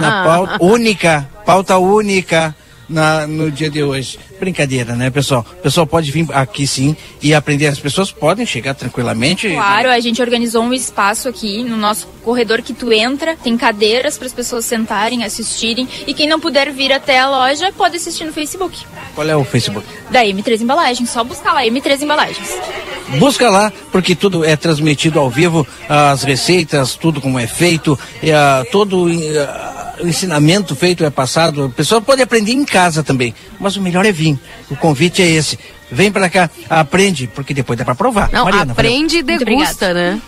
[0.00, 0.58] na pauta.
[0.60, 2.54] Única, pauta única
[2.92, 4.18] na, no dia de hoje.
[4.38, 5.46] Brincadeira, né, pessoal?
[5.58, 7.66] O pessoal pode vir aqui sim e aprender.
[7.68, 9.48] As pessoas podem chegar tranquilamente.
[9.48, 14.16] Claro, a gente organizou um espaço aqui no nosso corredor que tu entra, tem cadeiras
[14.16, 18.24] para as pessoas sentarem, assistirem e quem não puder vir até a loja pode assistir
[18.24, 18.78] no Facebook
[19.14, 19.86] Qual é o Facebook?
[20.10, 22.56] da M3 Embalagens, só buscar lá M3 Embalagens.
[23.18, 27.98] Busca lá, porque tudo é transmitido ao vivo, as receitas, tudo como é feito,
[28.32, 29.06] ah, todo
[29.38, 31.64] ah, o ensinamento feito é passado.
[31.64, 34.38] A pessoa pode aprender em casa também, mas o melhor é vir.
[34.70, 35.58] O convite é esse.
[35.90, 38.30] Vem pra cá, aprende, porque depois dá pra provar.
[38.32, 38.90] Não, Mariana, valeu.
[38.90, 40.20] aprende e degusta, né?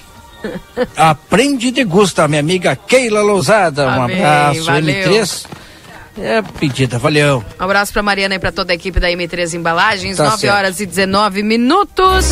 [0.94, 3.86] Aprende e degusta, minha amiga Keila Lousada.
[3.86, 5.10] Um Amém, abraço, valeu.
[5.10, 5.46] M3.
[6.18, 7.42] É pedida, valeu.
[7.58, 10.18] Um abraço pra Mariana e pra toda a equipe da M3 Embalagens.
[10.18, 10.54] Tá 9 certo.
[10.54, 12.26] horas e 19 minutos.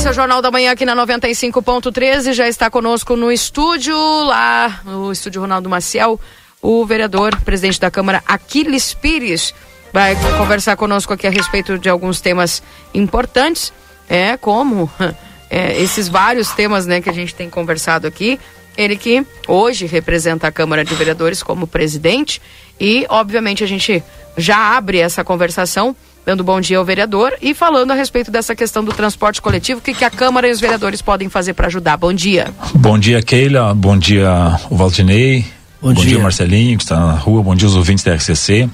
[0.00, 2.32] Esse é o Jornal da Manhã aqui na 95.13.
[2.32, 3.94] Já está conosco no estúdio,
[4.24, 6.18] lá no estúdio Ronaldo Maciel,
[6.62, 9.52] o vereador, presidente da Câmara, Aquiles Pires.
[9.92, 12.62] Vai conversar conosco aqui a respeito de alguns temas
[12.94, 13.74] importantes,
[14.08, 14.90] é como
[15.50, 18.40] é, esses vários temas né, que a gente tem conversado aqui.
[18.78, 22.40] Ele que hoje representa a Câmara de Vereadores como presidente
[22.80, 24.02] e, obviamente, a gente
[24.34, 25.94] já abre essa conversação
[26.30, 29.82] dando bom dia ao vereador e falando a respeito dessa questão do transporte coletivo, o
[29.82, 31.96] que, que a Câmara e os vereadores podem fazer para ajudar.
[31.96, 32.54] Bom dia.
[32.72, 33.74] Bom dia, Keila.
[33.74, 35.44] Bom dia, o Valdinei.
[35.82, 36.04] Bom dia.
[36.04, 36.18] dia.
[36.20, 37.42] Marcelinho, que está na rua.
[37.42, 38.70] Bom dia, os ouvintes da RCC.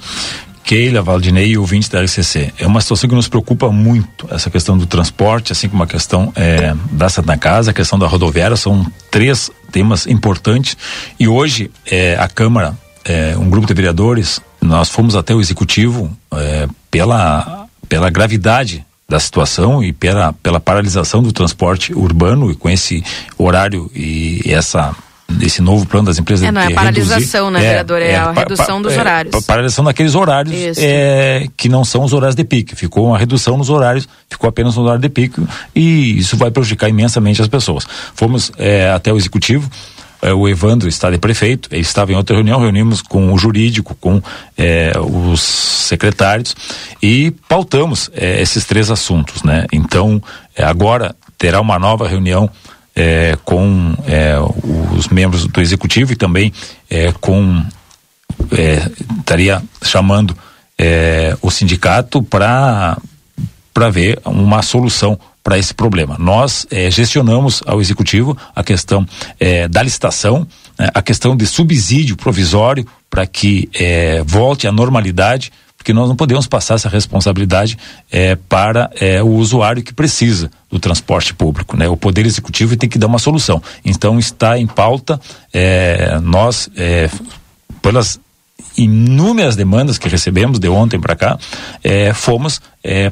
[0.65, 2.53] Keila, Valdinei e ouvintes da RCC.
[2.59, 6.31] É uma situação que nos preocupa muito, essa questão do transporte, assim como a questão
[6.37, 10.77] é, da Santa Casa, a questão da rodoviária, são três temas importantes.
[11.19, 16.11] E hoje, é, a Câmara, é, um grupo de vereadores, nós fomos até o Executivo
[16.35, 22.69] é, pela, pela gravidade da situação e pela, pela paralisação do transporte urbano e com
[22.71, 23.05] esse
[23.39, 24.95] horário e essa
[25.43, 28.01] esse novo plano das empresas É, não é paralisação, né, vereador?
[28.01, 29.33] É a pa- redução dos é, horários.
[29.35, 32.75] pa- paralisação daqueles horários é, que não são os horários de pico.
[32.77, 36.89] Ficou uma redução nos horários, ficou apenas no horário de pico e isso vai prejudicar
[36.89, 37.87] imensamente as pessoas.
[38.15, 39.69] Fomos é, até o executivo.
[40.27, 43.95] É, o Evandro está de prefeito, ele estava em outra reunião, reunimos com o jurídico,
[43.95, 44.21] com
[44.59, 46.57] é, os secretários
[47.01, 49.67] e pautamos é, esses três assuntos, né?
[49.73, 50.21] Então,
[50.59, 52.51] agora terá uma nova reunião
[53.45, 53.95] com
[54.97, 56.51] os membros do executivo e também
[57.21, 57.63] com
[59.19, 60.35] estaria chamando
[61.43, 62.97] o sindicato para
[63.75, 66.17] para ver uma solução para esse problema.
[66.19, 69.07] Nós eh, gestionamos ao executivo a questão
[69.39, 70.45] eh, da licitação,
[70.77, 76.17] né, a questão de subsídio provisório para que eh, volte à normalidade, porque nós não
[76.17, 77.79] podemos passar essa responsabilidade
[78.49, 78.91] para
[79.25, 81.77] o usuário que precisa do transporte público.
[81.77, 81.89] Né?
[81.89, 83.63] O Poder Executivo tem que dar uma solução.
[83.85, 85.21] Então está em pauta,
[86.25, 86.69] nós,
[87.81, 88.19] pelas
[88.77, 91.39] inúmeras demandas que recebemos de ontem para cá,
[91.83, 92.61] eh, fomos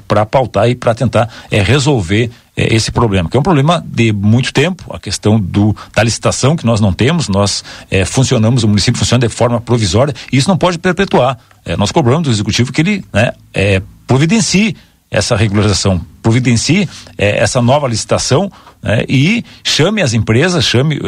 [0.07, 4.13] para pautar e para tentar eh, resolver eh, esse problema, que é um problema de
[4.13, 8.69] muito tempo, a questão do, da licitação que nós não temos, nós eh, funcionamos, o
[8.69, 11.39] município funciona de forma provisória e isso não pode perpetuar.
[11.65, 13.33] Eh, nós cobramos do executivo que ele né,
[14.07, 14.77] providencie
[15.11, 18.51] essa regularização, providencie essa nova licitação
[18.83, 20.99] né, e chame as empresas, chame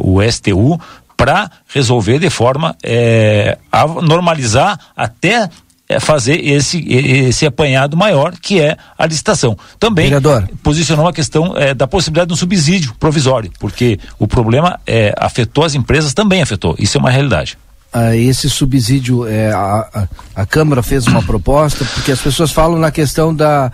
[0.00, 0.78] o STU
[1.18, 5.50] para resolver de forma eh, a normalizar até
[5.88, 9.58] eh, fazer esse esse apanhado maior que é a licitação.
[9.80, 10.48] Também Vereador.
[10.62, 15.64] posicionou a questão eh, da possibilidade de um subsídio provisório, porque o problema eh, afetou
[15.64, 16.76] as empresas, também afetou.
[16.78, 17.58] Isso é uma realidade.
[17.92, 19.88] Ah, esse subsídio, é, a,
[20.36, 23.72] a, a Câmara fez uma proposta, porque as pessoas falam na questão da,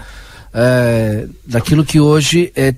[0.55, 2.75] é, daquilo que hoje é,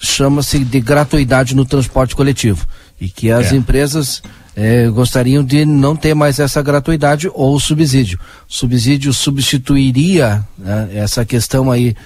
[0.00, 2.66] chama-se de gratuidade no transporte coletivo.
[3.02, 3.56] E que as É.
[3.56, 4.22] empresas
[4.54, 8.20] é, gostariam de não ter mais essa gratuidade ou subsídio.
[8.46, 11.96] Subsídio substituiria né, essa questão aí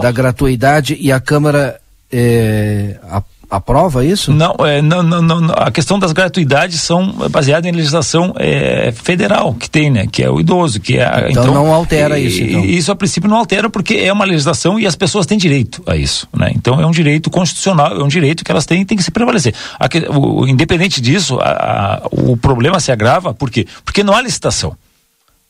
[0.00, 1.78] da gratuidade e a Câmara
[2.10, 4.32] é, a- aprova isso?
[4.32, 9.54] Não, é, não, não, não, a questão das gratuidades são baseadas em legislação é, federal
[9.54, 10.06] que tem, né?
[10.10, 12.42] Que é o idoso, que é então, então não altera e, isso.
[12.42, 12.64] Então.
[12.64, 15.96] Isso a princípio não altera porque é uma legislação e as pessoas têm direito a
[15.96, 16.50] isso, né?
[16.54, 19.54] Então é um direito constitucional, é um direito que elas têm tem que se prevalecer.
[19.78, 23.66] A, o, independente disso, a, a, o problema se agrava por quê?
[23.84, 24.76] Porque não há licitação.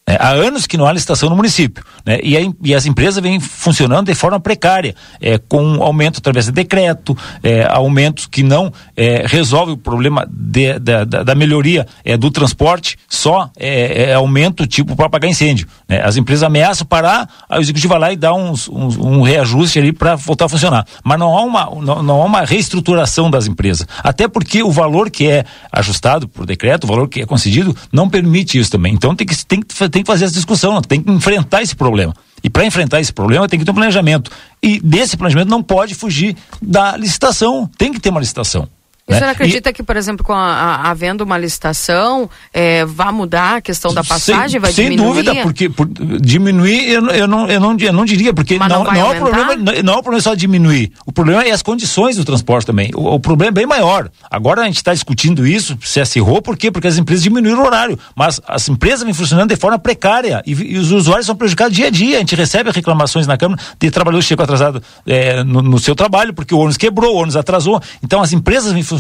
[0.09, 1.85] É, há anos que não há licitação no município.
[2.05, 2.21] Né?
[2.23, 6.53] E, a, e, as empresas vêm funcionando de forma precária, é, com aumento através de
[6.53, 12.31] decreto, é, aumentos que não é, resolve o problema de, da, da, melhoria é, do
[12.31, 15.67] transporte, só é, é aumento tipo para pagar incêndio.
[15.89, 16.01] Né?
[16.01, 19.81] As empresas ameaçam parar, aí o executivo vai lá e dá uns, uns, um reajuste
[19.81, 20.87] ali para voltar a funcionar.
[21.03, 23.85] Mas não há, uma, não, não há uma reestruturação das empresas.
[24.05, 28.09] Até porque o valor que é ajustado por decreto, o valor que é concedido, não
[28.09, 28.95] permite isso também.
[28.95, 32.15] Então tem que, tem que tem que fazer essa discussão, tem que enfrentar esse problema.
[32.45, 34.31] E para enfrentar esse problema tem que ter um planejamento.
[34.63, 37.67] E desse planejamento não pode fugir da licitação.
[37.79, 38.69] Tem que ter uma licitação.
[39.09, 39.19] E né?
[39.21, 39.73] você acredita e...
[39.73, 44.03] que, por exemplo, com a, a, havendo uma licitação, é, vai mudar a questão da
[44.03, 44.51] passagem?
[44.51, 45.23] Sem, vai sem diminuir?
[45.23, 45.87] dúvida, porque por,
[46.21, 49.21] diminuir eu, eu, não, eu, não, eu não diria, porque não, não, não, é o
[49.21, 50.91] problema, não, não é o problema só diminuir.
[51.07, 52.91] O problema é as condições do transporte também.
[52.97, 54.11] O, o problema é bem maior.
[54.29, 56.73] Agora a gente está discutindo isso, se acirrou, por quê?
[56.73, 57.97] Porque as empresas diminuíram o horário.
[58.17, 61.87] Mas as empresas vêm funcionando de forma precária e, e os usuários são prejudicados dia
[61.87, 62.17] a dia.
[62.17, 65.95] A gente recebe reclamações na Câmara de trabalhador que chegou atrasado é, no, no seu
[65.95, 67.81] trabalho, porque o ônibus quebrou, o ônibus atrasou.
[68.03, 68.96] Então as empresas vêm funcionando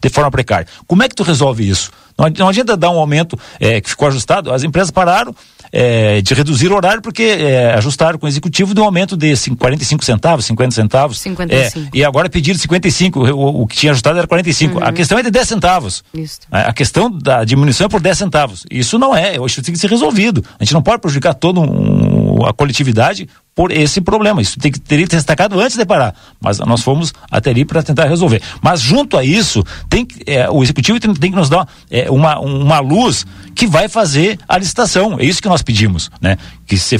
[0.00, 0.66] de forma precária.
[0.86, 1.90] Como é que tu resolve isso?
[2.36, 4.52] Não adianta dar um aumento é, que ficou ajustado.
[4.52, 5.32] As empresas pararam
[5.70, 9.34] é, de reduzir o horário porque é, ajustaram com o executivo de um aumento de
[9.56, 11.20] 45 centavos, 50 centavos.
[11.20, 11.78] 55.
[11.94, 13.20] É, e agora pediram 55.
[13.20, 14.78] O, o que tinha ajustado era 45.
[14.78, 14.84] Uhum.
[14.84, 16.02] A questão é de 10 centavos.
[16.12, 16.40] Isso.
[16.50, 18.66] A, a questão da diminuição é por 10 centavos.
[18.68, 19.38] Isso não é.
[19.38, 20.44] Hoje tem que ser resolvido.
[20.58, 24.40] A gente não pode prejudicar toda um, a coletividade por esse problema.
[24.40, 26.14] Isso tem que, teria que ter destacado antes de parar.
[26.40, 28.40] Mas nós fomos até ali para tentar resolver.
[28.62, 32.38] Mas junto a isso, tem, é, o executivo tem, tem que nos dar é, uma,
[32.38, 33.26] uma luz
[33.56, 35.18] que vai fazer a licitação.
[35.18, 36.38] É isso que nós pedimos, né?
[36.68, 36.98] Que se,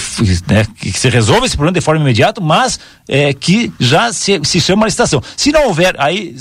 [0.48, 4.60] né, que se resolva esse problema de forma imediata, mas é, que já se, se
[4.60, 5.22] chama a licitação.
[5.36, 6.35] Se não houver, aí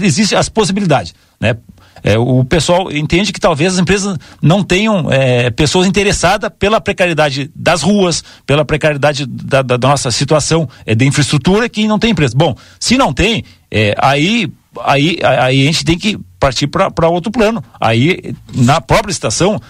[0.00, 1.56] existem as possibilidades, né?
[2.02, 7.50] É, o pessoal entende que talvez as empresas não tenham é, pessoas interessadas pela precariedade
[7.54, 12.10] das ruas, pela precariedade da, da, da nossa situação é, de infraestrutura que não tem
[12.10, 12.34] empresa.
[12.36, 14.50] Bom, se não tem, é, aí,
[14.84, 17.62] aí, aí a gente tem que partir para outro plano.
[17.78, 19.60] Aí, na própria estação,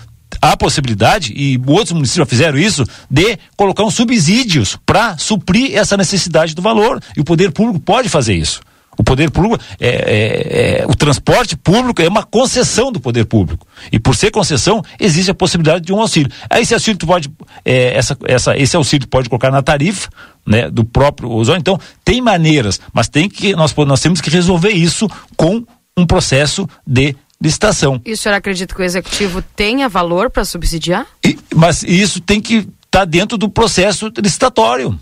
[0.41, 5.97] há possibilidade, e outros municípios já fizeram isso, de colocar uns subsídios para suprir essa
[5.97, 7.03] necessidade do valor.
[7.17, 8.61] E o poder público pode fazer isso.
[9.01, 13.67] O poder público, é, é, é, o transporte público é uma concessão do poder público.
[13.91, 16.31] E por ser concessão, existe a possibilidade de um auxílio.
[16.51, 17.31] Aí esse auxílio tu pode,
[17.65, 20.11] é, essa, essa, esse auxílio pode colocar na tarifa,
[20.47, 21.63] né, do próprio usuário.
[21.63, 25.65] Então, tem maneiras, mas tem que, nós, nós temos que resolver isso com
[25.97, 28.03] um processo de licitação.
[28.05, 31.07] E o senhor acredita que o executivo tenha valor para subsidiar?
[31.25, 35.01] E, mas isso tem que estar tá dentro do processo licitatório.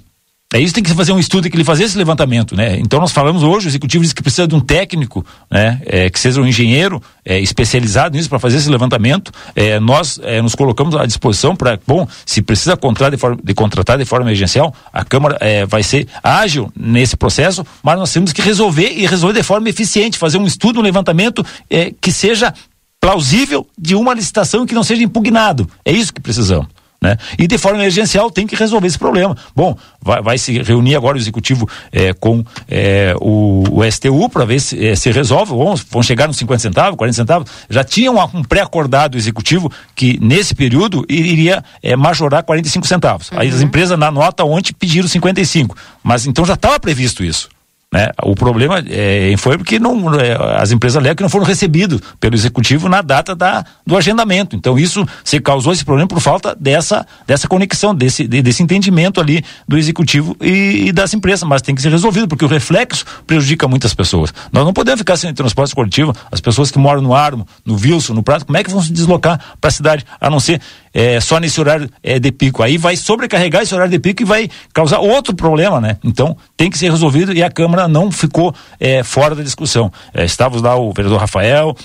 [0.50, 2.78] É isso tem que fazer um estudo que ele fazer esse levantamento, né?
[2.78, 5.78] Então nós falamos hoje, o executivo disse que precisa de um técnico, né?
[5.84, 9.30] É, que seja um engenheiro é, especializado nisso para fazer esse levantamento.
[9.54, 13.52] É, nós é, nos colocamos à disposição para, bom, se precisa contratar de, forma, de
[13.52, 18.32] contratar de forma emergencial, a Câmara é, vai ser ágil nesse processo, mas nós temos
[18.32, 22.54] que resolver e resolver de forma eficiente, fazer um estudo, um levantamento é, que seja
[22.98, 25.68] plausível de uma licitação que não seja impugnado.
[25.84, 26.77] É isso que precisamos.
[27.00, 27.16] Né?
[27.38, 29.36] E de forma emergencial tem que resolver esse problema.
[29.54, 34.44] Bom, vai, vai se reunir agora o executivo é, com é, o, o, STU para
[34.44, 35.52] ver se é, se resolve.
[35.52, 37.50] Vão, vão chegar nos 50 centavos, 40 centavos.
[37.70, 43.30] Já tinha um, um pré-acordado executivo que nesse período iria é, majorar 45 centavos.
[43.30, 43.38] Uhum.
[43.38, 45.76] Aí as empresas na nota ontem pediram 55.
[46.02, 47.48] Mas então já estava previsto isso.
[47.90, 48.10] Né?
[48.22, 52.34] O problema é, foi porque não, é, as empresas alegam que não foram recebidos pelo
[52.34, 54.54] executivo na data da, do agendamento.
[54.54, 59.22] Então, isso se causou esse problema por falta dessa, dessa conexão, desse, de, desse entendimento
[59.22, 61.48] ali do executivo e, e, das empresas.
[61.48, 64.34] Mas tem que ser resolvido, porque o reflexo prejudica muitas pessoas.
[64.52, 66.14] Nós não podemos ficar sem transporte coletivo.
[66.30, 68.92] As pessoas que moram no Armo, no Wilson, no Prato, como é que vão se
[68.92, 70.60] deslocar para a cidade, a não ser
[70.92, 72.62] é, só nesse horário é, de pico.
[72.62, 75.96] Aí vai sobrecarregar esse horário de pico e vai causar outro problema, né?
[76.04, 79.92] Então tem que ser resolvido e a Câmara não ficou é, fora da discussão.
[80.12, 81.76] É, estávamos lá o vereador Rafael,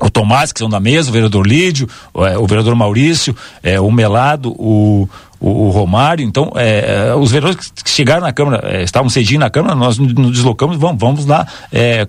[0.00, 3.80] o Tomás, que são da mesa, o vereador Lídio, o, é, o vereador Maurício, é,
[3.80, 6.24] o Melado, o, o, Romário.
[6.24, 9.98] Então, é, é os vereadores que chegaram na Câmara, é, estavam cedinho na Câmara, nós
[9.98, 12.06] nos deslocamos, vamos, vamos lá é,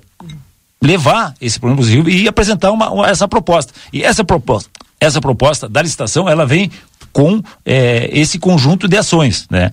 [0.82, 3.74] levar esse problema positivo e apresentar uma, uma, essa proposta.
[3.92, 4.70] E essa proposta,
[5.04, 6.72] essa proposta da licitação, ela vem
[7.12, 9.72] com é, esse conjunto de ações, né?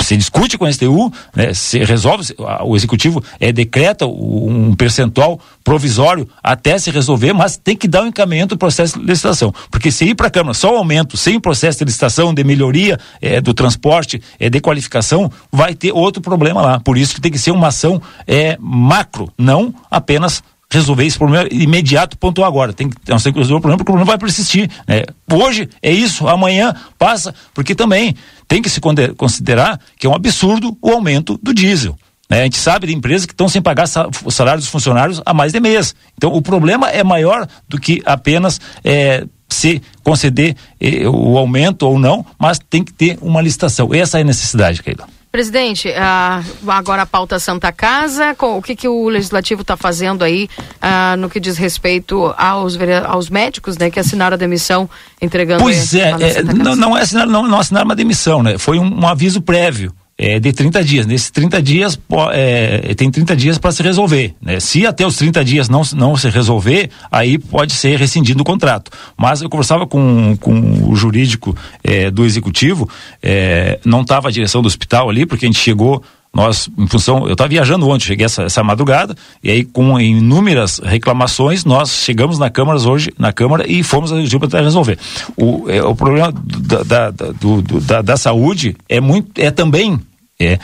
[0.00, 2.34] se discute com a STU, né, se resolve,
[2.64, 8.08] o executivo é, decreta um percentual provisório até se resolver, mas tem que dar um
[8.08, 9.54] encaminhamento do processo de licitação.
[9.70, 12.98] Porque se ir para a Câmara só o aumento, sem processo de licitação, de melhoria
[13.20, 16.80] é, do transporte, é, de qualificação, vai ter outro problema lá.
[16.80, 20.42] Por isso que tem que ser uma ação é, macro, não apenas
[20.72, 22.72] resolver esse problema imediato, pontual agora.
[22.72, 24.70] Tem que, nós temos que resolver o problema, porque o problema vai persistir.
[24.88, 25.04] Né?
[25.30, 28.16] Hoje é isso, amanhã passa, porque também
[28.48, 28.80] tem que se
[29.16, 31.96] considerar que é um absurdo o aumento do diesel.
[32.28, 32.40] Né?
[32.40, 33.84] A gente sabe de empresas que estão sem pagar
[34.24, 35.94] o salário dos funcionários há mais de mês.
[36.16, 41.98] Então o problema é maior do que apenas é, se conceder eh, o aumento ou
[41.98, 43.92] não, mas tem que ter uma licitação.
[43.92, 45.06] Essa é a necessidade, Keila.
[45.32, 50.22] Presidente, uh, agora a pauta Santa Casa, com, o que, que o Legislativo está fazendo
[50.22, 50.46] aí
[50.76, 52.76] uh, no que diz respeito aos,
[53.08, 54.90] aos médicos né, que assinaram a demissão
[55.22, 58.58] entregando Pois é, é não, não, é assinar, não, não assinaram uma demissão, né?
[58.58, 61.04] Foi um, um aviso prévio é, de 30 dias.
[61.04, 61.98] Nesses 30 dias,
[62.32, 64.32] é, tem 30 dias para se resolver.
[64.40, 64.60] Né?
[64.60, 68.92] Se até os 30 dias não, não se resolver, aí pode ser rescindido o contrato.
[69.16, 72.88] Mas eu conversava com, com o jurídico é, do executivo,
[73.20, 76.00] é, não estava a direção do hospital ali, porque a gente chegou
[76.32, 80.78] nós, em função, eu estava viajando ontem, cheguei essa, essa madrugada, e aí com inúmeras
[80.82, 84.10] reclamações, nós chegamos na Câmara hoje, na Câmara, e fomos
[84.48, 84.98] para resolver.
[85.36, 90.00] O, é, o problema da, da, do, da, da saúde é muito, é também
[90.46, 90.58] é,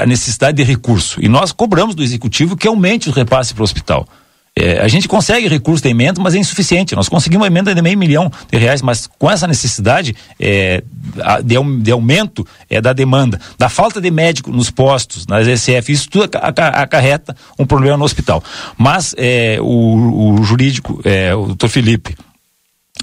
[0.00, 1.20] a necessidade de recurso.
[1.22, 4.06] E nós cobramos do executivo que aumente o repasse para o hospital.
[4.54, 6.94] É, a gente consegue recurso de emenda, mas é insuficiente.
[6.94, 10.82] Nós conseguimos uma emenda de meio milhão de reais, mas com essa necessidade é,
[11.42, 16.10] de, de, aumento é, da demanda, da falta de médico nos postos, nas SF, isso
[16.10, 18.44] tudo acarreta um problema no hospital.
[18.76, 22.14] Mas é, o, o jurídico, é, o doutor Felipe,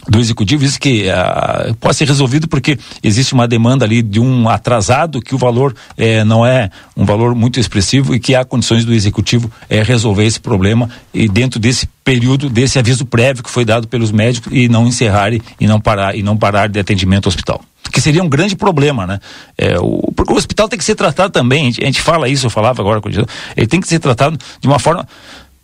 [0.08, 4.48] do executivo disse que uh, pode ser resolvido porque existe uma demanda ali de um
[4.48, 8.86] atrasado que o valor eh, não é um valor muito expressivo e que há condições
[8.86, 13.66] do executivo eh, resolver esse problema e dentro desse período desse aviso prévio que foi
[13.66, 17.30] dado pelos médicos e não encerrarem e não parar e não parar de atendimento ao
[17.30, 17.62] hospital
[17.92, 19.20] que seria um grande problema, né?
[19.58, 22.30] É, o, porque o hospital tem que ser tratado também, a gente, a gente fala
[22.30, 25.08] isso, eu falava agora com ele tem que ser tratado de uma forma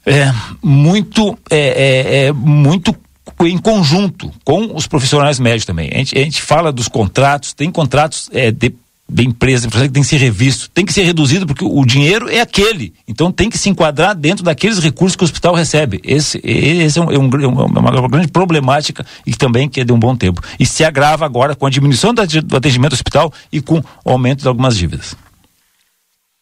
[0.05, 0.31] é,
[0.61, 2.95] muito é, é, é muito
[3.41, 5.89] em conjunto com os profissionais médicos também.
[5.93, 8.73] A gente, a gente fala dos contratos, tem contratos é, de,
[9.07, 12.39] de empresa, que tem que ser revisto, tem que ser reduzido porque o dinheiro é
[12.39, 12.93] aquele.
[13.07, 15.99] Então tem que se enquadrar dentro daqueles recursos que o hospital recebe.
[16.03, 19.83] Esse, esse é, um, é, um, é uma, uma, grande problemática e também que é
[19.83, 20.41] de um bom tempo.
[20.59, 24.41] E se agrava agora com a diminuição do atendimento do hospital e com o aumento
[24.41, 25.15] de algumas dívidas.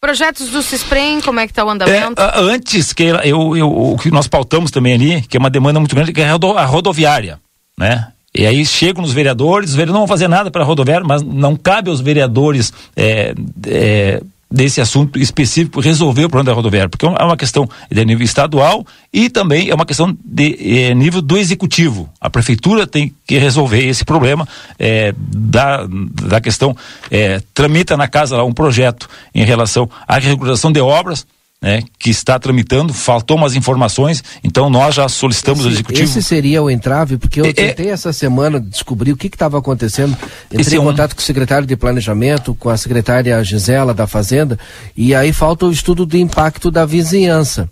[0.04, 2.22] Projetos do CISPREM, como é que está o andamento?
[2.22, 5.80] É, antes, que eu, eu, o que nós pautamos também ali, que é uma demanda
[5.80, 7.40] muito grande, que é a rodoviária,
[7.78, 8.10] né?
[8.36, 11.22] E aí chegam nos vereadores, os vereadores não vão fazer nada para a rodoviária, mas
[11.22, 13.34] não cabe aos vereadores é,
[13.66, 14.22] é,
[14.54, 18.86] desse assunto específico resolver o problema da rodoviária, porque é uma questão de nível estadual
[19.12, 22.08] e também é uma questão de eh, nível do executivo.
[22.22, 24.48] A prefeitura tem que resolver esse problema
[24.78, 26.78] eh, da, da questão,
[27.10, 31.26] eh, tramita na casa lá um projeto em relação à regulação de obras,
[31.64, 36.04] né, que está tramitando, faltou umas informações, então nós já solicitamos esse, ao executivo.
[36.04, 37.54] Esse seria o entrave, porque eu é, é.
[37.54, 40.16] tentei essa semana descobrir o que estava acontecendo.
[40.52, 40.84] Entrei em é um...
[40.84, 44.60] contato com o secretário de Planejamento, com a secretária Gisela da Fazenda,
[44.96, 47.70] e aí falta o estudo do impacto da vizinhança.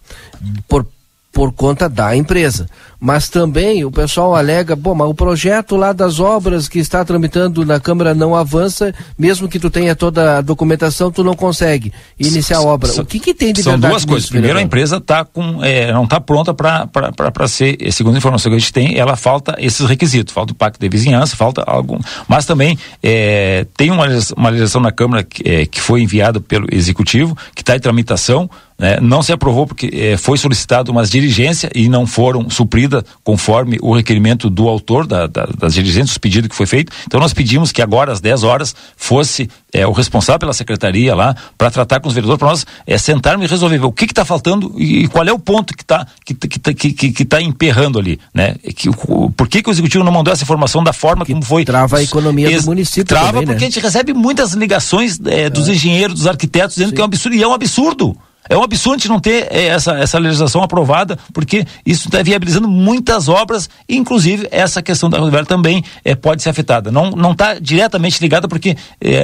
[0.69, 0.87] Por
[1.31, 2.67] por conta da empresa.
[3.03, 7.65] Mas também o pessoal alega, bom, mas o projeto lá das obras que está tramitando
[7.65, 12.57] na Câmara não avança, mesmo que tu tenha toda a documentação, tu não consegue iniciar
[12.57, 12.91] a obra.
[13.01, 13.93] o que, que tem de São verdade?
[13.93, 14.29] São duas coisas.
[14.29, 18.55] Primeiro, a empresa tá com, é, não está pronta para ser, segundo a informação que
[18.55, 21.97] a gente tem, ela falta esses requisitos, falta o pacto de vizinhança, falta algum.
[22.27, 24.05] Mas também é, tem uma,
[24.37, 28.47] uma legislação na Câmara que, é, que foi enviada pelo Executivo, que está em tramitação,
[28.81, 28.97] né?
[28.99, 32.90] Não se aprovou porque eh, foi solicitado umas diligências e não foram supridas
[33.23, 36.91] conforme o requerimento do autor da, da, das diligências, o pedido que foi feito.
[37.05, 41.35] Então nós pedimos que agora às 10 horas fosse eh, o responsável pela secretaria lá
[41.57, 44.73] para tratar com os vereadores para nós é, sentarmos e resolver o que está faltando
[44.77, 47.99] e, e, qual é o ponto que está que, que, que, que, que tá emperrando
[47.99, 48.55] ali, né?
[48.75, 51.65] Que, o, por que, que o executivo não mandou essa informação da forma como foi?
[51.65, 53.05] Trava a economia Ex do município.
[53.05, 53.67] Trava também, porque né?
[53.67, 55.73] a gente recebe muitas ligações é, dos é.
[55.73, 56.95] engenheiros, dos arquitetos dizendo Sim.
[56.95, 58.17] que é um absurdo e é um absurdo.
[58.49, 62.23] É um absurdo a gente não ter eh, essa, essa legislação aprovada, porque isso está
[62.23, 66.91] viabilizando muitas obras, inclusive essa questão da rodoviária também eh, pode ser afetada.
[66.91, 69.23] Não está diretamente ligada, porque eh,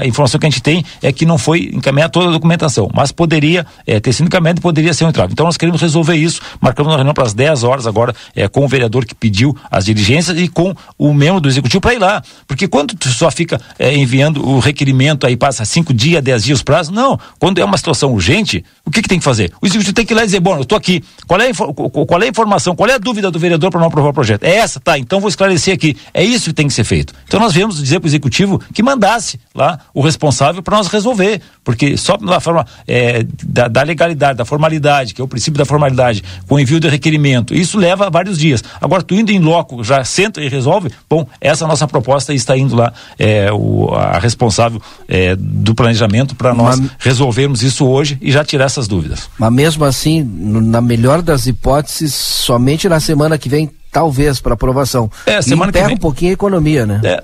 [0.00, 3.12] a informação que a gente tem é que não foi encaminhada toda a documentação, mas
[3.12, 3.64] poderia
[4.02, 5.32] ter sido encaminhada e poderia ser um entrave.
[5.32, 8.14] Então nós queremos resolver isso, marcamos uma reunião para as 10 horas agora
[8.52, 11.98] com o vereador que pediu as diligências e com o membro do executivo para ir
[11.98, 12.22] lá.
[12.46, 16.92] Porque quando tu só fica enviando o requerimento aí passa 5 dias, 10 dias prazo,
[16.92, 17.18] não.
[17.38, 18.47] Quando é uma situação urgente,
[18.84, 19.52] o que, que tem que fazer?
[19.60, 21.02] O executivo tem que ir lá e dizer, bom, eu estou aqui.
[21.26, 24.10] Qual é, qual é a informação, qual é a dúvida do vereador para não aprovar
[24.10, 24.44] o projeto?
[24.44, 24.98] É essa, tá?
[24.98, 25.96] Então vou esclarecer aqui.
[26.14, 27.12] É isso que tem que ser feito.
[27.26, 31.40] Então nós viemos dizer para o executivo que mandasse lá o responsável para nós resolver.
[31.62, 35.64] Porque só pela forma eh, da, da legalidade, da formalidade, que é o princípio da
[35.66, 38.64] formalidade, com o envio de requerimento, isso leva vários dias.
[38.80, 42.32] Agora, tu indo em loco, já senta e resolve, bom, essa é a nossa proposta
[42.32, 47.86] está indo lá eh, o, a responsável eh, do planejamento para nós Mas- resolvermos isso
[47.86, 49.28] hoje e já tirar essas dúvidas.
[49.38, 55.10] Mas mesmo assim, na melhor das hipóteses, somente na semana que vem, talvez, para aprovação.
[55.26, 55.96] É, semana e que enterra vem.
[55.96, 57.00] um pouquinho a economia, né?
[57.04, 57.22] É,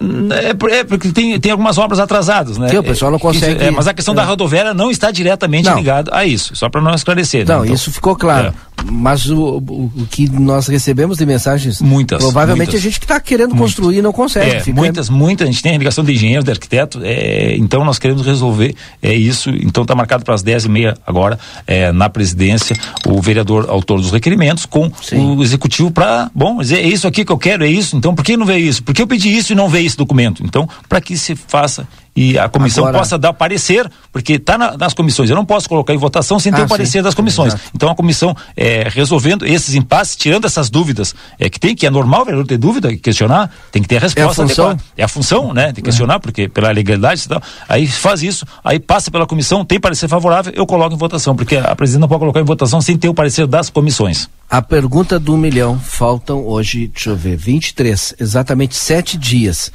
[0.74, 2.68] é, é porque tem, tem algumas obras atrasadas, né?
[2.68, 4.16] Que o pessoal não É, consegue- é, mas a questão é.
[4.16, 7.46] da rodoviária não está diretamente ligada a isso, só para não esclarecer.
[7.46, 7.54] né?
[7.54, 8.52] Não, Então, isso ficou claro.
[8.90, 12.80] Mas o, o, o que nós recebemos de mensagens, Muitas, provavelmente muitas.
[12.80, 14.50] a gente que está querendo construir não consegue.
[14.56, 17.82] É, fica- muitas, muitas, a gente tem a ligação de engenheiros, de arquitetos, é, então
[17.84, 21.92] nós queremos resolver é, isso, então está marcado para as 10 e meia agora, é,
[21.92, 22.76] na presidência,
[23.06, 27.32] o vereador autor dos requerimentos, com o executivo para, bom, dizer, é isso aqui que
[27.32, 28.82] eu quero, é isso, então por que não veio isso?
[28.82, 30.42] Por que eu pedi isso e não veio esse documento?
[30.44, 31.86] Então, para que se faça
[32.16, 35.92] e a comissão Agora- possa dar parecer, porque está nas comissões, eu não posso colocar
[35.92, 37.02] em votação sem ter Ah, o parecer sim.
[37.02, 37.54] das comissões.
[37.54, 37.70] Exato.
[37.74, 41.90] Então a comissão é, resolvendo esses impasses, tirando essas dúvidas é, que tem, que é
[41.90, 44.66] normal o vereador ter dúvida e questionar, tem que ter a resposta função.
[44.70, 44.90] adequada.
[44.96, 45.72] É a função, né?
[45.72, 47.42] De questionar, porque pela legalidade e tal.
[47.68, 51.56] Aí faz isso, aí passa pela comissão, tem parecer favorável, eu coloco em votação, porque
[51.56, 54.28] a presidente não pode colocar em votação sem ter o parecer das comissões.
[54.48, 59.72] A pergunta do milhão, faltam hoje, deixa eu ver, 23, exatamente sete dias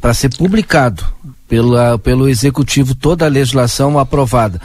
[0.00, 1.04] para ser publicado
[1.48, 4.60] pela, pelo executivo toda a legislação aprovada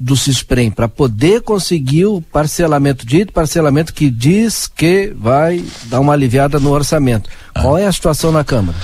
[0.00, 6.14] do CISPREM para poder conseguir o parcelamento dito, parcelamento que diz que vai dar uma
[6.14, 7.28] aliviada no orçamento.
[7.60, 8.78] Qual é a situação na Câmara?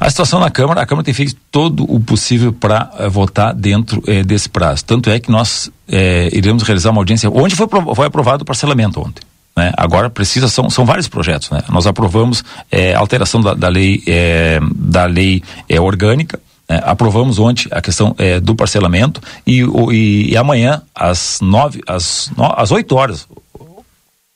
[0.00, 4.22] A situação na Câmara, a Câmara tem feito todo o possível para votar dentro eh,
[4.22, 4.82] desse prazo.
[4.86, 7.28] Tanto é que nós eh, iremos realizar uma audiência.
[7.28, 9.22] Onde foi, foi aprovado o parcelamento ontem?
[9.56, 9.72] Né?
[9.76, 11.50] Agora precisa, são, são vários projetos.
[11.50, 11.62] Né?
[11.68, 16.40] Nós aprovamos eh, a alteração da, lei, eh, da lei eh, orgânica.
[16.72, 16.80] Né?
[16.84, 22.30] aprovamos ontem a questão eh, do parcelamento e, o- e, e amanhã às nove, às,
[22.36, 23.26] no, às oito horas,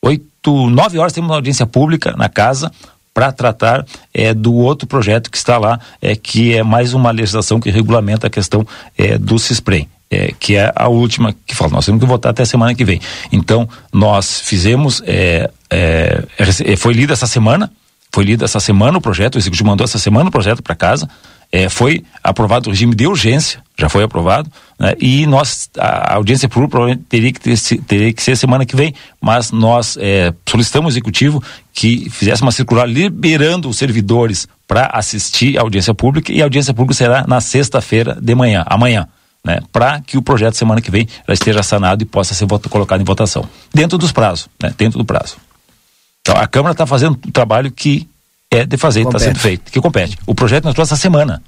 [0.02, 2.70] oito, nove horas temos uma audiência pública na casa
[3.12, 7.58] para tratar eh, do outro projeto que está lá, eh, que é mais uma legislação
[7.58, 8.66] que regulamenta a questão
[8.98, 9.88] eh, do CISPREM.
[10.10, 12.84] eh, que é a última que fala, nós temos que votar até a semana que
[12.84, 13.00] vem.
[13.32, 17.72] Então, nós fizemos, eh, eh, rece- foi lido essa semana,
[18.12, 21.08] foi lido essa semana o projeto, o executivo mandou essa semana o projeto para casa,
[21.52, 24.94] eh, foi aprovado o regime de urgência, já foi aprovado, né?
[24.98, 27.56] e nós, a, audiência pública provavelmente teria que, ter,
[27.86, 31.42] teria que ser semana que vem, mas nós eh, solicitamos ao executivo
[31.72, 36.74] que fizesse uma circular liberando os servidores para assistir à audiência pública, e a audiência
[36.74, 39.08] pública será na sexta-feira de manhã, amanhã.
[39.44, 42.68] Né, para que o projeto semana que vem já esteja sanado e possa ser vota-
[42.68, 43.48] colocado em votação.
[43.72, 45.36] Dentro dos prazos, né, dentro do prazo.
[46.20, 48.08] Então a Câmara está fazendo um trabalho que
[48.50, 50.16] é de fazer, está sendo feito, que compete.
[50.26, 51.42] O projeto entrou essa semana.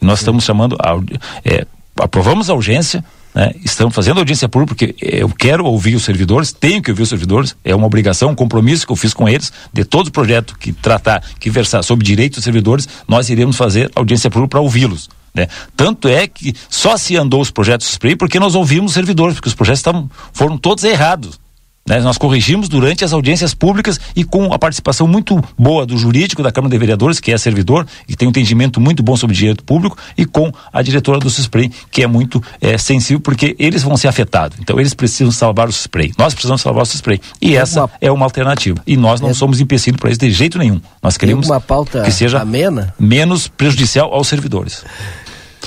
[0.00, 0.96] Nós estamos chamando, a,
[1.44, 1.66] é,
[1.98, 3.04] aprovamos a urgência,
[3.34, 7.08] né, estamos fazendo audiência pública, porque eu quero ouvir os servidores, tenho que ouvir os
[7.08, 10.72] servidores, é uma obrigação, um compromisso que eu fiz com eles, de todo projeto que
[10.72, 15.08] tratar, que versar sobre direitos dos servidores, nós iremos fazer audiência pública para ouvi-los.
[15.34, 15.48] Né?
[15.76, 19.48] Tanto é que só se andou os projetos spray porque nós ouvimos os servidores, porque
[19.48, 21.40] os projetos estavam, foram todos errados.
[21.86, 22.00] Né?
[22.00, 26.50] Nós corrigimos durante as audiências públicas e com a participação muito boa do jurídico da
[26.50, 29.96] Câmara de Vereadores, que é servidor e tem um entendimento muito bom sobre direito público,
[30.16, 34.08] e com a diretora do SUSPREI, que é muito eh, sensível, porque eles vão ser
[34.08, 34.58] afetados.
[34.60, 36.12] Então eles precisam salvar o SUSPREI.
[36.18, 37.20] Nós precisamos salvar o SUSPREI.
[37.40, 38.80] E essa é uma alternativa.
[38.86, 40.80] E nós não somos empecilhos para isso de jeito nenhum.
[41.02, 42.94] Nós queremos uma pauta que seja amena?
[42.98, 44.84] menos prejudicial aos servidores.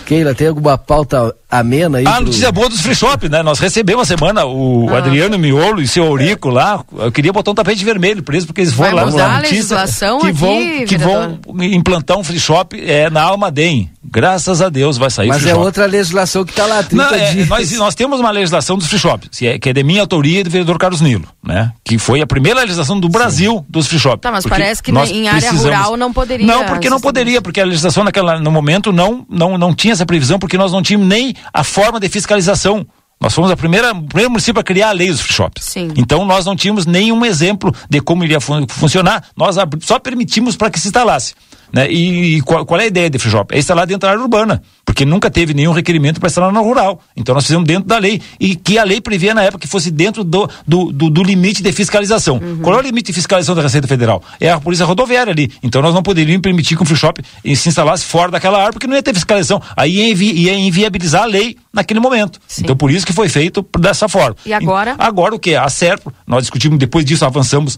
[0.06, 2.08] Keila, tem alguma pauta amena aí?
[2.08, 3.42] A pro- notícia boa dos free shop, né?
[3.44, 4.98] Nós recebemos a semana o Ah.
[4.98, 6.84] Adriano Miolo e seu Eurico lá.
[6.98, 9.56] Eu queria botar um tapete vermelho pra eles, porque eles foram Vai lá a notícia
[9.56, 13.90] legislação que vão, aqui, que vão implantar um free shop é, na Almaden.
[14.10, 15.66] Graças a Deus vai sair Mas free é shop.
[15.66, 17.48] outra legislação que está lá há 30 Não, é, dias.
[17.50, 20.40] nós, nós temos uma legislação dos free shops, que é, que é de minha autoria
[20.40, 21.74] e do vereador Carlos Nilo, né?
[21.84, 24.22] Que foi a primeira legislação do Brasil dos free shops.
[24.22, 26.46] Tá, mas parece que nós em área rural não poderia.
[26.48, 30.06] Não, porque não poderia, porque a legislação naquela, no momento não, não, não tinha essa
[30.06, 32.86] previsão, porque nós não tínhamos nem a forma de fiscalização
[33.20, 35.64] Nós fomos a primeira, o primeiro município a criar a lei dos free shops.
[35.64, 35.92] Sim.
[35.96, 40.70] Então nós não tínhamos nenhum exemplo de como iria fun funcionar, nós só permitimos para
[40.70, 41.34] que se instalasse.
[41.72, 41.92] Né?
[41.92, 43.54] E, e qual, qual é a ideia de free shop?
[43.54, 47.02] É instalar dentro da área urbana, porque nunca teve nenhum requerimento para instalar na rural.
[47.16, 49.92] Então nós fizemos dentro da lei e que a lei previa na época que fosse
[49.92, 52.40] dentro do, do, do, do limite de fiscalização.
[52.62, 54.24] Qual é o limite de fiscalização da Receita Federal?
[54.40, 55.52] É a polícia rodoviária ali.
[55.62, 58.74] Então nós não poderíamos permitir que um free shop eh, se instalasse fora daquela área,
[58.74, 59.62] porque não ia ter fiscalização.
[59.76, 62.40] Aí ia, invi ia inviabilizar a lei naquele momento.
[62.60, 64.36] Então por isso que foi feito dessa forma.
[64.46, 64.96] E agora?
[64.98, 65.56] Agora o que?
[65.56, 67.78] A SERPRO, nós discutimos, depois disso avançamos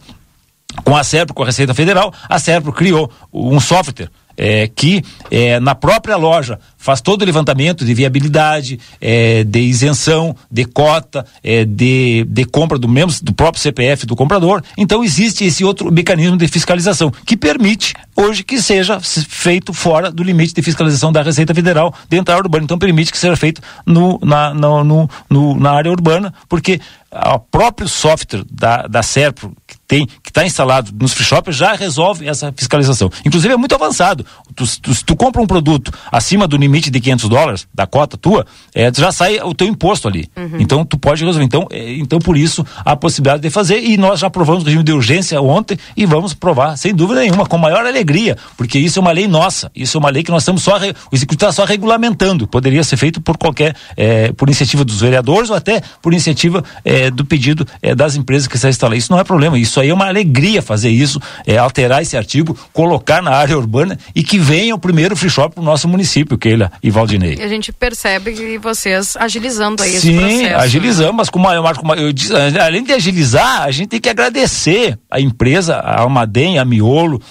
[0.84, 4.10] com a SERPRO, com a Receita Federal, a SERPRO criou um software
[4.40, 10.34] é, que é, na própria loja faz todo o levantamento de viabilidade, é, de isenção,
[10.50, 14.64] de cota, é, de, de compra do mesmo do próprio CPF do comprador.
[14.78, 20.24] Então existe esse outro mecanismo de fiscalização que permite hoje que seja feito fora do
[20.24, 22.64] limite de fiscalização da Receita Federal dentro da área urbana.
[22.64, 26.80] Então permite que seja feito no, na, no, no, na área urbana, porque
[27.12, 29.54] o próprio software da, da SERPRO
[29.90, 33.10] tem que está instalado nos free shops já resolve essa fiscalização.
[33.26, 34.24] Inclusive é muito avançado.
[34.56, 38.16] Tu, tu, se tu compra um produto acima do limite de 500 dólares da cota
[38.16, 38.46] tua,
[38.76, 40.30] é, já sai o teu imposto ali.
[40.60, 41.44] Então tu pode resolver.
[41.44, 44.84] Então, é, então por isso a possibilidade de fazer e nós já aprovamos o regime
[44.84, 49.02] de urgência ontem e vamos provar sem dúvida nenhuma com maior alegria, porque isso é
[49.02, 49.72] uma lei nossa.
[49.76, 52.48] Isso é uma lei que nós estamos só o executivo está só regulamentando.
[52.48, 57.10] Poderia ser feito por qualquer é, por iniciativa dos vereadores ou até por iniciativa é,
[57.10, 58.98] do pedido é, das empresas que se instalam.
[58.98, 59.58] Isso não é problema.
[59.58, 63.98] Isso aí é uma alegria fazer isso, é, alterar esse artigo, colocar na área urbana
[64.16, 67.36] e que venha o primeiro free shop para o nosso município, Keila e Valdinei.
[67.36, 70.44] E a gente percebe que vocês agilizando aí esse Sim, processo.
[70.44, 70.56] né?
[70.56, 74.10] agilizamos, mas com maior, com maior- eu disse, além de agilizar, a gente tem que
[74.10, 77.22] agradecer a empresa, a Almaden, a Miolo,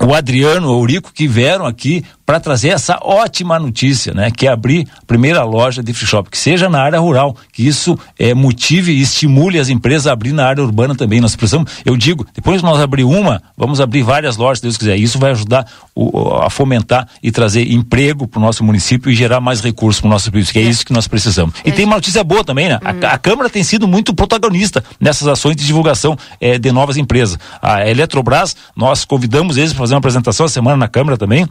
[0.00, 4.32] o Adriano, o Eurico, que vieram aqui para trazer essa ótima notícia, né?
[4.32, 7.64] Que é abrir a primeira loja de free shop, que seja na área rural, que
[7.66, 11.20] isso é, motive e estimule as empresas a abrir na área urbana também.
[11.20, 14.96] Nós precisamos, eu digo, depois nós abrir uma, vamos abrir várias lojas, se Deus quiser.
[14.96, 19.40] Isso vai ajudar o- a fomentar e trazer emprego para o nosso município e gerar
[19.40, 21.54] mais recursos para o nosso município, que é, isso que nós precisamos.
[21.64, 22.80] E tem uma notícia boa também, né?
[22.84, 27.38] A, a Câmara tem sido muito protagonista nessas ações de divulgação eh, de novas empresas.
[27.62, 31.48] A Eletrobras, nós convidamos eles para fazer uma apresentação essa semana na Câmara também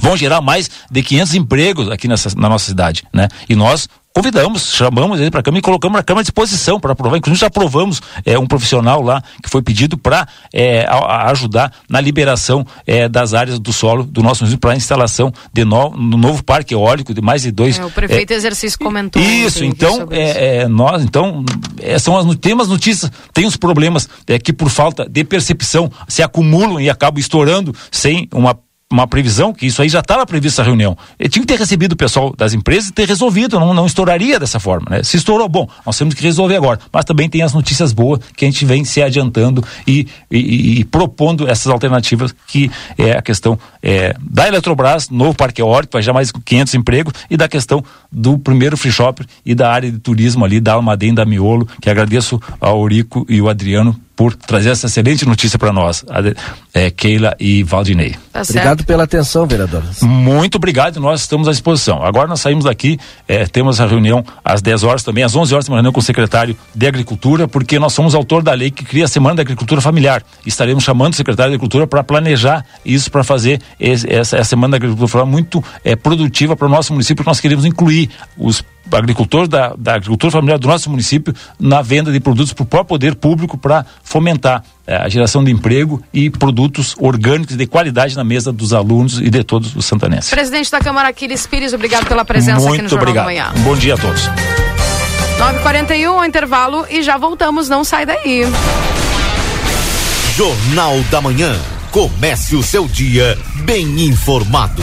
[0.00, 3.28] vão gerar mais de 500 empregos aqui nessa, na nossa cidade, né?
[3.48, 6.92] E nós convidamos, chamamos ele para a Câmara e colocamos na Câmara à disposição para
[6.92, 7.16] aprovar.
[7.16, 10.26] Inclusive já aprovamos é, um profissional lá que foi pedido para
[11.26, 15.64] ajudar na liberação é, das áreas do solo do nosso município para a instalação de
[15.64, 17.76] no, no novo parque eólico de mais de dois.
[17.76, 19.20] É, o prefeito é, exercício comentou.
[19.20, 20.12] isso, então, isso.
[20.12, 21.44] é, é, nós, então,
[21.80, 25.90] é, são as, tem umas notícias, tem os problemas é, que por falta de percepção
[26.06, 28.56] se acumulam e acabam estourando sem uma
[28.94, 30.96] uma previsão, que isso aí já estava previsto essa reunião.
[31.18, 34.38] Eu tinha que ter recebido o pessoal das empresas e ter resolvido, não, não estouraria
[34.38, 34.86] dessa forma.
[34.90, 35.02] Né?
[35.02, 36.78] Se estourou, bom, nós temos que resolver agora.
[36.92, 40.84] Mas também tem as notícias boas que a gente vem se adiantando e, e- e-
[40.84, 46.12] propondo essas alternativas, que é a questão é, da Eletrobras, novo parque eólico, vai já
[46.12, 50.44] mais 500 empregos, e da questão do primeiro free shop e da área de turismo
[50.44, 54.86] ali, da Almaden, da Miolo, que agradeço ao Eurico e o Adriano por trazer essa
[54.86, 56.04] excelente notícia para nós,
[56.72, 58.14] é, Keila e Valdinei.
[58.32, 59.82] Tá Obrigado pela atenção, vereador.
[60.02, 62.02] Muito obrigado, nós estamos à disposição.
[62.02, 65.64] Agora nós saímos daqui, eh, temos a reunião às 10 horas também, às 11 horas
[65.64, 68.84] temos uma reunião com o secretário de Agricultura, porque nós somos autor da lei que
[68.84, 70.22] cria a Semana da Agricultura Familiar.
[70.46, 74.72] Estaremos chamando o secretário de Agricultura para planejar isso, para fazer esse- essa, essa Semana
[74.72, 78.62] da Agricultura Familiar muito eh, produtiva para o nosso município, porque nós queremos incluir os
[78.92, 82.88] agricultores da, da agricultura familiar do nosso município na venda de produtos para o próprio
[82.88, 88.24] poder público para fomentar eh, a geração de emprego e produtos orgânicos de qualidade na
[88.24, 90.30] mesa dos alunos e de todos os santanenses.
[90.30, 93.24] Presidente da Câmara, Aquiles Pires, obrigado pela presença aqui no Muito Jornal obrigado.
[93.24, 93.52] da Manhã.
[93.56, 94.28] Um bom dia a todos.
[95.38, 98.44] 9h41, o intervalo e já voltamos, não sai daí.
[100.36, 101.54] Jornal da Manhã.
[101.90, 104.82] Comece o seu dia bem informado.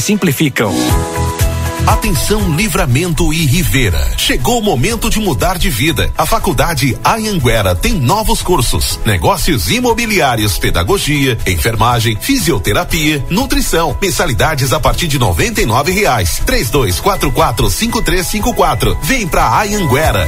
[0.01, 0.73] simplificam.
[1.87, 3.99] Atenção Livramento e Rivera.
[4.17, 6.11] Chegou o momento de mudar de vida.
[6.15, 13.97] A Faculdade Anhanguera tem novos cursos: negócios imobiliários, pedagogia, enfermagem, fisioterapia, nutrição.
[13.99, 16.41] Mensalidades a partir de noventa e nove reais.
[16.45, 18.97] Três dois quatro quatro cinco três cinco quatro.
[19.03, 20.27] Vem pra Anhanguera.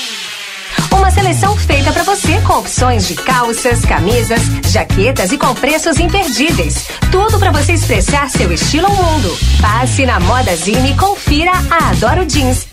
[0.91, 6.87] Uma seleção feita para você com opções de calças, camisas, jaquetas e com preços imperdíveis.
[7.11, 9.37] Tudo para você expressar seu estilo ao mundo.
[9.59, 12.67] Passe na Moda Zine e confira a Adoro Jeans.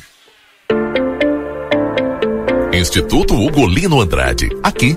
[2.73, 4.51] Instituto Ugolino Andrade.
[4.63, 4.97] Aqui,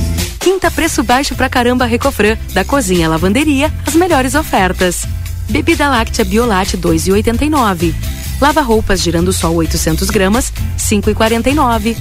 [0.41, 5.05] Quinta preço baixo pra caramba Recofran, da cozinha à lavanderia, as melhores ofertas.
[5.47, 7.93] Bebida láctea Biolate 2,89.
[8.41, 11.95] Lava roupas girando sol 800 gramas, 5,49.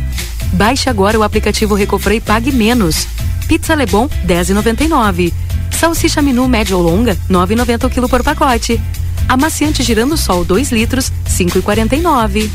[0.55, 3.07] Baixe agora o aplicativo Recofran e pague menos.
[3.47, 5.35] Pizza Lebon 10,99.
[5.71, 8.81] Salsicha Minu média ou longa 9,90 o quilo por pacote.
[9.29, 12.51] Amaciante girando sol 2 litros 5,49.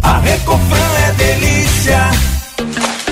[0.00, 2.10] A Recofran é delícia.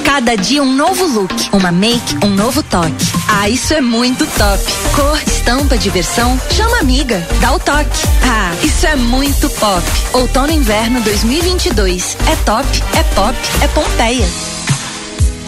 [0.04, 3.06] Cada dia um novo look, uma make, um novo toque.
[3.28, 4.62] Ah, isso é muito top.
[4.94, 8.06] Cor, estampa, diversão, chama amiga, dá o toque.
[8.22, 9.82] Ah, isso é muito pop.
[10.12, 12.16] Outono e inverno 2022.
[12.26, 12.66] É top,
[12.96, 14.28] é pop, é Pompeia.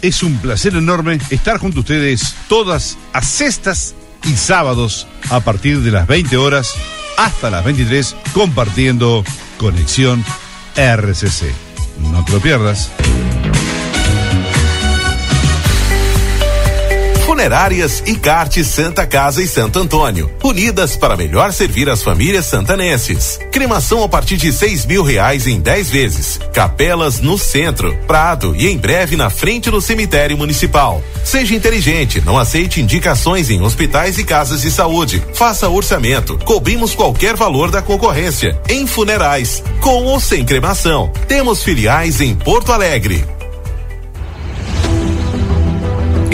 [0.03, 3.95] Es un placer enorme estar junto a ustedes todas a sextas
[4.25, 6.75] y sábados a partir de las 20 horas
[7.17, 9.25] hasta las 23 compartiendo
[9.59, 10.25] Conexión
[10.77, 11.53] RCC.
[11.99, 12.91] No te lo pierdas.
[17.35, 23.41] Funerárias e Carte Santa Casa e Santo Antônio, unidas para melhor servir as famílias santanenses.
[23.51, 26.39] Cremação a partir de seis mil reais em 10 vezes.
[26.53, 31.03] Capelas no centro, Prado e em breve na frente do cemitério municipal.
[31.25, 35.21] Seja inteligente, não aceite indicações em hospitais e casas de saúde.
[35.35, 38.57] Faça orçamento, cobrimos qualquer valor da concorrência.
[38.69, 41.11] Em funerais, com ou sem cremação.
[41.27, 43.25] Temos filiais em Porto Alegre.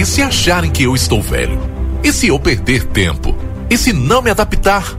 [0.00, 1.60] E se acharem que eu estou velho?
[2.02, 3.36] E se eu perder tempo?
[3.68, 4.98] E se não me adaptar?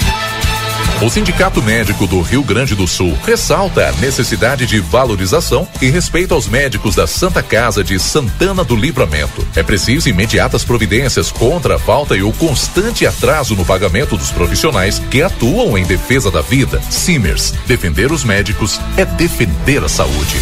[1.01, 6.35] O Sindicato Médico do Rio Grande do Sul ressalta a necessidade de valorização e respeito
[6.35, 9.45] aos médicos da Santa Casa de Santana do Livramento.
[9.55, 14.99] É preciso imediatas providências contra a falta e o constante atraso no pagamento dos profissionais
[14.99, 16.79] que atuam em defesa da vida.
[16.91, 20.37] Simers, defender os médicos é defender a saúde.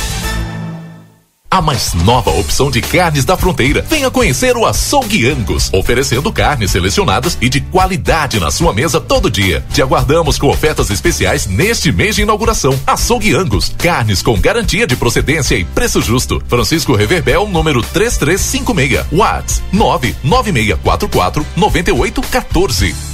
[1.51, 3.81] A mais nova opção de carnes da fronteira.
[3.89, 9.31] Venha conhecer o Açougue Angus, oferecendo carnes selecionadas e de qualidade na sua mesa todo
[9.31, 9.65] dia.
[9.73, 12.79] Te aguardamos com ofertas especiais neste mês de inauguração.
[12.85, 16.39] Açougue Angus, carnes com garantia de procedência e preço justo.
[16.47, 19.07] Francisco Reverbel, número 3356.
[19.11, 23.08] Whats 99644 9814.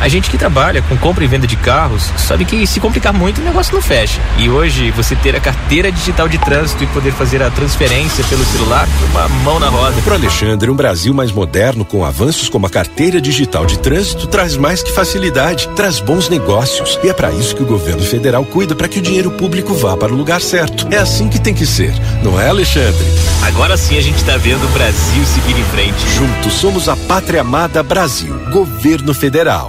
[0.00, 3.40] A gente que trabalha com compra e venda de carros sabe que se complicar muito
[3.40, 4.20] o negócio não fecha.
[4.38, 8.44] E hoje você ter a carteira digital de trânsito e poder fazer a transferência pelo
[8.44, 10.00] celular, uma mão na roda.
[10.02, 14.56] Para Alexandre, um Brasil mais moderno com avanços como a carteira digital de trânsito traz
[14.56, 16.98] mais que facilidade, traz bons negócios.
[17.02, 19.96] E é para isso que o governo federal cuida para que o dinheiro público vá
[19.96, 20.86] para o lugar certo.
[20.90, 21.92] É assim que tem que ser,
[22.22, 23.04] não é, Alexandre?
[23.42, 26.08] Agora sim a gente está vendo o Brasil seguir em frente.
[26.16, 29.68] Juntos somos a pátria amada Brasil, governo federal.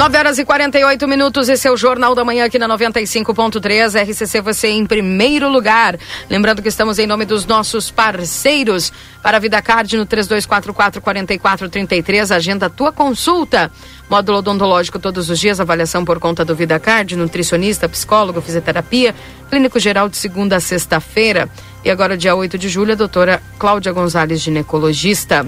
[0.00, 4.40] 9 horas e 48 minutos, esse é o Jornal da Manhã aqui na 95.3, RCC
[4.40, 5.98] você em primeiro lugar.
[6.30, 8.90] Lembrando que estamos em nome dos nossos parceiros
[9.22, 13.70] para a Vida Card no 3244-4433, agenda tua consulta.
[14.08, 19.14] Módulo odontológico todos os dias, avaliação por conta do Vida Card, nutricionista, psicólogo, fisioterapia,
[19.50, 21.46] clínico geral de segunda a sexta-feira.
[21.84, 25.46] E agora, dia 8 de julho, a doutora Cláudia Gonzalez, ginecologista.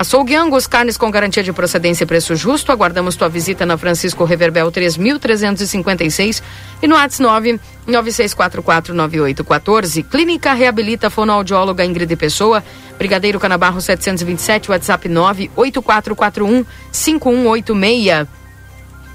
[0.00, 2.72] Açougue Angus, carnes com garantia de procedência e preço justo.
[2.72, 6.42] Aguardamos tua visita na Francisco Reverbel 3356
[6.82, 10.02] e no ATS 9 96449814.
[10.04, 12.64] Clínica Reabilita Fonoaudióloga Ingrid Pessoa.
[12.96, 18.39] Brigadeiro Canabarro 727, WhatsApp 98441 5186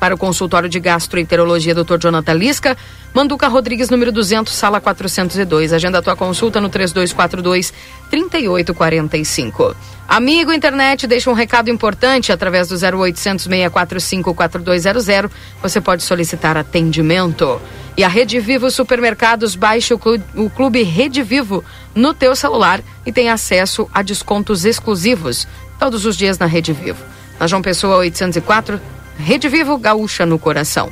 [0.06, 1.98] para o consultório de gastroenterologia Dr.
[1.98, 2.78] Jonathan Lisca,
[3.12, 5.74] Manduca Rodrigues, número 200, sala 402.
[5.74, 7.74] Agenda a tua consulta no 3242
[8.12, 9.76] 3845.
[10.08, 15.32] Amigo internet, deixa um recado importante através do 0800 645 4200.
[15.64, 17.60] Você pode solicitar atendimento.
[17.98, 21.64] E a Rede Vivo Supermercados baixe o clube, o clube Rede Vivo
[21.96, 25.48] no teu celular e tem acesso a descontos exclusivos
[25.80, 27.04] todos os dias na Rede Vivo.
[27.40, 28.80] Na João Pessoa 804
[29.18, 30.92] Rede Vivo Gaúcha no coração.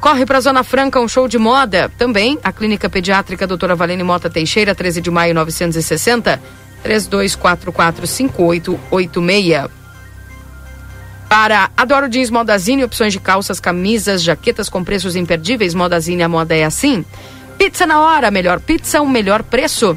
[0.00, 1.88] Corre para a Zona Franca um show de moda.
[1.96, 6.42] Também a Clínica Pediátrica Doutora Valene Mota Teixeira, 13 de maio 960,
[6.84, 9.70] 32445886.
[11.28, 15.72] Para Adoro Jeans Modazine, opções de calças, camisas, jaquetas com preços imperdíveis.
[15.72, 17.02] Modazine, a moda é assim.
[17.56, 19.96] Pizza na hora, melhor pizza, o um melhor preço.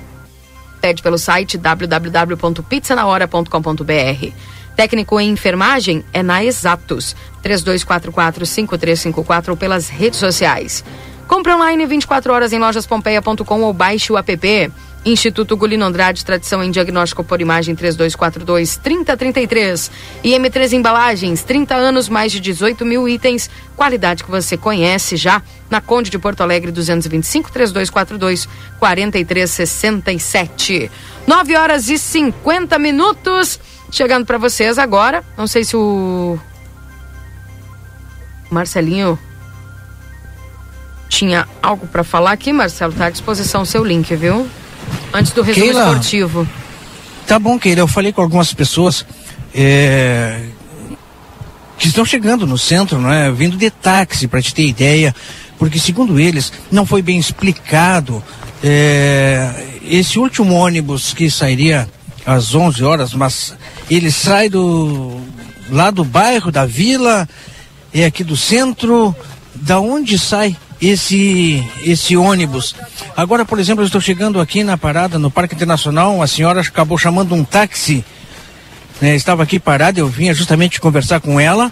[0.80, 4.34] Pede pelo site www.pizzanahora.com.br.
[4.76, 10.84] Técnico em enfermagem é na Exatos, 3244-5354 ou pelas redes sociais.
[11.27, 14.72] Compre online 24 horas em lojaspompeia.com ou baixe o app.
[15.06, 19.91] Instituto Gulino Andrade, tradição em diagnóstico por imagem 3242-3033.
[20.23, 25.43] E M3 Embalagens, 30 anos, mais de 18 mil itens, qualidade que você conhece já.
[25.69, 28.49] Na Conde de Porto Alegre, 225 3242
[28.80, 30.89] 4367.
[31.27, 33.60] 9 horas e 50 minutos.
[33.96, 36.38] Chegando para vocês agora, não sei se o
[38.52, 39.18] Marcelinho
[41.08, 44.46] tinha algo para falar aqui, Marcelo, tá à disposição o seu link, viu?
[45.14, 46.46] Antes do resumo Keila, esportivo.
[47.26, 49.06] Tá bom, Keila, eu falei com algumas pessoas
[49.54, 50.42] é,
[51.78, 53.32] que estão chegando no centro, não é?
[53.32, 55.16] Vindo de táxi, para te ter ideia,
[55.58, 58.22] porque segundo eles, não foi bem explicado
[58.62, 59.54] é,
[59.86, 61.88] esse último ônibus que sairia
[62.26, 63.56] às 11 horas, mas
[63.89, 65.19] ele sai do
[65.69, 67.27] lá do bairro, da vila,
[67.93, 69.15] é aqui do centro.
[69.53, 72.76] Da onde sai esse esse ônibus?
[73.15, 76.97] Agora, por exemplo, eu estou chegando aqui na parada no Parque Internacional, a senhora acabou
[76.97, 78.03] chamando um táxi.
[78.99, 81.72] Né, estava aqui parada, eu vinha justamente conversar com ela,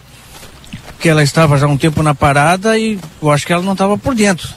[1.00, 3.98] que ela estava já um tempo na parada e eu acho que ela não estava
[3.98, 4.50] por dentro.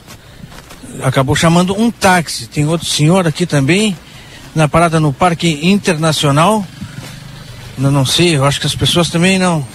[1.03, 2.47] Acabou chamando um táxi.
[2.47, 3.95] Tem outro senhor aqui também,
[4.57, 6.65] na parada no Parque Internacional.
[7.77, 9.65] Não, não sei, eu acho que as pessoas também não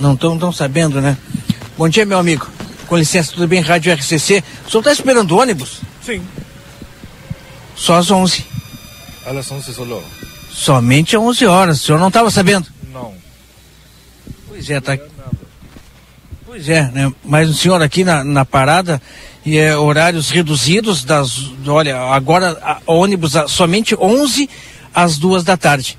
[0.00, 1.16] não estão tão sabendo, né?
[1.76, 2.48] Bom dia, meu amigo.
[2.86, 3.60] Com licença, tudo bem?
[3.60, 4.42] Rádio RCC.
[4.66, 5.80] O senhor está esperando o ônibus?
[6.04, 6.22] Sim.
[7.74, 8.44] Só às 11.
[9.24, 10.02] Às 11 só.
[10.50, 11.80] Somente às 11 horas.
[11.80, 12.66] O senhor não estava sabendo?
[12.92, 13.14] Não.
[14.48, 14.98] Pois é, tá.
[16.46, 17.12] Pois é, né?
[17.24, 19.00] Mas o senhor aqui na, na parada
[19.48, 24.46] e é horários reduzidos das, olha, agora a, ônibus a, somente 11
[24.94, 25.98] às duas da tarde.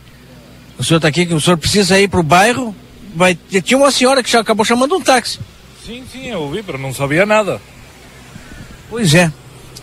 [0.78, 2.76] O senhor está aqui, que o senhor precisa ir para o bairro,
[3.16, 5.40] vai, tinha uma senhora que já acabou chamando um táxi.
[5.84, 7.60] Sim, sim, eu ouvi, mas não sabia nada.
[8.88, 9.32] Pois é,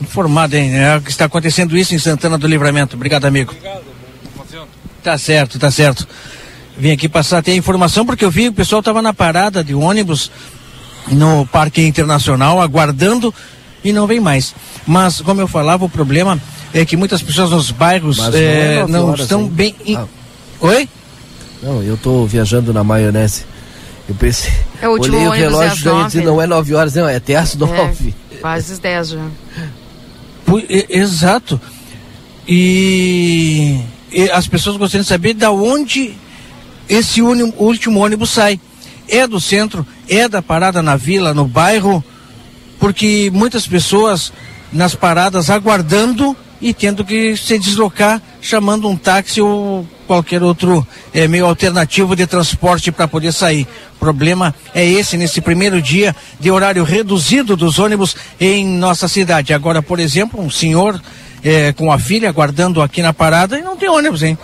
[0.01, 0.79] informado, hein?
[0.79, 2.95] É que está acontecendo isso em Santana do Livramento.
[2.95, 3.51] Obrigado, amigo.
[3.51, 3.83] Obrigado,
[5.03, 6.07] Tá certo, tá certo.
[6.77, 9.63] vim aqui passar até a informação porque eu vi que o pessoal estava na parada
[9.63, 10.31] de ônibus
[11.09, 13.33] no Parque Internacional aguardando
[13.89, 14.55] e não vem mais.
[14.87, 16.41] Mas como eu falava, o problema
[16.75, 19.49] é que muitas pessoas nos bairros eh, não é não horas, estão hein?
[19.53, 19.75] bem.
[19.85, 20.07] in- Ah.
[20.61, 20.89] Oi?
[21.63, 23.45] Não, eu tô viajando na maionese.
[24.09, 24.53] Eu pensei.
[24.81, 27.09] É, o último olhei o é relógio daí e disse, não é 9 horas, não,
[27.09, 28.15] é até às 9.
[28.31, 29.27] É, quase as 10 já.
[30.89, 31.61] Exato.
[32.49, 33.81] E,
[34.13, 36.15] e as pessoas gostariam de saber da onde
[36.89, 38.61] esse último ônibus sai.
[39.09, 42.03] É do centro, é da parada na vila, no bairro,
[42.87, 44.33] porque muitas pessoas
[44.73, 51.27] nas paradas aguardando e tendo que se deslocar chamando um táxi ou qualquer outro eh,
[51.27, 53.67] meio alternativo de transporte para poder sair.
[53.97, 59.53] O problema é esse nesse primeiro dia de horário reduzido dos ônibus em nossa cidade.
[59.53, 61.03] Agora, por exemplo, um senhor
[61.43, 64.39] eh, com a filha aguardando aqui na parada e não tem ônibus, hein?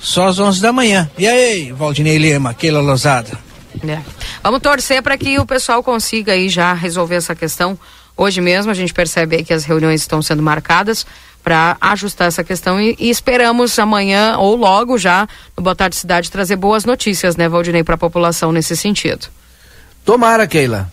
[0.00, 1.08] Só às 11 da manhã.
[1.16, 3.43] E aí, Valdinei Lima, Keila Lozada?
[3.82, 4.00] É.
[4.42, 7.78] Vamos torcer para que o pessoal consiga aí já resolver essa questão.
[8.16, 11.06] Hoje mesmo a gente percebe aí que as reuniões estão sendo marcadas
[11.42, 16.30] para ajustar essa questão e, e esperamos amanhã ou logo já no Boa Tarde Cidade
[16.30, 19.26] trazer boas notícias, né, Valdinei, para a população nesse sentido.
[20.04, 20.90] Tomara, Keila.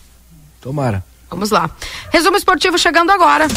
[0.60, 1.04] Tomara.
[1.30, 1.70] Vamos lá.
[2.12, 3.48] Resumo esportivo chegando agora.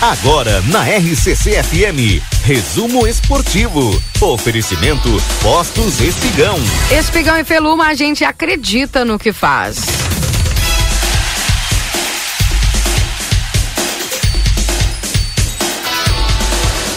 [0.00, 3.90] Agora na RCC FM, resumo esportivo.
[4.20, 5.08] Oferecimento
[5.42, 6.58] Postos Espigão.
[6.92, 9.78] Espigão e Feluma, a gente acredita no que faz.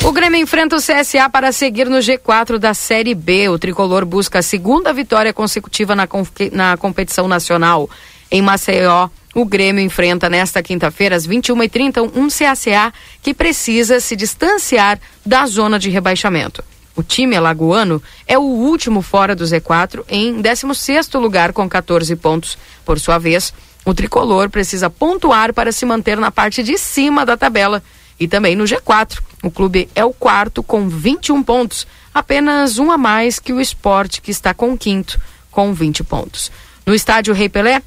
[0.03, 3.47] O Grêmio enfrenta o CSA para seguir no G4 da Série B.
[3.47, 6.07] O tricolor busca a segunda vitória consecutiva na,
[6.51, 7.89] na competição nacional.
[8.29, 9.07] Em Maceió,
[9.39, 12.91] o Grêmio enfrenta nesta quinta-feira, às 21h30, um CSA
[13.21, 16.63] que precisa se distanciar da zona de rebaixamento.
[16.93, 22.57] O time alagoano é o último fora do Z4 em 16º lugar com 14 pontos.
[22.83, 23.53] Por sua vez,
[23.85, 27.81] o tricolor precisa pontuar para se manter na parte de cima da tabela
[28.19, 29.21] e também no G4.
[29.41, 34.21] O clube é o quarto com 21 pontos, apenas um a mais que o esporte,
[34.21, 35.17] que está com quinto,
[35.49, 36.51] com 20 pontos.
[36.85, 37.81] No estádio Rei Pelé,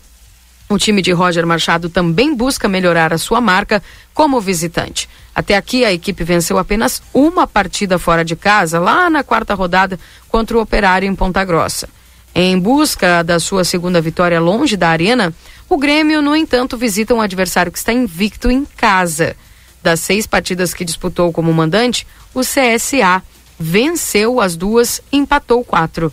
[0.72, 3.82] o time de Roger Machado também busca melhorar a sua marca
[4.12, 5.08] como visitante.
[5.34, 9.98] Até aqui, a equipe venceu apenas uma partida fora de casa, lá na quarta rodada,
[10.28, 11.88] contra o Operário em Ponta Grossa.
[12.34, 15.34] Em busca da sua segunda vitória longe da arena,
[15.68, 19.36] o Grêmio, no entanto, visita um adversário que está invicto em casa.
[19.82, 23.22] Das seis partidas que disputou como mandante, o CSA
[23.58, 26.12] venceu as duas empatou quatro.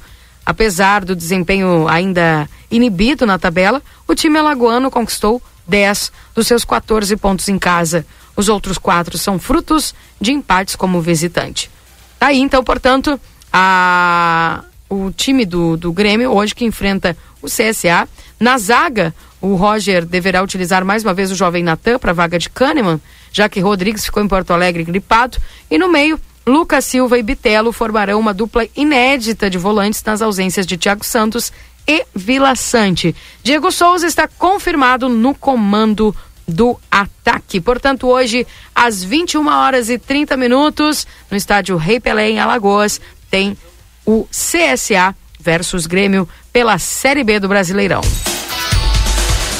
[0.49, 7.15] Apesar do desempenho ainda inibido na tabela, o time alagoano conquistou 10 dos seus 14
[7.17, 8.03] pontos em casa.
[8.35, 11.69] Os outros quatro são frutos de empates como visitante.
[12.17, 13.21] Tá aí, então, portanto,
[13.53, 14.63] a...
[14.89, 18.09] o time do, do Grêmio, hoje que enfrenta o CSA.
[18.39, 22.39] Na zaga, o Roger deverá utilizar mais uma vez o jovem Natan para a vaga
[22.39, 22.99] de Kahneman,
[23.31, 25.37] já que Rodrigues ficou em Porto Alegre gripado.
[25.69, 30.65] E no meio, Lucas Silva e Bitelo formarão uma dupla inédita de volantes nas ausências
[30.65, 31.51] de Thiago Santos
[31.87, 33.15] e Vila Sante.
[33.43, 36.15] Diego Souza está confirmado no comando
[36.47, 37.61] do ataque.
[37.61, 42.99] Portanto, hoje, às 21 horas e 30 minutos, no estádio Rei Pelé, em Alagoas,
[43.29, 43.57] tem
[44.05, 48.01] o CSA versus Grêmio pela Série B do Brasileirão.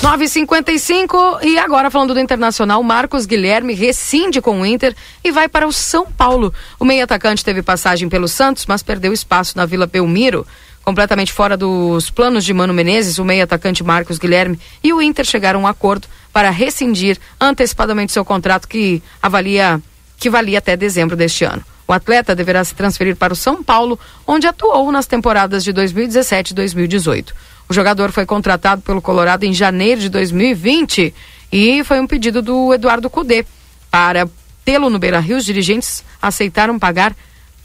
[0.01, 5.67] 9h55 e agora falando do Internacional, Marcos Guilherme rescinde com o Inter e vai para
[5.67, 6.53] o São Paulo.
[6.79, 10.47] O meio atacante teve passagem pelo Santos, mas perdeu espaço na Vila Belmiro.
[10.85, 15.25] Completamente fora dos planos de Mano Menezes, o meio atacante Marcos Guilherme e o Inter
[15.25, 19.81] chegaram a um acordo para rescindir antecipadamente seu contrato que avalia
[20.17, 21.63] que valia até dezembro deste ano.
[21.85, 26.51] O atleta deverá se transferir para o São Paulo, onde atuou nas temporadas de 2017
[26.51, 27.33] e 2018.
[27.69, 31.13] O jogador foi contratado pelo Colorado em janeiro de 2020
[31.51, 33.45] e foi um pedido do Eduardo Cudê.
[33.91, 34.27] Para
[34.65, 37.15] tê-lo no Beira-Rio, os dirigentes aceitaram pagar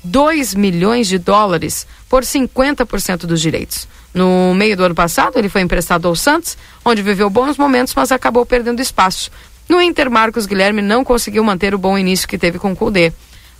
[0.05, 3.89] 2 milhões de dólares por 50% dos direitos.
[4.13, 8.13] No meio do ano passado, ele foi emprestado ao Santos, onde viveu bons momentos, mas
[8.13, 9.31] acabou perdendo espaço.
[9.67, 13.11] No Inter, Marcos Guilherme não conseguiu manter o bom início que teve com o Cudê.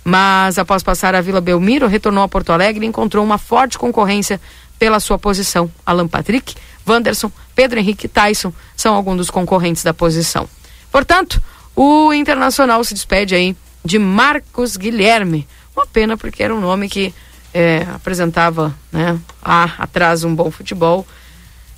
[0.07, 4.39] Mas após passar a Vila Belmiro, retornou a Porto Alegre e encontrou uma forte concorrência
[4.77, 5.71] pela sua posição.
[5.85, 6.55] Alan Patrick,
[6.87, 10.47] Wanderson, Pedro Henrique Tyson são alguns dos concorrentes da posição.
[10.91, 11.41] Portanto,
[11.75, 15.47] o Internacional se despede aí de Marcos Guilherme.
[15.75, 17.13] Uma pena porque era um nome que
[17.53, 21.05] é, apresentava né, atrás um bom futebol.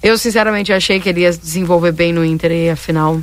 [0.01, 3.19] Eu sinceramente achei que ele ia desenvolver bem no Inter e afinal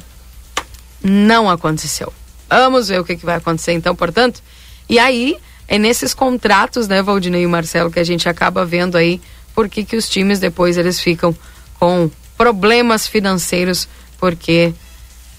[1.02, 2.12] não aconteceu.
[2.48, 4.42] Vamos ver o que, que vai acontecer então, portanto.
[4.88, 5.36] E aí,
[5.66, 9.20] é nesses contratos, né, Valdinei e Marcelo, que a gente acaba vendo aí
[9.55, 11.35] por que, que os times depois eles ficam
[11.78, 14.74] com problemas financeiros, porque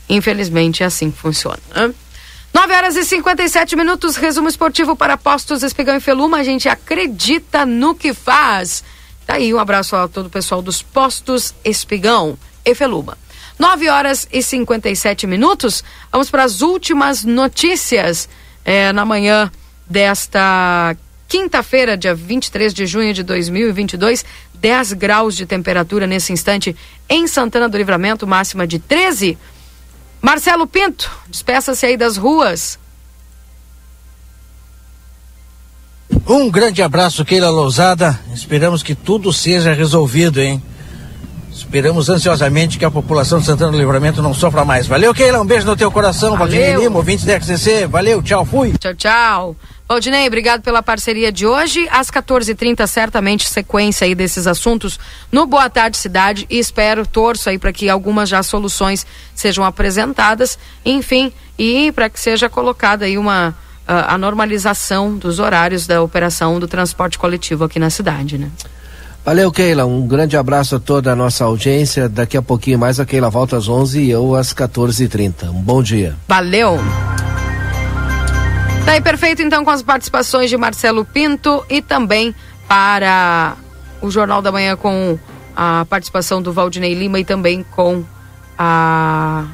[0.08, 1.60] infelizmente é assim que funciona.
[1.76, 1.94] Né?
[2.54, 6.38] 9 horas e 57 minutos, resumo esportivo para Postos Espigão e Feluma.
[6.38, 8.82] A gente acredita no que faz.
[9.28, 13.18] Tá aí, um abraço a todo o pessoal dos Postos Espigão e Feluma.
[13.60, 15.84] 9 horas e 57 minutos.
[16.12, 18.30] Vamos para as últimas notícias
[18.64, 19.52] é, na manhã
[19.86, 20.96] desta
[21.28, 24.26] quinta-feira, dia 23 de junho de 2022.
[24.56, 26.76] 10 graus de temperatura nesse instante
[27.08, 29.38] em Santana do Livramento, máxima de 13.
[30.22, 32.80] Marcelo Pinto, despeça-se aí das ruas.
[36.28, 38.20] Um grande abraço, Keila Lousada.
[38.34, 40.62] Esperamos que tudo seja resolvido, hein?
[41.52, 44.88] Esperamos ansiosamente que a população de Santana do Livramento não sofra mais.
[44.88, 45.42] Valeu, Keila.
[45.42, 46.36] Um beijo no teu coração.
[46.36, 47.88] Valdinei Lima, ouvintes da XCC.
[47.88, 48.74] Valeu, tchau, fui.
[48.80, 49.56] Tchau, tchau.
[49.88, 51.88] Valdinei, obrigado pela parceria de hoje.
[51.92, 55.00] Às 14h30, certamente, sequência aí desses assuntos
[55.32, 56.48] no Boa Tarde Cidade.
[56.50, 59.06] E espero, torço aí para que algumas já soluções
[59.36, 60.58] sejam apresentadas.
[60.84, 63.56] Enfim, e para que seja colocada aí uma.
[63.88, 68.50] a normalização dos horários da operação do transporte coletivo aqui na cidade, né?
[69.24, 69.86] Valeu, Keila.
[69.86, 72.10] Um grande abraço a toda a nossa audiência.
[72.10, 75.50] Daqui a pouquinho mais a Keila volta às 11 e eu às 14h30.
[75.50, 76.16] Um bom dia.
[76.28, 76.80] Valeu!
[78.86, 82.36] Tá aí perfeito então com as participações de Marcelo Pinto e também
[82.68, 83.58] para
[84.00, 85.18] o Jornal da Manhã com
[85.56, 88.04] a participação do Valdinei Lima e também com
[88.58, 89.46] a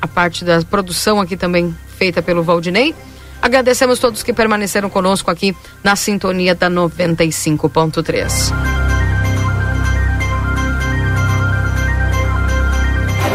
[0.00, 2.94] a parte da produção aqui também feita pelo Valdinei.
[3.42, 8.97] Agradecemos todos que permaneceram conosco aqui na sintonia da 95.3.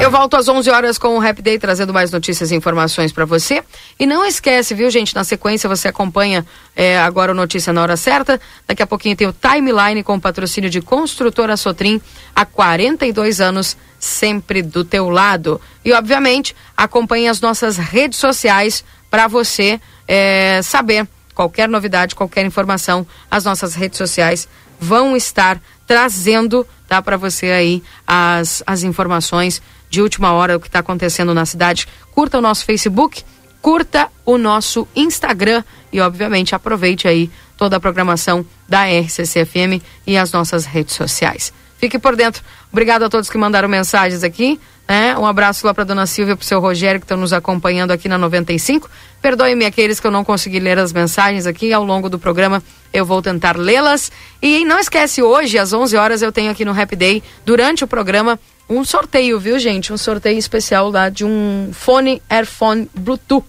[0.04, 3.24] Eu volto às 11 horas com o Rap Day trazendo mais notícias e informações para
[3.24, 3.64] você.
[3.98, 5.16] E não esquece, viu, gente?
[5.16, 8.38] Na sequência você acompanha é, agora o Notícia na Hora Certa.
[8.68, 12.02] Daqui a pouquinho tem o Timeline com patrocínio de Construtora Sotrim
[12.36, 15.62] há 42 anos, sempre do teu lado.
[15.86, 23.08] E, obviamente, acompanhe as nossas redes sociais para você é, saber qualquer novidade, qualquer informação.
[23.32, 29.62] As nossas redes sociais vão estar trazendo tá, para você aí as, as informações
[29.94, 31.88] de última hora o que está acontecendo na cidade.
[32.16, 33.24] Curta o nosso Facebook,
[33.62, 40.32] curta o nosso Instagram e, obviamente, aproveite aí toda a programação da RCCFM e as
[40.32, 41.54] nossas redes sociais.
[41.78, 42.42] Fique por dentro.
[42.72, 44.60] Obrigado a todos que mandaram mensagens aqui.
[44.90, 45.16] Né?
[45.16, 47.92] Um abraço lá para dona Silvia e para o seu Rogério que estão nos acompanhando
[47.92, 48.90] aqui na 95.
[49.22, 52.64] Perdoe-me aqueles que eu não consegui ler as mensagens aqui ao longo do programa.
[52.92, 54.12] Eu vou tentar lê-las.
[54.42, 57.88] E não esquece, hoje, às 11 horas, eu tenho aqui no Happy Day, durante o
[57.88, 58.40] programa,
[58.70, 59.92] um sorteio, viu, gente?
[59.92, 63.46] Um sorteio especial lá de um fone Airphone Bluetooth.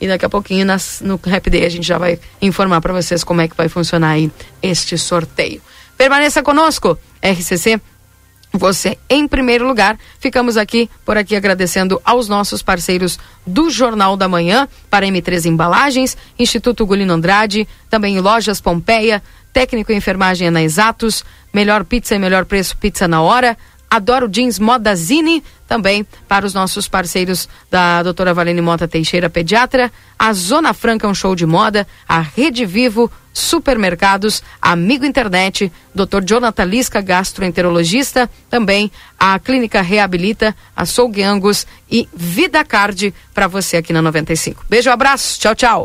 [0.00, 3.24] E daqui a pouquinho nas, no Happy Day a gente já vai informar para vocês
[3.24, 4.30] como é que vai funcionar aí
[4.62, 5.62] este sorteio.
[5.96, 7.80] Permaneça conosco, RCC.
[8.52, 9.98] Você em primeiro lugar.
[10.18, 16.16] Ficamos aqui por aqui agradecendo aos nossos parceiros do Jornal da Manhã, para M3 Embalagens,
[16.38, 19.22] Instituto Gulino Andrade, também Lojas Pompeia,
[19.52, 23.56] Técnico em Enfermagem na Exatos, Melhor Pizza e Melhor Preço Pizza na Hora,
[23.90, 30.32] Adoro Jeans Modazine, também para os nossos parceiros da doutora Valene Mota Teixeira, pediatra, a
[30.32, 36.24] Zona Franca, um show de moda, a Rede Vivo, supermercados, Amigo Internet, Dr.
[36.24, 43.76] Jonathan Lisca, gastroenterologista, também a Clínica Reabilita, a Sougue Angus e Vida Card para você
[43.76, 44.64] aqui na 95.
[44.68, 45.84] Beijo, abraço, tchau, tchau.